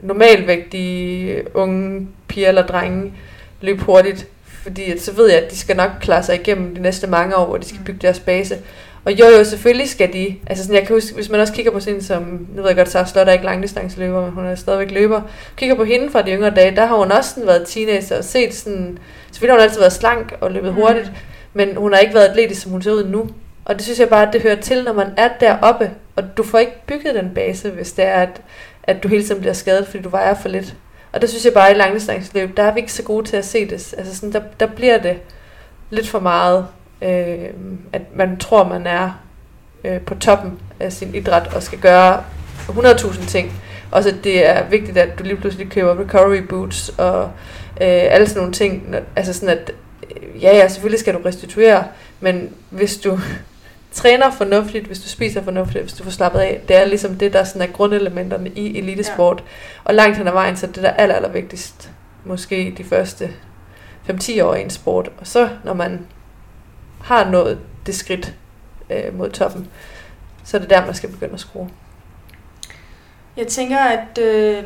normalvægtige 0.00 1.56
unge 1.56 2.08
piger 2.28 2.48
eller 2.48 2.66
drenge 2.66 3.12
løbe 3.60 3.82
hurtigt, 3.82 4.26
fordi 4.44 4.92
at 4.92 5.02
så 5.02 5.12
ved 5.12 5.30
jeg, 5.30 5.42
at 5.42 5.50
de 5.50 5.56
skal 5.56 5.76
nok 5.76 5.90
klare 6.00 6.22
sig 6.22 6.34
igennem 6.34 6.74
de 6.74 6.82
næste 6.82 7.06
mange 7.06 7.36
år, 7.36 7.46
hvor 7.46 7.56
de 7.56 7.66
skal 7.66 7.78
mm. 7.78 7.84
bygge 7.84 8.00
deres 8.02 8.20
base. 8.20 8.58
Og 9.04 9.12
jo, 9.12 9.26
jo, 9.26 9.44
selvfølgelig 9.44 9.88
skal 9.88 10.12
de. 10.12 10.36
Altså 10.46 10.64
sådan, 10.64 10.76
jeg 10.76 10.86
kan 10.86 10.96
huske, 10.96 11.14
hvis 11.14 11.28
man 11.28 11.40
også 11.40 11.52
kigger 11.52 11.72
på 11.72 11.80
sådan 11.80 12.02
som, 12.02 12.46
nu 12.54 12.62
ved 12.62 12.68
jeg 12.68 12.76
godt, 12.76 12.88
så 12.88 13.04
Slot 13.04 13.28
er 13.28 13.32
ikke 13.32 13.44
langdistanceløber, 13.44 14.20
men 14.20 14.30
hun 14.30 14.46
er 14.46 14.54
stadigvæk 14.54 14.90
løber. 14.90 15.22
Kigger 15.56 15.74
på 15.76 15.84
hende 15.84 16.10
fra 16.10 16.22
de 16.22 16.30
yngre 16.30 16.50
dage, 16.50 16.76
der 16.76 16.86
har 16.86 16.96
hun 16.96 17.12
også 17.12 17.30
sådan 17.30 17.46
været 17.46 17.66
teenager 17.66 18.18
og 18.18 18.24
set 18.24 18.54
sådan, 18.54 18.98
selvfølgelig 19.32 19.52
har 19.52 19.60
hun 19.60 19.62
altid 19.62 19.80
været 19.80 19.92
slank 19.92 20.34
og 20.40 20.50
løbet 20.50 20.70
mm. 20.70 20.80
hurtigt, 20.80 21.12
men 21.54 21.76
hun 21.76 21.92
har 21.92 22.00
ikke 22.00 22.14
været 22.14 22.28
atletisk, 22.28 22.62
som 22.62 22.72
hun 22.72 22.82
ser 22.82 22.92
ud 22.92 23.04
nu. 23.04 23.28
Og 23.64 23.74
det 23.74 23.82
synes 23.82 24.00
jeg 24.00 24.08
bare, 24.08 24.26
at 24.26 24.32
det 24.32 24.42
hører 24.42 24.60
til, 24.60 24.84
når 24.84 24.92
man 24.92 25.08
er 25.16 25.28
deroppe, 25.40 25.90
og 26.16 26.36
du 26.36 26.42
får 26.42 26.58
ikke 26.58 26.86
bygget 26.86 27.14
den 27.14 27.30
base, 27.34 27.70
hvis 27.70 27.92
det 27.92 28.04
er, 28.04 28.14
at, 28.22 28.40
at 28.82 29.02
du 29.02 29.08
hele 29.08 29.24
tiden 29.24 29.40
bliver 29.40 29.54
skadet, 29.54 29.86
fordi 29.86 30.02
du 30.02 30.08
vejer 30.08 30.34
for 30.34 30.48
lidt. 30.48 30.74
Og 31.12 31.20
der 31.20 31.26
synes 31.26 31.44
jeg 31.44 31.52
bare, 31.52 31.70
at 31.70 31.76
i 31.76 31.78
langdistanceløb, 31.78 32.56
der 32.56 32.62
er 32.62 32.74
vi 32.74 32.80
ikke 32.80 32.92
så 32.92 33.02
gode 33.02 33.26
til 33.26 33.36
at 33.36 33.44
se 33.44 33.64
det. 33.64 33.94
Altså 33.98 34.16
sådan, 34.16 34.32
der, 34.32 34.40
der 34.60 34.66
bliver 34.66 34.98
det 34.98 35.16
lidt 35.90 36.08
for 36.08 36.20
meget 36.20 36.66
øh, 37.02 37.50
at 37.92 38.02
man 38.14 38.36
tror, 38.36 38.68
man 38.68 38.86
er 38.86 39.20
øh, 39.84 40.00
på 40.00 40.14
toppen 40.14 40.58
af 40.80 40.92
sin 40.92 41.14
idræt 41.14 41.54
og 41.54 41.62
skal 41.62 41.78
gøre 41.78 42.22
100.000 42.68 43.26
ting. 43.26 43.52
Også 43.90 44.08
at 44.08 44.16
det 44.24 44.48
er 44.48 44.68
vigtigt, 44.68 44.98
at 44.98 45.18
du 45.18 45.24
lige 45.24 45.36
pludselig 45.36 45.70
køber 45.70 46.00
recovery 46.00 46.42
boots 46.48 46.88
og 46.98 47.22
øh, 47.80 48.02
alle 48.10 48.26
sådan 48.26 48.40
nogle 48.40 48.52
ting. 48.52 48.96
Altså 49.16 49.32
sådan 49.32 49.58
at, 49.58 49.72
ja, 50.40 50.56
ja, 50.56 50.68
selvfølgelig 50.68 51.00
skal 51.00 51.14
du 51.14 51.18
restituere, 51.24 51.84
men 52.20 52.50
hvis 52.70 52.96
du 52.96 53.18
træner 53.92 54.30
fornuftigt, 54.30 54.86
hvis 54.86 55.00
du 55.00 55.08
spiser 55.08 55.42
fornuftigt, 55.42 55.84
hvis 55.84 55.92
du 55.92 56.04
får 56.04 56.10
slappet 56.10 56.40
af, 56.40 56.60
det 56.68 56.76
er 56.76 56.84
ligesom 56.84 57.16
det, 57.16 57.32
der 57.32 57.44
sådan 57.44 57.62
er 57.62 57.72
grundelementerne 57.72 58.50
i 58.50 58.78
elitesport. 58.78 59.38
Ja. 59.38 59.44
Og 59.84 59.94
langt 59.94 60.16
hen 60.18 60.28
ad 60.28 60.32
vejen, 60.32 60.56
så 60.56 60.66
det 60.66 60.82
der 60.82 60.90
aller, 60.90 61.14
aller 61.14 61.28
vigtigst, 61.28 61.90
måske 62.24 62.74
de 62.78 62.84
første 62.84 63.30
5-10 64.10 64.42
år 64.42 64.54
i 64.54 64.62
en 64.62 64.70
sport. 64.70 65.10
Og 65.18 65.26
så, 65.26 65.48
når 65.64 65.74
man 65.74 66.06
har 67.04 67.30
nået 67.30 67.58
det 67.86 67.94
skridt 67.94 68.34
øh, 68.90 69.18
mod 69.18 69.30
toppen, 69.30 69.68
så 70.44 70.56
er 70.56 70.60
det 70.60 70.70
der, 70.70 70.86
man 70.86 70.94
skal 70.94 71.10
begynde 71.10 71.34
at 71.34 71.40
skrue. 71.40 71.70
Jeg 73.36 73.46
tænker, 73.46 73.78
at 73.78 74.18
øh, 74.18 74.64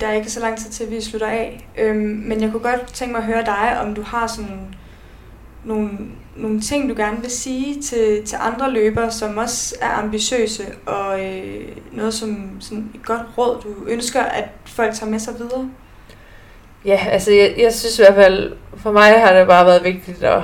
der 0.00 0.06
er 0.06 0.12
ikke 0.12 0.30
så 0.30 0.40
lang 0.40 0.58
tid 0.58 0.70
til, 0.70 0.84
at 0.84 0.90
vi 0.90 1.00
slutter 1.00 1.28
af. 1.28 1.68
Øh, 1.78 1.96
men 1.96 2.42
jeg 2.42 2.50
kunne 2.50 2.62
godt 2.62 2.92
tænke 2.92 3.12
mig 3.12 3.18
at 3.20 3.26
høre 3.26 3.44
dig, 3.44 3.80
om 3.80 3.94
du 3.94 4.02
har 4.02 4.26
sådan 4.26 4.74
nogle, 5.64 5.90
nogle 6.36 6.60
ting, 6.60 6.88
du 6.88 6.94
gerne 6.94 7.20
vil 7.20 7.30
sige 7.30 7.82
til, 7.82 8.24
til 8.24 8.38
andre 8.40 8.72
løbere, 8.72 9.10
som 9.10 9.36
også 9.36 9.76
er 9.80 9.90
ambitiøse, 9.90 10.62
og 10.86 11.24
øh, 11.24 11.68
noget 11.92 12.14
som 12.14 12.60
sådan 12.60 12.90
et 12.94 13.04
godt 13.04 13.22
råd, 13.38 13.60
du 13.62 13.68
ønsker, 13.86 14.22
at 14.22 14.44
folk 14.64 14.94
tager 14.94 15.10
med 15.10 15.18
sig 15.18 15.34
videre? 15.38 15.70
Ja, 16.84 17.06
altså 17.10 17.32
jeg, 17.32 17.54
jeg 17.58 17.74
synes 17.74 17.98
i 17.98 18.02
hvert 18.02 18.14
fald, 18.14 18.52
for 18.76 18.92
mig 18.92 19.20
har 19.20 19.32
det 19.32 19.46
bare 19.46 19.66
været 19.66 19.84
vigtigt 19.84 20.22
at 20.22 20.42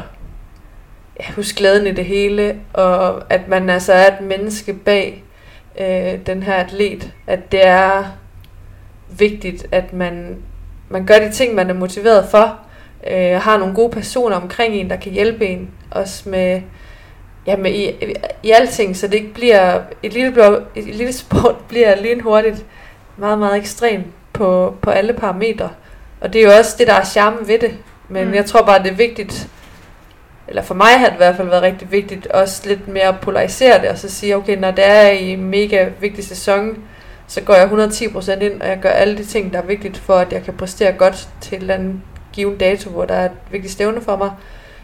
huske 1.34 1.58
glæden 1.58 1.86
i 1.86 1.92
det 1.92 2.04
hele, 2.04 2.56
og 2.72 3.22
at 3.32 3.48
man 3.48 3.70
altså 3.70 3.92
er 3.92 4.06
et 4.06 4.20
menneske 4.20 4.72
bag 4.72 5.24
øh, 5.80 6.26
den 6.26 6.42
her 6.42 6.54
atlet, 6.54 7.12
at 7.26 7.52
det 7.52 7.66
er 7.66 8.04
vigtigt, 9.18 9.66
at 9.72 9.92
man, 9.92 10.36
man 10.88 11.06
gør 11.06 11.18
de 11.18 11.32
ting, 11.32 11.54
man 11.54 11.70
er 11.70 11.74
motiveret 11.74 12.26
for, 12.30 12.58
øh, 13.10 13.40
har 13.40 13.58
nogle 13.58 13.74
gode 13.74 13.90
personer 13.90 14.36
omkring 14.36 14.74
en, 14.74 14.90
der 14.90 14.96
kan 14.96 15.12
hjælpe 15.12 15.46
en, 15.46 15.70
også 15.90 16.28
med, 16.28 16.60
ja, 17.46 17.56
med 17.56 17.72
i, 17.72 18.14
i 18.42 18.50
alting, 18.50 18.96
så 18.96 19.06
det 19.06 19.14
ikke 19.14 19.34
bliver, 19.34 19.80
et 20.02 20.12
lille, 20.12 20.32
et 20.74 20.84
lille 20.84 21.12
sport 21.12 21.56
bliver 21.68 22.02
lynhurtigt 22.02 22.64
meget, 23.16 23.38
meget 23.38 23.56
ekstremt 23.56 24.06
på, 24.32 24.74
på 24.82 24.90
alle 24.90 25.12
parametre. 25.12 25.70
Og 26.20 26.32
det 26.32 26.40
er 26.40 26.44
jo 26.44 26.58
også 26.58 26.74
det, 26.78 26.86
der 26.86 26.94
er 26.94 27.04
charme 27.04 27.48
ved 27.48 27.58
det. 27.58 27.74
Men 28.08 28.28
mm. 28.28 28.34
jeg 28.34 28.46
tror 28.46 28.62
bare, 28.62 28.82
det 28.82 28.90
er 28.90 28.96
vigtigt, 28.96 29.48
eller 30.48 30.62
for 30.62 30.74
mig 30.74 30.98
har 30.98 31.06
det 31.06 31.14
i 31.14 31.16
hvert 31.16 31.36
fald 31.36 31.48
været 31.48 31.62
rigtig 31.62 31.92
vigtigt, 31.92 32.26
også 32.26 32.62
lidt 32.68 32.88
mere 32.88 33.04
at 33.08 33.20
polarisere 33.20 33.80
det, 33.80 33.88
og 33.88 33.98
så 33.98 34.08
sige, 34.10 34.36
okay, 34.36 34.56
når 34.56 34.70
det 34.70 34.86
er 34.86 35.10
i 35.10 35.28
en 35.30 35.44
mega 35.44 35.88
vigtig 36.00 36.24
sæson, 36.24 36.78
så 37.26 37.40
går 37.40 37.54
jeg 37.54 37.70
110% 37.72 38.32
ind, 38.32 38.62
og 38.62 38.68
jeg 38.68 38.78
gør 38.82 38.90
alle 38.90 39.18
de 39.18 39.24
ting, 39.24 39.52
der 39.52 39.58
er 39.58 39.66
vigtigt 39.66 39.98
for, 39.98 40.14
at 40.14 40.32
jeg 40.32 40.42
kan 40.42 40.54
præstere 40.54 40.92
godt 40.92 41.28
til 41.40 41.54
en 41.54 41.60
eller 41.60 41.74
anden 41.74 42.02
given 42.32 42.58
dato, 42.58 42.90
hvor 42.90 43.04
der 43.04 43.14
er 43.14 43.24
et 43.24 43.32
vigtigt 43.50 43.72
stævne 43.72 44.00
for 44.00 44.16
mig. 44.16 44.30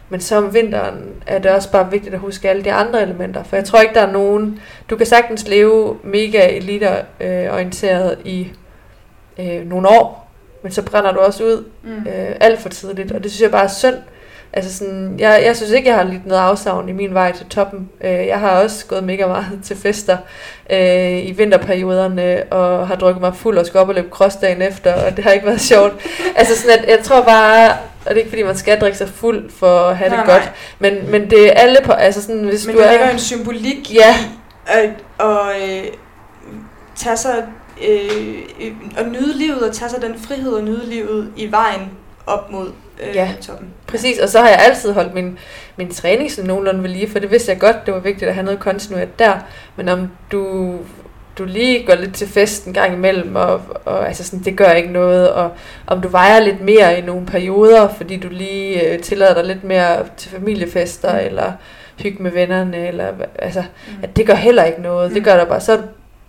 Men 0.08 0.20
så 0.20 0.36
om 0.36 0.54
vinteren 0.54 1.22
er 1.26 1.38
det 1.38 1.50
også 1.50 1.72
bare 1.72 1.90
vigtigt 1.90 2.14
at 2.14 2.20
huske 2.20 2.50
alle 2.50 2.64
de 2.64 2.72
andre 2.72 3.02
elementer, 3.02 3.42
for 3.42 3.56
jeg 3.56 3.64
tror 3.64 3.80
ikke, 3.80 3.94
der 3.94 4.00
er 4.06 4.12
nogen... 4.12 4.60
Du 4.90 4.96
kan 4.96 5.06
sagtens 5.06 5.48
leve 5.48 5.98
mega 6.04 6.56
elite-orienteret 6.56 8.18
i 8.24 8.52
øh, 9.38 9.68
nogle 9.68 9.88
år, 9.88 10.30
men 10.62 10.72
så 10.72 10.82
brænder 10.82 11.12
du 11.12 11.18
også 11.18 11.44
ud 11.44 11.64
mm. 11.82 11.90
øh, 11.90 12.36
alt 12.40 12.60
for 12.60 12.68
tidligt, 12.68 13.12
og 13.12 13.22
det 13.22 13.30
synes 13.30 13.42
jeg 13.42 13.50
bare 13.50 13.64
er 13.64 13.68
synd, 13.68 13.96
Altså 14.52 14.78
sådan, 14.78 15.14
jeg, 15.18 15.42
jeg 15.44 15.56
synes 15.56 15.70
ikke, 15.72 15.88
jeg 15.88 15.96
har 15.96 16.04
lidt 16.04 16.26
noget 16.26 16.40
afsavn 16.40 16.88
i 16.88 16.92
min 16.92 17.14
vej 17.14 17.32
til 17.32 17.46
toppen. 17.46 17.88
Øh, 18.04 18.26
jeg 18.26 18.40
har 18.40 18.50
også 18.50 18.86
gået 18.86 19.04
mega 19.04 19.26
meget 19.26 19.60
til 19.64 19.76
fester 19.76 20.16
øh, 20.70 21.26
i 21.26 21.32
vinterperioderne, 21.36 22.42
og 22.50 22.88
har 22.88 22.94
drukket 22.94 23.20
mig 23.20 23.36
fuld 23.36 23.58
og 23.58 23.66
skal 23.66 23.80
op 23.80 23.88
og 23.88 23.94
løbe 23.94 24.08
cross 24.10 24.36
dagen 24.36 24.62
efter, 24.62 24.94
og 25.06 25.16
det 25.16 25.24
har 25.24 25.30
ikke 25.30 25.46
været 25.46 25.60
sjovt. 25.60 25.92
altså 26.36 26.56
sådan, 26.56 26.78
at 26.78 26.88
jeg 26.88 27.04
tror 27.04 27.22
bare, 27.22 27.70
og 27.70 28.08
det 28.08 28.10
er 28.10 28.16
ikke 28.16 28.28
fordi, 28.28 28.42
man 28.42 28.56
skal 28.56 28.80
drikke 28.80 28.98
sig 28.98 29.08
fuld 29.08 29.50
for 29.50 29.78
at 29.78 29.96
have 29.96 30.10
nej, 30.10 30.18
det 30.18 30.26
godt, 30.26 30.52
nej. 30.80 30.90
men, 30.90 31.10
men 31.10 31.30
det 31.30 31.46
er 31.46 31.52
alle 31.52 31.78
på, 31.84 31.92
altså 31.92 32.22
sådan, 32.22 32.44
hvis 32.44 32.66
men 32.66 32.76
du 32.76 32.82
er... 32.82 32.98
Men 32.98 33.10
en 33.10 33.18
symbolik 33.18 33.94
ja. 33.94 34.14
i 34.20 34.40
at, 34.66 34.90
og, 35.18 35.52
øh, 35.62 35.84
tage 36.96 37.16
sig, 37.16 37.44
øh, 37.88 38.42
og 38.98 39.08
nyde 39.08 39.38
livet, 39.38 39.62
og 39.68 39.74
tage 39.74 39.88
sig 39.90 40.02
den 40.02 40.18
frihed 40.18 40.52
og 40.52 40.62
nyde 40.64 40.86
livet 40.86 41.32
i 41.36 41.50
vejen 41.50 41.90
op 42.26 42.50
mod 42.50 42.72
øh, 43.02 43.14
ja, 43.14 43.30
toppen. 43.40 43.68
Præcis, 43.86 44.18
og 44.18 44.28
så 44.28 44.40
har 44.40 44.48
jeg 44.48 44.58
altid 44.58 44.92
holdt 44.92 45.14
min, 45.14 45.38
min 45.76 45.90
træning 45.90 46.32
sådan 46.32 46.48
nogenlunde 46.48 46.82
ved 46.82 46.90
lige, 46.90 47.10
for 47.10 47.18
det 47.18 47.30
vidste 47.30 47.52
jeg 47.52 47.60
godt, 47.60 47.86
det 47.86 47.94
var 47.94 48.00
vigtigt 48.00 48.28
at 48.28 48.34
have 48.34 48.44
noget 48.44 48.60
kontinuert 48.60 49.18
der. 49.18 49.38
Men 49.76 49.88
om 49.88 50.08
du, 50.32 50.74
du 51.38 51.44
lige 51.44 51.86
går 51.86 51.94
lidt 51.94 52.14
til 52.14 52.28
fest 52.28 52.66
en 52.66 52.72
gang 52.72 52.94
imellem, 52.94 53.36
og, 53.36 53.60
og 53.84 54.08
altså 54.08 54.24
sådan, 54.24 54.44
det 54.44 54.56
gør 54.56 54.70
ikke 54.70 54.92
noget, 54.92 55.30
og 55.30 55.50
om 55.86 56.00
du 56.00 56.08
vejer 56.08 56.40
lidt 56.40 56.60
mere 56.60 56.98
i 56.98 57.02
nogle 57.02 57.26
perioder, 57.26 57.88
fordi 57.88 58.16
du 58.16 58.28
lige 58.28 58.92
øh, 58.92 58.98
tillader 58.98 59.34
dig 59.34 59.44
lidt 59.44 59.64
mere 59.64 60.04
til 60.16 60.30
familiefester, 60.30 61.12
mm. 61.12 61.26
eller 61.26 61.52
hygge 62.02 62.22
med 62.22 62.30
vennerne, 62.30 62.88
eller 62.88 63.12
altså, 63.38 63.60
mm. 63.60 63.94
at 64.02 64.16
det 64.16 64.26
gør 64.26 64.34
heller 64.34 64.64
ikke 64.64 64.82
noget. 64.82 65.08
Mm. 65.08 65.14
Det 65.14 65.24
gør 65.24 65.36
der 65.36 65.44
bare, 65.44 65.60
så 65.60 65.78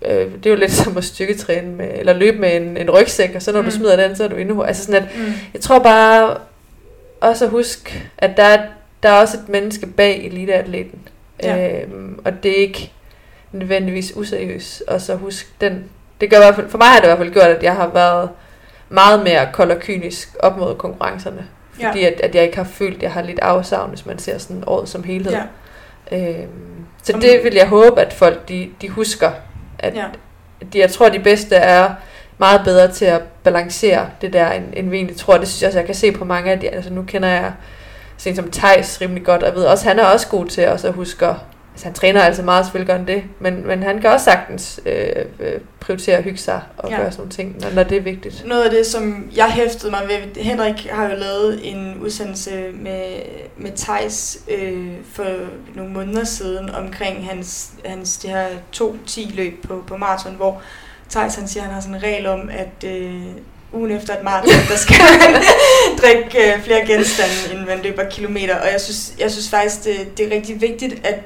øh, 0.06 0.32
det 0.34 0.46
er 0.46 0.50
jo 0.50 0.56
lidt 0.56 0.72
som 0.82 0.98
at 0.98 1.04
styrketræne 1.04 1.76
med, 1.76 1.90
eller 1.94 2.14
løbe 2.14 2.38
med 2.38 2.56
en, 2.56 2.78
en 2.78 2.90
rygsæk, 2.90 3.36
og 3.36 3.42
så 3.42 3.52
når 3.52 3.62
mm. 3.62 3.66
du 3.66 3.72
smider 3.72 4.08
den, 4.08 4.16
så 4.16 4.24
er 4.24 4.28
du 4.28 4.36
endnu 4.36 4.64
Altså 4.64 4.86
sådan 4.86 5.04
at, 5.04 5.18
mm. 5.18 5.34
jeg 5.54 5.62
tror 5.62 5.80
bare 5.80 6.38
også 7.22 7.46
at 7.46 7.52
huske, 7.52 8.04
at 8.18 8.38
der 8.38 8.44
er, 8.44 8.66
der 9.04 9.10
er 9.10 9.22
også 9.22 9.38
et 9.38 9.50
menneske 9.50 9.88
bag 9.88 10.26
eliteatleten. 10.26 11.00
Ja. 11.44 11.82
Øhm, 11.82 12.20
og 12.26 12.44
det 12.44 12.52
er 12.52 12.62
ikke 12.62 12.92
nødvendigvis 13.52 14.14
useriøst. 14.16 14.84
Og 14.88 15.02
så 15.02 15.16
husk 15.16 15.62
den, 15.62 15.84
det 16.22 16.30
gør 16.30 16.38
i 16.38 16.40
hvert 16.40 16.56
fald, 16.56 16.70
for 16.70 16.78
mig 16.78 16.88
har 16.88 16.96
det 16.96 17.04
i 17.04 17.08
hvert 17.08 17.18
fald 17.18 17.34
gjort, 17.34 17.46
at 17.46 17.64
jeg 17.64 17.76
har 17.76 17.88
været 17.88 18.30
meget 18.90 19.24
mere 19.24 19.50
kold 19.54 19.72
og 19.72 19.80
kynisk 19.80 20.36
op 20.40 20.58
mod 20.58 20.76
konkurrencerne. 20.76 21.48
Fordi 21.74 22.00
ja. 22.00 22.08
at, 22.08 22.22
at 22.22 22.36
jeg 22.36 22.44
ikke 22.44 22.58
har 22.58 22.64
følt, 22.64 22.96
at 22.96 23.04
jeg 23.04 23.12
har 23.12 23.22
lidt 23.22 23.40
afsavn, 23.40 23.90
hvis 23.90 24.06
man 24.06 24.20
ser 24.20 24.38
sådan 24.38 24.64
året 24.68 24.90
som 24.90 25.04
helhed. 25.04 25.34
Ja. 26.12 26.18
Øhm, 26.18 26.86
så 27.04 27.18
det 27.22 27.44
vil 27.44 27.54
jeg 27.54 27.68
håbe, 27.68 28.02
at 28.02 28.14
folk 28.14 28.50
de, 28.50 28.70
de 28.82 28.90
husker. 28.90 29.32
At 29.82 29.96
ja. 29.96 30.06
de, 30.74 30.80
jeg 30.80 30.92
tror, 30.92 31.10
de 31.10 31.20
bedste 31.20 31.56
er 31.56 31.90
meget 32.38 32.62
bedre 32.64 32.92
til 32.92 33.06
at 33.06 33.22
balancere 33.44 34.10
det 34.22 34.34
der, 34.34 34.52
end, 34.52 34.66
end 34.74 34.90
vi 34.90 34.96
egentlig 34.96 35.18
tror. 35.18 35.38
Det 35.38 35.48
synes 35.48 35.62
jeg 35.62 35.68
også, 35.68 35.80
jeg 35.80 35.86
kan 35.86 35.96
se 35.96 36.12
på 36.12 36.26
mange 36.26 36.52
af 36.52 36.60
de, 36.60 36.70
altså 36.70 36.94
nu 36.94 37.04
kender 37.04 37.30
jeg 37.30 37.52
sådan 38.18 38.36
som 38.36 38.52
Thijs 38.52 39.02
rimelig 39.02 39.24
godt, 39.24 39.44
og 39.44 39.48
jeg 39.48 39.56
ved 39.56 39.64
også, 39.64 39.88
han 39.88 40.00
er 40.00 40.06
også 40.06 40.28
god 40.28 40.46
til 40.46 40.68
også 40.68 40.88
at 40.88 40.94
huske 40.94 41.28
Altså, 41.74 41.86
han 41.86 41.94
træner 41.94 42.22
altså 42.22 42.44
meget 42.44 42.66
selvfølgelig 42.66 42.96
godt 42.96 43.08
det, 43.08 43.24
men, 43.40 43.68
men 43.68 43.84
han 43.84 44.02
kan 44.02 44.10
også 44.10 44.24
sagtens 44.24 44.80
øh, 44.86 45.26
øh, 45.40 45.60
prioritere 45.80 46.18
at 46.18 46.24
hygge 46.24 46.38
sig 46.38 46.62
og 46.78 46.90
ja. 46.90 46.98
gøre 46.98 47.12
sådan 47.12 47.20
nogle 47.20 47.32
ting, 47.32 47.56
når, 47.62 47.70
når 47.76 47.84
det 47.84 47.98
er 47.98 48.02
vigtigt. 48.02 48.44
Noget 48.48 48.64
af 48.64 48.72
det, 48.72 48.86
som 48.86 49.32
jeg 49.36 49.52
hæftede 49.52 49.92
mig 49.92 50.02
ved, 50.08 50.44
Henrik 50.44 50.88
har 50.92 51.10
jo 51.10 51.16
lavet 51.16 51.60
en 51.72 51.98
udsendelse 52.02 52.72
med, 52.74 53.04
med 53.58 53.72
Thijs 53.76 54.38
øh, 54.48 54.88
for 55.14 55.26
nogle 55.76 55.94
måneder 55.94 56.24
siden 56.24 56.70
omkring 56.70 57.26
hans, 57.26 57.72
hans 57.86 58.18
det 58.18 58.30
her 58.30 58.48
2-10 58.76 59.36
løb 59.36 59.68
på, 59.68 59.84
på 59.88 59.98
maraton, 59.98 60.36
hvor 60.36 60.62
Thijs 61.10 61.36
han 61.36 61.48
siger, 61.48 61.64
han 61.64 61.74
har 61.74 61.82
sådan 61.82 61.96
en 61.96 62.04
regel 62.04 62.28
om, 62.28 62.50
at 62.50 62.90
øh, 62.90 63.22
ugen 63.74 63.92
efter 63.92 64.14
et 64.14 64.24
maraton, 64.24 64.68
der 64.70 64.76
skal 64.76 64.96
man 65.34 65.42
drikke 66.02 66.54
øh, 66.54 66.64
flere 66.64 66.86
genstande, 66.88 67.54
end 67.54 67.68
man 67.68 67.80
løber 67.84 68.04
kilometer. 68.10 68.56
Og 68.56 68.72
jeg 68.72 68.82
synes, 68.82 69.14
jeg 69.20 69.32
synes 69.32 69.50
faktisk, 69.50 69.84
det, 69.84 70.18
det 70.18 70.28
er 70.28 70.36
rigtig 70.36 70.62
vigtigt, 70.62 71.06
at 71.08 71.20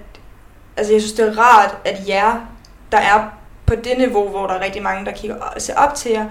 altså 0.78 0.94
jeg 0.94 1.02
synes, 1.02 1.14
det 1.14 1.28
er 1.28 1.38
rart, 1.40 1.78
at 1.86 2.08
jer, 2.08 2.48
der 2.92 2.98
er 2.98 3.30
på 3.66 3.76
det 3.76 3.98
niveau, 3.98 4.30
hvor 4.30 4.48
der 4.48 4.54
er 4.54 4.64
rigtig 4.64 4.84
mange, 4.84 5.06
der 5.06 5.12
kigger 5.12 5.36
og 5.36 5.62
ser 5.62 5.76
op 5.76 5.96
til 5.96 6.12
jer, 6.12 6.26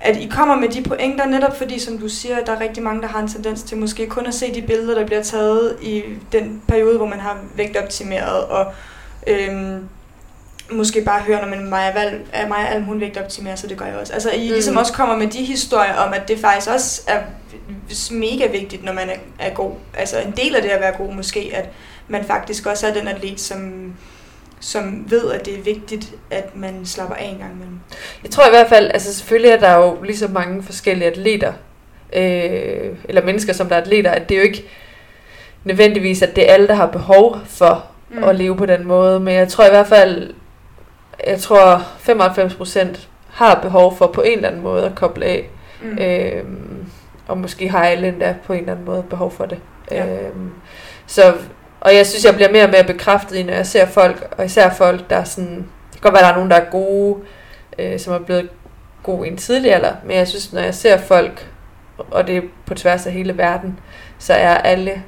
at 0.00 0.16
I 0.16 0.26
kommer 0.26 0.56
med 0.56 0.68
de 0.68 0.82
pointer, 0.82 1.26
netop 1.26 1.56
fordi, 1.56 1.78
som 1.78 1.98
du 1.98 2.08
siger, 2.08 2.44
der 2.44 2.52
er 2.52 2.60
rigtig 2.60 2.82
mange, 2.82 3.02
der 3.02 3.08
har 3.08 3.20
en 3.20 3.28
tendens 3.28 3.62
til 3.62 3.76
måske 3.76 4.06
kun 4.06 4.26
at 4.26 4.34
se 4.34 4.54
de 4.54 4.62
billeder, 4.62 4.94
der 4.94 5.06
bliver 5.06 5.22
taget 5.22 5.76
i 5.82 6.02
den 6.32 6.62
periode, 6.68 6.96
hvor 6.96 7.06
man 7.06 7.20
har 7.20 7.38
vægtoptimeret, 7.54 8.44
og 8.44 8.72
øhm, 9.26 9.88
måske 10.70 11.02
bare 11.04 11.20
høre, 11.20 11.40
når 11.40 11.48
man 11.48 11.66
Maja, 11.66 11.92
Val, 11.94 12.20
er 12.32 12.48
Maja 12.48 12.66
Alm, 12.66 12.84
hun 12.84 13.00
vægtoptimerer, 13.00 13.56
så 13.56 13.66
det 13.66 13.78
gør 13.78 13.86
jeg 13.86 13.96
også. 13.96 14.12
Altså, 14.12 14.30
I 14.30 14.46
mm. 14.46 14.52
ligesom 14.52 14.76
også 14.76 14.92
kommer 14.92 15.16
med 15.16 15.26
de 15.26 15.44
historier 15.44 15.94
om, 15.94 16.12
at 16.12 16.28
det 16.28 16.38
faktisk 16.38 16.70
også 16.70 17.02
er 17.06 17.20
mega 18.10 18.46
vigtigt, 18.46 18.84
når 18.84 18.92
man 18.92 19.08
er, 19.10 19.16
er 19.38 19.54
god. 19.54 19.72
Altså, 19.94 20.18
en 20.20 20.34
del 20.36 20.56
af 20.56 20.62
det 20.62 20.68
at 20.68 20.80
være 20.80 20.96
god 20.96 21.12
måske, 21.12 21.50
at 21.54 21.68
man 22.08 22.24
faktisk 22.24 22.66
også 22.66 22.86
er 22.86 22.92
den 22.92 23.08
atlet, 23.08 23.40
som, 23.40 23.92
som 24.60 25.04
ved, 25.10 25.32
at 25.32 25.46
det 25.46 25.58
er 25.58 25.62
vigtigt, 25.62 26.14
at 26.30 26.56
man 26.56 26.86
slapper 26.86 27.14
af 27.14 27.24
en 27.24 27.38
gang 27.38 27.52
imellem. 27.52 27.80
Jeg 28.22 28.30
tror 28.30 28.46
i 28.46 28.50
hvert 28.50 28.68
fald, 28.68 28.90
altså 28.90 29.14
selvfølgelig 29.14 29.50
er 29.50 29.58
der 29.60 29.76
jo 29.76 30.02
lige 30.02 30.16
så 30.16 30.28
mange 30.28 30.62
forskellige 30.62 31.10
atleter, 31.10 31.52
øh, 32.12 32.90
eller 33.04 33.24
mennesker, 33.24 33.52
som 33.52 33.68
der 33.68 33.76
er 33.76 33.80
atleter, 33.80 34.10
at 34.10 34.28
det 34.28 34.34
er 34.34 34.38
jo 34.38 34.44
ikke 34.44 34.64
nødvendigvis, 35.64 36.22
at 36.22 36.36
det 36.36 36.50
er 36.50 36.54
alle, 36.54 36.68
der 36.68 36.74
har 36.74 36.86
behov 36.86 37.38
for 37.44 37.86
mm. 38.10 38.24
at 38.24 38.36
leve 38.36 38.56
på 38.56 38.66
den 38.66 38.86
måde, 38.86 39.20
men 39.20 39.34
jeg 39.34 39.48
tror 39.48 39.66
i 39.66 39.70
hvert 39.70 39.86
fald, 39.86 40.34
jeg 41.26 41.40
tror 41.40 41.76
95% 41.76 43.06
har 43.30 43.60
behov 43.62 43.96
for 43.96 44.06
på 44.06 44.22
en 44.22 44.32
eller 44.32 44.48
anden 44.48 44.62
måde 44.62 44.86
at 44.86 44.94
koble 44.94 45.24
af. 45.24 45.50
Mm. 45.82 45.98
Øh, 45.98 46.44
og 47.28 47.38
måske 47.38 47.68
har 47.68 47.84
alle 47.84 48.08
endda 48.08 48.34
på 48.44 48.52
en 48.52 48.58
eller 48.58 48.72
anden 48.72 48.86
måde 48.86 49.02
behov 49.02 49.30
for 49.30 49.46
det. 49.46 49.58
Ja. 49.90 50.06
Øh, 50.06 50.30
så 51.06 51.34
og 51.86 51.94
jeg 51.94 52.06
synes, 52.06 52.24
jeg 52.24 52.34
bliver 52.34 52.52
mere 52.52 52.64
og 52.64 52.70
mere 52.70 52.84
bekræftet 52.84 53.36
i, 53.36 53.42
når 53.42 53.52
jeg 53.52 53.66
ser 53.66 53.86
folk, 53.86 54.34
og 54.38 54.44
især 54.44 54.70
folk, 54.70 55.10
der 55.10 55.16
er 55.16 55.24
sådan, 55.24 55.56
det 55.92 55.92
kan 55.92 56.00
godt 56.00 56.14
være, 56.14 56.22
der 56.22 56.28
er 56.30 56.34
nogen, 56.34 56.50
der 56.50 56.56
er 56.56 56.70
gode, 56.70 57.16
øh, 57.78 57.98
som 58.00 58.14
er 58.14 58.18
blevet 58.18 58.48
gode 59.02 59.28
i 59.28 59.30
en 59.30 59.36
tidlig 59.36 59.74
alder, 59.74 59.92
men 60.04 60.16
jeg 60.16 60.28
synes, 60.28 60.52
når 60.52 60.60
jeg 60.60 60.74
ser 60.74 60.98
folk, 60.98 61.50
og 61.98 62.26
det 62.26 62.36
er 62.36 62.42
på 62.66 62.74
tværs 62.74 63.06
af 63.06 63.12
hele 63.12 63.38
verden, 63.38 63.78
så 64.18 64.34
er 64.34 64.54
alle 64.54 65.02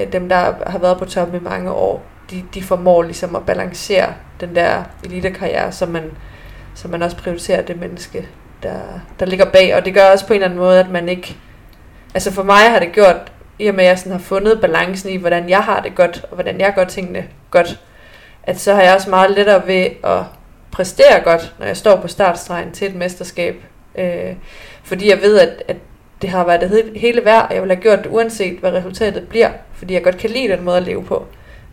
øh, 0.00 0.12
dem, 0.12 0.28
der 0.28 0.54
har 0.66 0.78
været 0.78 0.98
på 0.98 1.04
toppen 1.04 1.40
i 1.40 1.44
mange 1.44 1.72
år, 1.72 2.02
de, 2.30 2.44
de 2.54 2.62
formår 2.62 3.02
ligesom 3.02 3.36
at 3.36 3.46
balancere 3.46 4.14
den 4.40 4.54
der 4.54 4.82
elitekarriere, 5.04 5.72
så 5.72 5.86
man, 5.86 6.10
så 6.74 6.88
man 6.88 7.02
også 7.02 7.16
prioriterer 7.16 7.62
det 7.62 7.80
menneske, 7.80 8.28
der, 8.62 8.80
der 9.20 9.26
ligger 9.26 9.44
bag. 9.44 9.76
Og 9.76 9.84
det 9.84 9.94
gør 9.94 10.10
også 10.10 10.26
på 10.26 10.32
en 10.32 10.36
eller 10.36 10.46
anden 10.48 10.58
måde, 10.60 10.80
at 10.80 10.90
man 10.90 11.08
ikke... 11.08 11.36
Altså 12.14 12.32
for 12.32 12.42
mig 12.42 12.70
har 12.70 12.78
det 12.78 12.92
gjort, 12.92 13.32
i 13.58 13.66
og 13.66 13.74
med 13.74 13.84
at 13.84 13.88
jeg 13.88 13.98
sådan 13.98 14.12
har 14.12 14.18
fundet 14.18 14.60
balancen 14.60 15.10
i, 15.10 15.16
hvordan 15.16 15.48
jeg 15.48 15.60
har 15.60 15.80
det 15.80 15.94
godt, 15.94 16.24
og 16.30 16.34
hvordan 16.34 16.60
jeg 16.60 16.72
gør 16.74 16.84
tingene 16.84 17.24
godt, 17.50 17.80
at 18.42 18.60
så 18.60 18.74
har 18.74 18.82
jeg 18.82 18.94
også 18.94 19.10
meget 19.10 19.30
lettere 19.30 19.66
ved 19.66 19.86
at 20.04 20.22
præstere 20.70 21.20
godt, 21.24 21.54
når 21.58 21.66
jeg 21.66 21.76
står 21.76 21.96
på 21.96 22.08
startstregen 22.08 22.72
til 22.72 22.88
et 22.88 22.94
mesterskab. 22.94 23.62
Øh, 23.98 24.34
fordi 24.84 25.08
jeg 25.08 25.22
ved, 25.22 25.38
at, 25.38 25.62
at 25.68 25.76
det 26.22 26.30
har 26.30 26.44
været 26.44 26.60
det 26.60 27.00
hele 27.00 27.24
værd, 27.24 27.46
og 27.48 27.54
jeg 27.54 27.62
vil 27.62 27.70
have 27.70 27.82
gjort 27.82 27.98
det 27.98 28.06
uanset, 28.06 28.58
hvad 28.58 28.72
resultatet 28.72 29.28
bliver, 29.28 29.50
fordi 29.74 29.94
jeg 29.94 30.04
godt 30.04 30.18
kan 30.18 30.30
lide 30.30 30.48
den 30.48 30.64
måde 30.64 30.76
at 30.76 30.82
leve 30.82 31.04
på. 31.04 31.26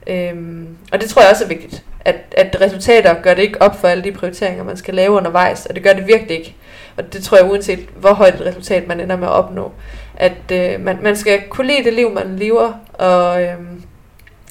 Øhm, 0.08 0.68
og 0.92 1.02
det 1.02 1.10
tror 1.10 1.22
jeg 1.22 1.32
også 1.32 1.44
er 1.44 1.48
vigtigt, 1.48 1.84
at, 2.06 2.16
at 2.38 2.62
resultater 2.62 3.22
gør 3.22 3.34
det 3.34 3.42
ikke 3.42 3.62
op 3.62 3.80
for 3.80 3.88
alle 3.88 4.04
de 4.04 4.12
prioriteringer, 4.12 4.64
man 4.64 4.78
skal 4.78 4.94
lave 4.94 5.12
undervejs, 5.12 5.66
og 5.66 5.76
det 5.76 5.84
gør 5.84 5.94
det 5.94 6.08
virkelig 6.08 6.38
ikke. 6.38 6.56
Og 6.98 7.14
det 7.14 7.24
tror 7.24 7.38
jeg 7.38 7.52
uanset, 7.52 7.80
hvor 7.96 8.14
højt 8.14 8.36
et 8.36 8.46
resultat 8.46 8.88
man 8.88 9.00
ender 9.00 9.16
med 9.16 9.28
at 9.28 9.34
opnå 9.34 9.72
at 10.16 10.52
øh, 10.52 10.82
man, 10.82 11.00
man 11.04 11.16
skal 11.16 11.44
kunne 11.50 11.68
lide 11.68 11.84
det 11.84 11.94
liv, 11.94 12.12
man 12.12 12.36
lever, 12.36 12.74
og, 12.94 13.44
øh, 13.44 13.58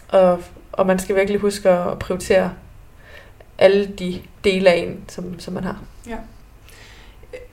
og, 0.09 0.43
og 0.73 0.87
man 0.87 0.99
skal 0.99 1.17
virkelig 1.17 1.41
huske 1.41 1.71
at 1.71 1.99
prioritere 1.99 2.53
alle 3.59 3.87
de 3.87 4.23
dele 4.45 4.71
af 4.71 4.77
en, 4.77 5.05
som, 5.09 5.41
som 5.41 5.55
man 5.55 5.65
har. 5.65 5.79
Ja. 6.09 6.17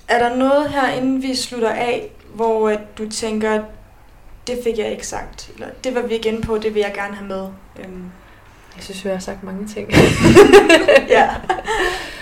Er 0.08 0.30
der 0.30 0.36
noget 0.36 0.70
her, 0.70 0.94
inden 0.94 1.22
vi 1.22 1.36
slutter 1.36 1.72
af, 1.72 2.12
hvor 2.34 2.70
at 2.70 2.80
du 2.98 3.10
tænker, 3.10 3.64
det 4.48 4.60
fik 4.64 4.78
jeg 4.78 4.92
ikke 4.92 5.08
sagt, 5.08 5.52
eller 5.54 5.68
det 5.84 5.96
var 5.96 6.02
vi 6.02 6.16
igen 6.16 6.42
på, 6.42 6.58
det 6.58 6.74
vil 6.74 6.80
jeg 6.80 6.94
gerne 6.96 7.16
have 7.16 7.28
med? 7.28 7.48
Øhm. 7.80 8.12
Jeg 8.76 8.84
synes, 8.84 9.06
vi 9.06 9.10
har 9.10 9.20
sagt 9.20 9.44
mange 9.44 9.68
ting. 9.68 9.92
ja. 11.18 11.30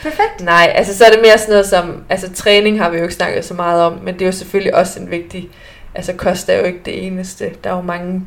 Perfekt. 0.02 0.42
Nej, 0.42 0.72
altså 0.76 0.98
så 0.98 1.06
er 1.06 1.10
det 1.10 1.20
mere 1.24 1.38
sådan 1.38 1.52
noget 1.52 1.66
som, 1.66 2.04
altså 2.10 2.34
træning 2.34 2.82
har 2.82 2.90
vi 2.90 2.98
jo 2.98 3.04
ikke 3.04 3.16
snakket 3.16 3.46
så 3.46 3.54
meget 3.54 3.84
om, 3.84 4.00
men 4.04 4.14
det 4.14 4.22
er 4.22 4.26
jo 4.26 4.32
selvfølgelig 4.32 4.76
også 4.76 5.00
en 5.00 5.12
vigtig 5.12 5.50
altså 5.96 6.14
kost 6.14 6.50
er 6.50 6.58
jo 6.58 6.64
ikke 6.64 6.80
det 6.86 7.06
eneste. 7.08 7.52
Der 7.64 7.70
er 7.70 7.76
jo 7.76 7.82
mange 7.82 8.26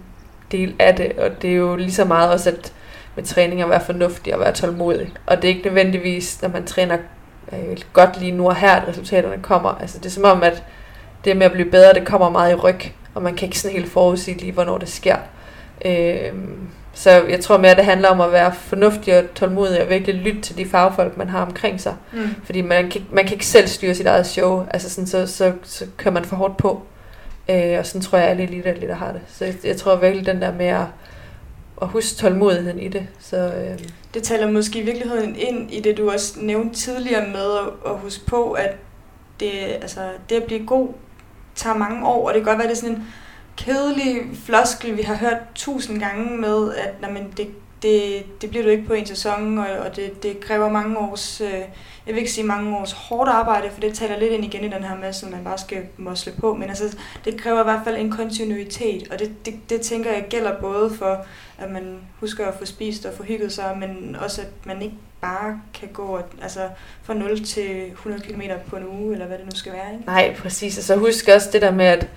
del 0.53 0.75
af 0.79 0.97
det, 0.97 1.13
og 1.19 1.43
det 1.43 1.51
er 1.51 1.55
jo 1.55 1.77
lige 1.77 1.93
så 1.93 2.05
meget 2.05 2.31
også, 2.31 2.51
at 2.51 2.73
med 3.17 3.25
træning 3.25 3.63
at 3.63 3.71
være 3.71 3.85
fornuftig 3.85 4.35
og 4.35 4.41
være 4.41 4.53
tålmodig. 4.53 5.13
Og 5.27 5.37
det 5.37 5.45
er 5.45 5.55
ikke 5.55 5.67
nødvendigvis, 5.67 6.43
når 6.43 6.49
man 6.49 6.65
træner 6.65 6.99
øh, 7.53 7.79
godt 7.93 8.21
lige 8.21 8.33
nu 8.33 8.49
og 8.49 8.57
her, 8.57 8.73
at 8.73 8.89
resultaterne 8.89 9.43
kommer. 9.43 9.71
Altså 9.81 9.99
det 9.99 10.07
er 10.07 10.11
som 10.11 10.25
om, 10.25 10.43
at 10.43 10.65
det 11.25 11.37
med 11.37 11.47
at 11.47 11.53
blive 11.53 11.71
bedre, 11.71 11.95
det 11.95 12.07
kommer 12.07 12.31
meget 12.31 12.53
i 12.53 12.55
ryg, 12.55 12.81
og 13.15 13.23
man 13.23 13.35
kan 13.35 13.47
ikke 13.47 13.59
sådan 13.59 13.77
helt 13.77 13.93
forudsige 13.93 14.39
lige, 14.39 14.53
hvornår 14.53 14.79
det 14.79 14.89
sker. 14.89 15.17
Øh, 15.85 16.33
så 16.95 17.11
jeg 17.11 17.41
tror 17.41 17.59
mere, 17.59 17.71
at 17.71 17.77
det 17.77 17.85
handler 17.85 18.09
om 18.09 18.21
at 18.21 18.33
være 18.33 18.53
fornuftig 18.55 19.19
og 19.19 19.25
tålmodig 19.35 19.83
og 19.83 19.89
virkelig 19.89 20.15
lytte 20.15 20.41
til 20.41 20.57
de 20.57 20.67
fagfolk, 20.67 21.17
man 21.17 21.29
har 21.29 21.47
omkring 21.47 21.81
sig. 21.81 21.97
Mm. 22.13 22.29
Fordi 22.45 22.61
man 22.61 22.91
kan, 22.91 23.07
man 23.13 23.25
kan 23.25 23.33
ikke 23.33 23.47
selv 23.47 23.67
styre 23.67 23.95
sit 23.95 24.07
eget 24.07 24.27
show, 24.27 24.67
altså 24.71 24.91
sådan, 24.91 25.07
så, 25.07 25.27
så, 25.27 25.53
så 25.63 25.87
kører 25.97 26.15
man 26.15 26.25
for 26.25 26.37
hårdt 26.37 26.57
på. 26.57 26.83
Øh, 27.51 27.79
og 27.79 27.87
sådan 27.87 28.01
tror 28.01 28.19
jeg, 28.19 28.29
alle 28.29 28.43
eliteatleter 28.43 28.95
har 28.95 29.13
det. 29.13 29.21
Så 29.29 29.45
jeg, 29.45 29.55
jeg 29.65 29.77
tror 29.77 29.97
virkelig, 29.97 30.27
den 30.27 30.43
der 30.43 30.55
med 30.55 30.67
at, 30.67 30.87
at 31.83 31.89
huske 31.89 32.17
tålmodigheden 32.17 32.79
i 32.79 32.89
det. 32.89 33.07
Så, 33.21 33.37
øh. 33.37 33.79
Det 34.15 34.23
taler 34.23 34.51
måske 34.51 34.79
i 34.79 34.85
virkeligheden 34.85 35.37
ind 35.37 35.71
i 35.71 35.81
det, 35.81 35.97
du 35.97 36.11
også 36.11 36.35
nævnte 36.41 36.81
tidligere 36.81 37.29
med 37.29 37.59
at, 37.59 37.93
at 37.93 37.99
huske 37.99 38.27
på, 38.27 38.53
at 38.53 38.77
det, 39.41 39.51
altså, 39.83 40.01
det 40.29 40.37
at 40.37 40.45
blive 40.45 40.67
god 40.67 40.89
tager 41.55 41.77
mange 41.77 42.07
år, 42.07 42.29
og 42.29 42.35
det 42.35 42.43
kan 42.43 42.47
godt 42.47 42.59
være, 42.59 42.69
det 42.69 42.77
er 42.77 42.81
sådan 42.81 42.97
en 42.97 43.07
kedelig 43.57 44.23
floskel, 44.45 44.97
vi 44.97 45.03
har 45.03 45.15
hørt 45.15 45.39
tusind 45.55 46.01
gange 46.01 46.37
med, 46.37 46.75
at 46.75 47.01
når 47.03 47.11
man, 47.11 47.33
det, 47.37 47.49
det, 47.83 48.25
det 48.43 48.51
bliver 48.51 48.65
du 48.65 48.71
ikke 48.71 48.87
på 48.87 48.93
en 48.93 49.07
sæson, 49.07 49.59
og, 49.59 49.67
og 49.67 49.97
det, 49.97 50.23
det 50.23 50.41
kræver 50.41 50.71
mange 50.71 50.99
års... 50.99 51.41
Øh, 51.41 51.61
jeg 52.07 52.15
vil 52.15 52.19
ikke 52.19 52.33
sige 52.33 52.47
mange 52.47 52.77
års 52.77 52.93
hårdt 52.93 53.31
arbejde, 53.31 53.71
for 53.71 53.81
det 53.81 53.95
taler 53.95 54.19
lidt 54.19 54.33
ind 54.33 54.45
igen 54.45 54.65
i 54.65 54.69
den 54.69 54.85
her 54.85 54.99
masse, 54.99 55.27
man 55.27 55.45
bare 55.45 55.59
skal 55.59 55.83
mosle 55.97 56.33
på, 56.41 56.55
men 56.55 56.69
altså, 56.69 56.97
det 57.25 57.41
kræver 57.41 57.61
i 57.61 57.65
hvert 57.65 57.81
fald 57.85 57.97
en 57.97 58.11
kontinuitet, 58.11 59.09
og 59.13 59.19
det, 59.19 59.47
det, 59.47 59.55
det 59.71 59.81
tænker 59.81 60.13
jeg 60.13 60.27
gælder 60.31 60.61
både 60.61 60.91
for, 60.91 61.27
at 61.59 61.71
man 61.71 61.99
husker 62.21 62.47
at 62.47 62.55
få 62.55 62.65
spist 62.65 63.07
og 63.07 63.15
få 63.15 63.23
hygget 63.23 63.53
sig, 63.53 63.77
men 63.79 64.17
også 64.21 64.41
at 64.41 64.49
man 64.65 64.83
ikke 64.83 64.97
bare 65.21 65.61
kan 65.75 65.89
gå 65.93 66.21
altså, 66.43 66.69
fra 67.03 67.15
0 67.15 67.45
til 67.45 67.87
100 67.87 68.23
km 68.23 68.43
på 68.69 68.77
en 68.77 68.87
uge, 68.87 69.13
eller 69.13 69.27
hvad 69.27 69.39
det 69.39 69.47
nu 69.47 69.51
skal 69.55 69.73
være. 69.73 69.93
Ikke? 69.93 70.05
Nej, 70.07 70.35
præcis. 70.39 70.79
Altså 70.79 70.97
husk 70.97 71.29
også 71.29 71.49
det 71.53 71.63
der 71.63 71.71
med, 71.71 71.87
at 71.87 72.09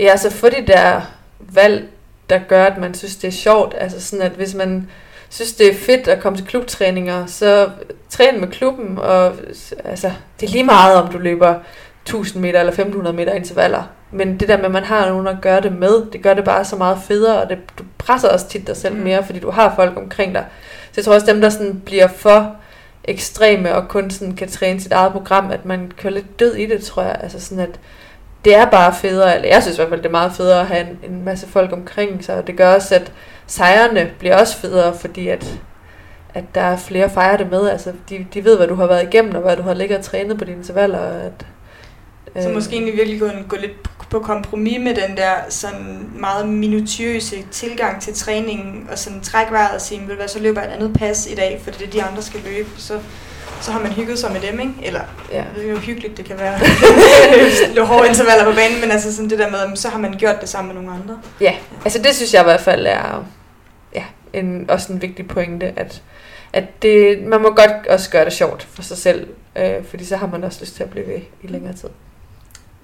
ja, 0.00 0.16
så 0.16 0.30
få 0.30 0.48
de 0.48 0.66
der 0.66 1.00
valg, 1.38 1.88
der 2.30 2.38
gør, 2.48 2.64
at 2.64 2.78
man 2.78 2.94
synes, 2.94 3.16
det 3.16 3.28
er 3.28 3.32
sjovt. 3.32 3.74
Altså 3.78 4.00
sådan, 4.00 4.26
at 4.26 4.32
hvis 4.32 4.54
man 4.54 4.90
synes, 5.28 5.52
det 5.52 5.70
er 5.70 5.74
fedt 5.74 6.08
at 6.08 6.20
komme 6.20 6.38
til 6.38 6.46
klubtræninger, 6.46 7.26
så 7.26 7.70
træn 8.10 8.40
med 8.40 8.48
klubben, 8.48 8.98
og 8.98 9.34
altså, 9.84 10.12
det 10.40 10.46
er 10.46 10.52
lige 10.52 10.64
meget, 10.64 10.96
om 10.96 11.12
du 11.12 11.18
løber 11.18 11.54
1000 12.02 12.42
meter 12.42 12.58
eller 12.60 12.72
1500 12.72 13.16
meter 13.16 13.32
intervaller. 13.32 13.82
Men 14.10 14.40
det 14.40 14.48
der 14.48 14.56
med, 14.56 14.64
at 14.64 14.70
man 14.70 14.84
har 14.84 15.08
nogen 15.08 15.26
at 15.26 15.36
gøre 15.42 15.60
det 15.60 15.72
med, 15.72 16.10
det 16.12 16.22
gør 16.22 16.34
det 16.34 16.44
bare 16.44 16.64
så 16.64 16.76
meget 16.76 16.98
federe, 17.08 17.42
og 17.42 17.48
det, 17.48 17.58
du 17.78 17.84
presser 17.98 18.28
også 18.28 18.48
tit 18.48 18.66
dig 18.66 18.76
selv 18.76 18.94
mm. 18.94 19.02
mere, 19.02 19.24
fordi 19.24 19.38
du 19.38 19.50
har 19.50 19.74
folk 19.76 19.96
omkring 19.96 20.34
dig. 20.34 20.44
Så 20.84 20.92
jeg 20.96 21.04
tror 21.04 21.14
også, 21.14 21.26
dem 21.26 21.40
der 21.40 21.48
sådan 21.48 21.82
bliver 21.84 22.08
for 22.08 22.56
ekstreme 23.04 23.74
og 23.74 23.88
kun 23.88 24.10
sådan 24.10 24.36
kan 24.36 24.48
træne 24.48 24.80
sit 24.80 24.92
eget 24.92 25.12
program, 25.12 25.50
at 25.50 25.64
man 25.64 25.92
kører 25.96 26.14
lidt 26.14 26.40
død 26.40 26.54
i 26.54 26.66
det, 26.66 26.82
tror 26.82 27.02
jeg. 27.02 27.16
Altså 27.22 27.40
sådan, 27.40 27.64
at 27.64 27.80
det 28.46 28.54
er 28.54 28.70
bare 28.70 28.94
federe, 28.94 29.34
eller 29.34 29.48
jeg 29.48 29.62
synes 29.62 29.76
i 29.76 29.80
hvert 29.80 29.88
fald, 29.88 30.00
det 30.00 30.06
er 30.06 30.10
meget 30.10 30.32
federe 30.32 30.60
at 30.60 30.66
have 30.66 30.80
en, 30.80 30.98
en 31.10 31.24
masse 31.24 31.46
folk 31.46 31.72
omkring 31.72 32.24
sig, 32.24 32.34
og 32.36 32.46
det 32.46 32.56
gør 32.56 32.74
også, 32.74 32.94
at 32.94 33.12
sejrene 33.46 34.10
bliver 34.18 34.36
også 34.36 34.56
federe, 34.56 34.94
fordi 34.98 35.28
at, 35.28 35.60
at 36.34 36.44
der 36.54 36.60
er 36.60 36.76
flere 36.76 37.10
fejrer 37.10 37.36
det 37.36 37.50
med. 37.50 37.68
Altså, 37.68 37.92
de, 38.08 38.26
de 38.34 38.44
ved, 38.44 38.56
hvad 38.56 38.66
du 38.66 38.74
har 38.74 38.86
været 38.86 39.02
igennem, 39.02 39.34
og 39.34 39.40
hvad 39.42 39.56
du 39.56 39.62
har 39.62 39.74
ligget 39.74 39.98
og 39.98 40.04
trænet 40.04 40.38
på 40.38 40.44
dine 40.44 40.56
intervaller. 40.56 40.98
At, 40.98 41.46
øh, 42.36 42.42
så 42.42 42.48
måske 42.48 42.72
egentlig 42.72 42.96
virkelig 42.96 43.20
gå, 43.20 43.28
gå 43.48 43.56
lidt 43.60 44.08
på 44.10 44.18
kompromis 44.18 44.78
med 44.78 44.94
den 44.94 45.16
der 45.16 45.34
sådan 45.48 46.10
meget 46.14 46.48
minutiøse 46.48 47.36
tilgang 47.50 48.02
til 48.02 48.14
træningen, 48.14 48.88
og 48.92 48.98
sådan 48.98 49.20
træk 49.20 49.50
vejret 49.50 49.74
og 49.74 49.80
sige, 49.80 50.00
hvad, 50.00 50.28
så 50.28 50.38
løber 50.38 50.60
jeg 50.60 50.70
et 50.70 50.74
andet 50.74 50.98
pas 50.98 51.26
i 51.26 51.34
dag, 51.34 51.60
for 51.64 51.70
det 51.70 51.86
er 51.86 51.90
de 51.90 52.02
andre 52.02 52.22
skal 52.22 52.40
løbe. 52.44 52.68
Så 52.76 52.98
så 53.60 53.72
har 53.72 53.80
man 53.80 53.92
hygget 53.92 54.18
sig 54.18 54.32
med 54.32 54.40
dem, 54.40 54.60
ikke? 54.60 54.72
Eller, 54.82 55.00
ja. 55.32 55.36
jeg 55.36 55.46
ved 55.56 55.70
jo 55.70 55.76
hyggeligt 55.76 56.16
det 56.16 56.24
kan 56.24 56.38
være. 56.38 56.58
lidt 57.74 57.86
hårde 57.86 58.08
intervaller 58.08 58.44
på 58.44 58.54
banen, 58.54 58.80
men 58.80 58.90
altså 58.90 59.14
sådan 59.14 59.30
det 59.30 59.38
der 59.38 59.50
med, 59.50 59.76
så 59.76 59.88
har 59.88 59.98
man 59.98 60.12
gjort 60.12 60.40
det 60.40 60.48
sammen 60.48 60.74
med 60.74 60.82
nogle 60.82 61.00
andre. 61.02 61.20
Ja, 61.40 61.54
altså 61.84 61.98
det 62.02 62.14
synes 62.14 62.34
jeg 62.34 62.42
i 62.42 62.44
hvert 62.44 62.60
fald 62.60 62.86
er 62.86 63.24
ja, 63.94 64.04
en, 64.32 64.70
også 64.70 64.92
en 64.92 65.02
vigtig 65.02 65.28
pointe, 65.28 65.72
at, 65.76 66.02
at 66.52 66.82
det, 66.82 67.22
man 67.22 67.42
må 67.42 67.48
godt 67.48 67.86
også 67.86 68.10
gøre 68.10 68.24
det 68.24 68.32
sjovt 68.32 68.62
for 68.62 68.82
sig 68.82 68.96
selv, 68.96 69.28
øh, 69.56 69.84
fordi 69.90 70.04
så 70.04 70.16
har 70.16 70.26
man 70.26 70.44
også 70.44 70.58
lyst 70.60 70.76
til 70.76 70.82
at 70.82 70.90
blive 70.90 71.06
ved 71.06 71.20
i 71.42 71.46
længere 71.46 71.74
tid. 71.74 71.88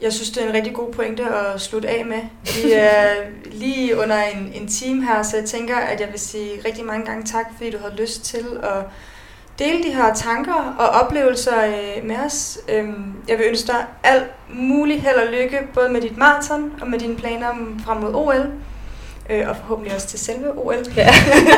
Jeg 0.02 0.12
synes, 0.12 0.30
det 0.30 0.42
er 0.42 0.48
en 0.48 0.54
rigtig 0.54 0.74
god 0.74 0.92
pointe 0.92 1.22
at 1.22 1.60
slutte 1.60 1.88
af 1.88 2.04
med. 2.06 2.20
Vi 2.64 2.72
er 2.72 3.06
lige 3.44 3.98
under 3.98 4.16
en, 4.22 4.52
en 4.54 4.68
time 4.68 5.06
her, 5.06 5.22
så 5.22 5.36
jeg 5.36 5.44
tænker, 5.44 5.76
at 5.76 6.00
jeg 6.00 6.08
vil 6.10 6.20
sige 6.20 6.50
rigtig 6.64 6.84
mange 6.84 7.06
gange 7.06 7.24
tak, 7.24 7.46
fordi 7.56 7.70
du 7.70 7.78
har 7.78 7.92
lyst 7.96 8.24
til 8.24 8.44
at 8.62 8.84
dele 9.64 9.82
de 9.82 9.94
her 9.94 10.14
tanker 10.14 10.74
og 10.78 10.88
oplevelser 10.88 11.66
øh, 11.66 12.04
med 12.04 12.16
os. 12.26 12.58
Øhm, 12.68 13.14
jeg 13.28 13.38
vil 13.38 13.46
ønske 13.48 13.66
dig 13.66 13.86
alt 14.04 14.24
muligt 14.54 15.00
held 15.00 15.16
og 15.16 15.32
lykke, 15.32 15.58
både 15.74 15.88
med 15.88 16.00
dit 16.00 16.16
maraton 16.16 16.72
og 16.80 16.88
med 16.88 16.98
dine 16.98 17.16
planer 17.16 17.48
frem 17.84 17.96
mod 17.96 18.14
OL. 18.14 18.50
Øh, 19.30 19.48
og 19.48 19.56
forhåbentlig 19.56 19.94
også 19.94 20.06
til 20.08 20.18
selve 20.18 20.58
OL. 20.58 20.76
Ja, 20.96 21.06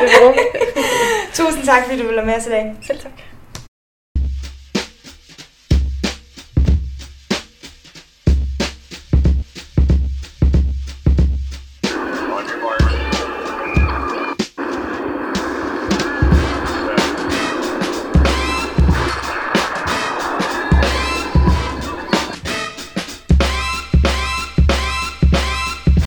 det 0.02 0.34
Tusind 1.34 1.64
tak, 1.64 1.84
fordi 1.84 1.98
du 1.98 2.02
ville 2.02 2.16
være 2.16 2.26
med 2.26 2.36
os 2.36 2.46
i 2.46 2.50
dag. 2.50 2.74
Selv 2.86 2.98
tak. 2.98 3.33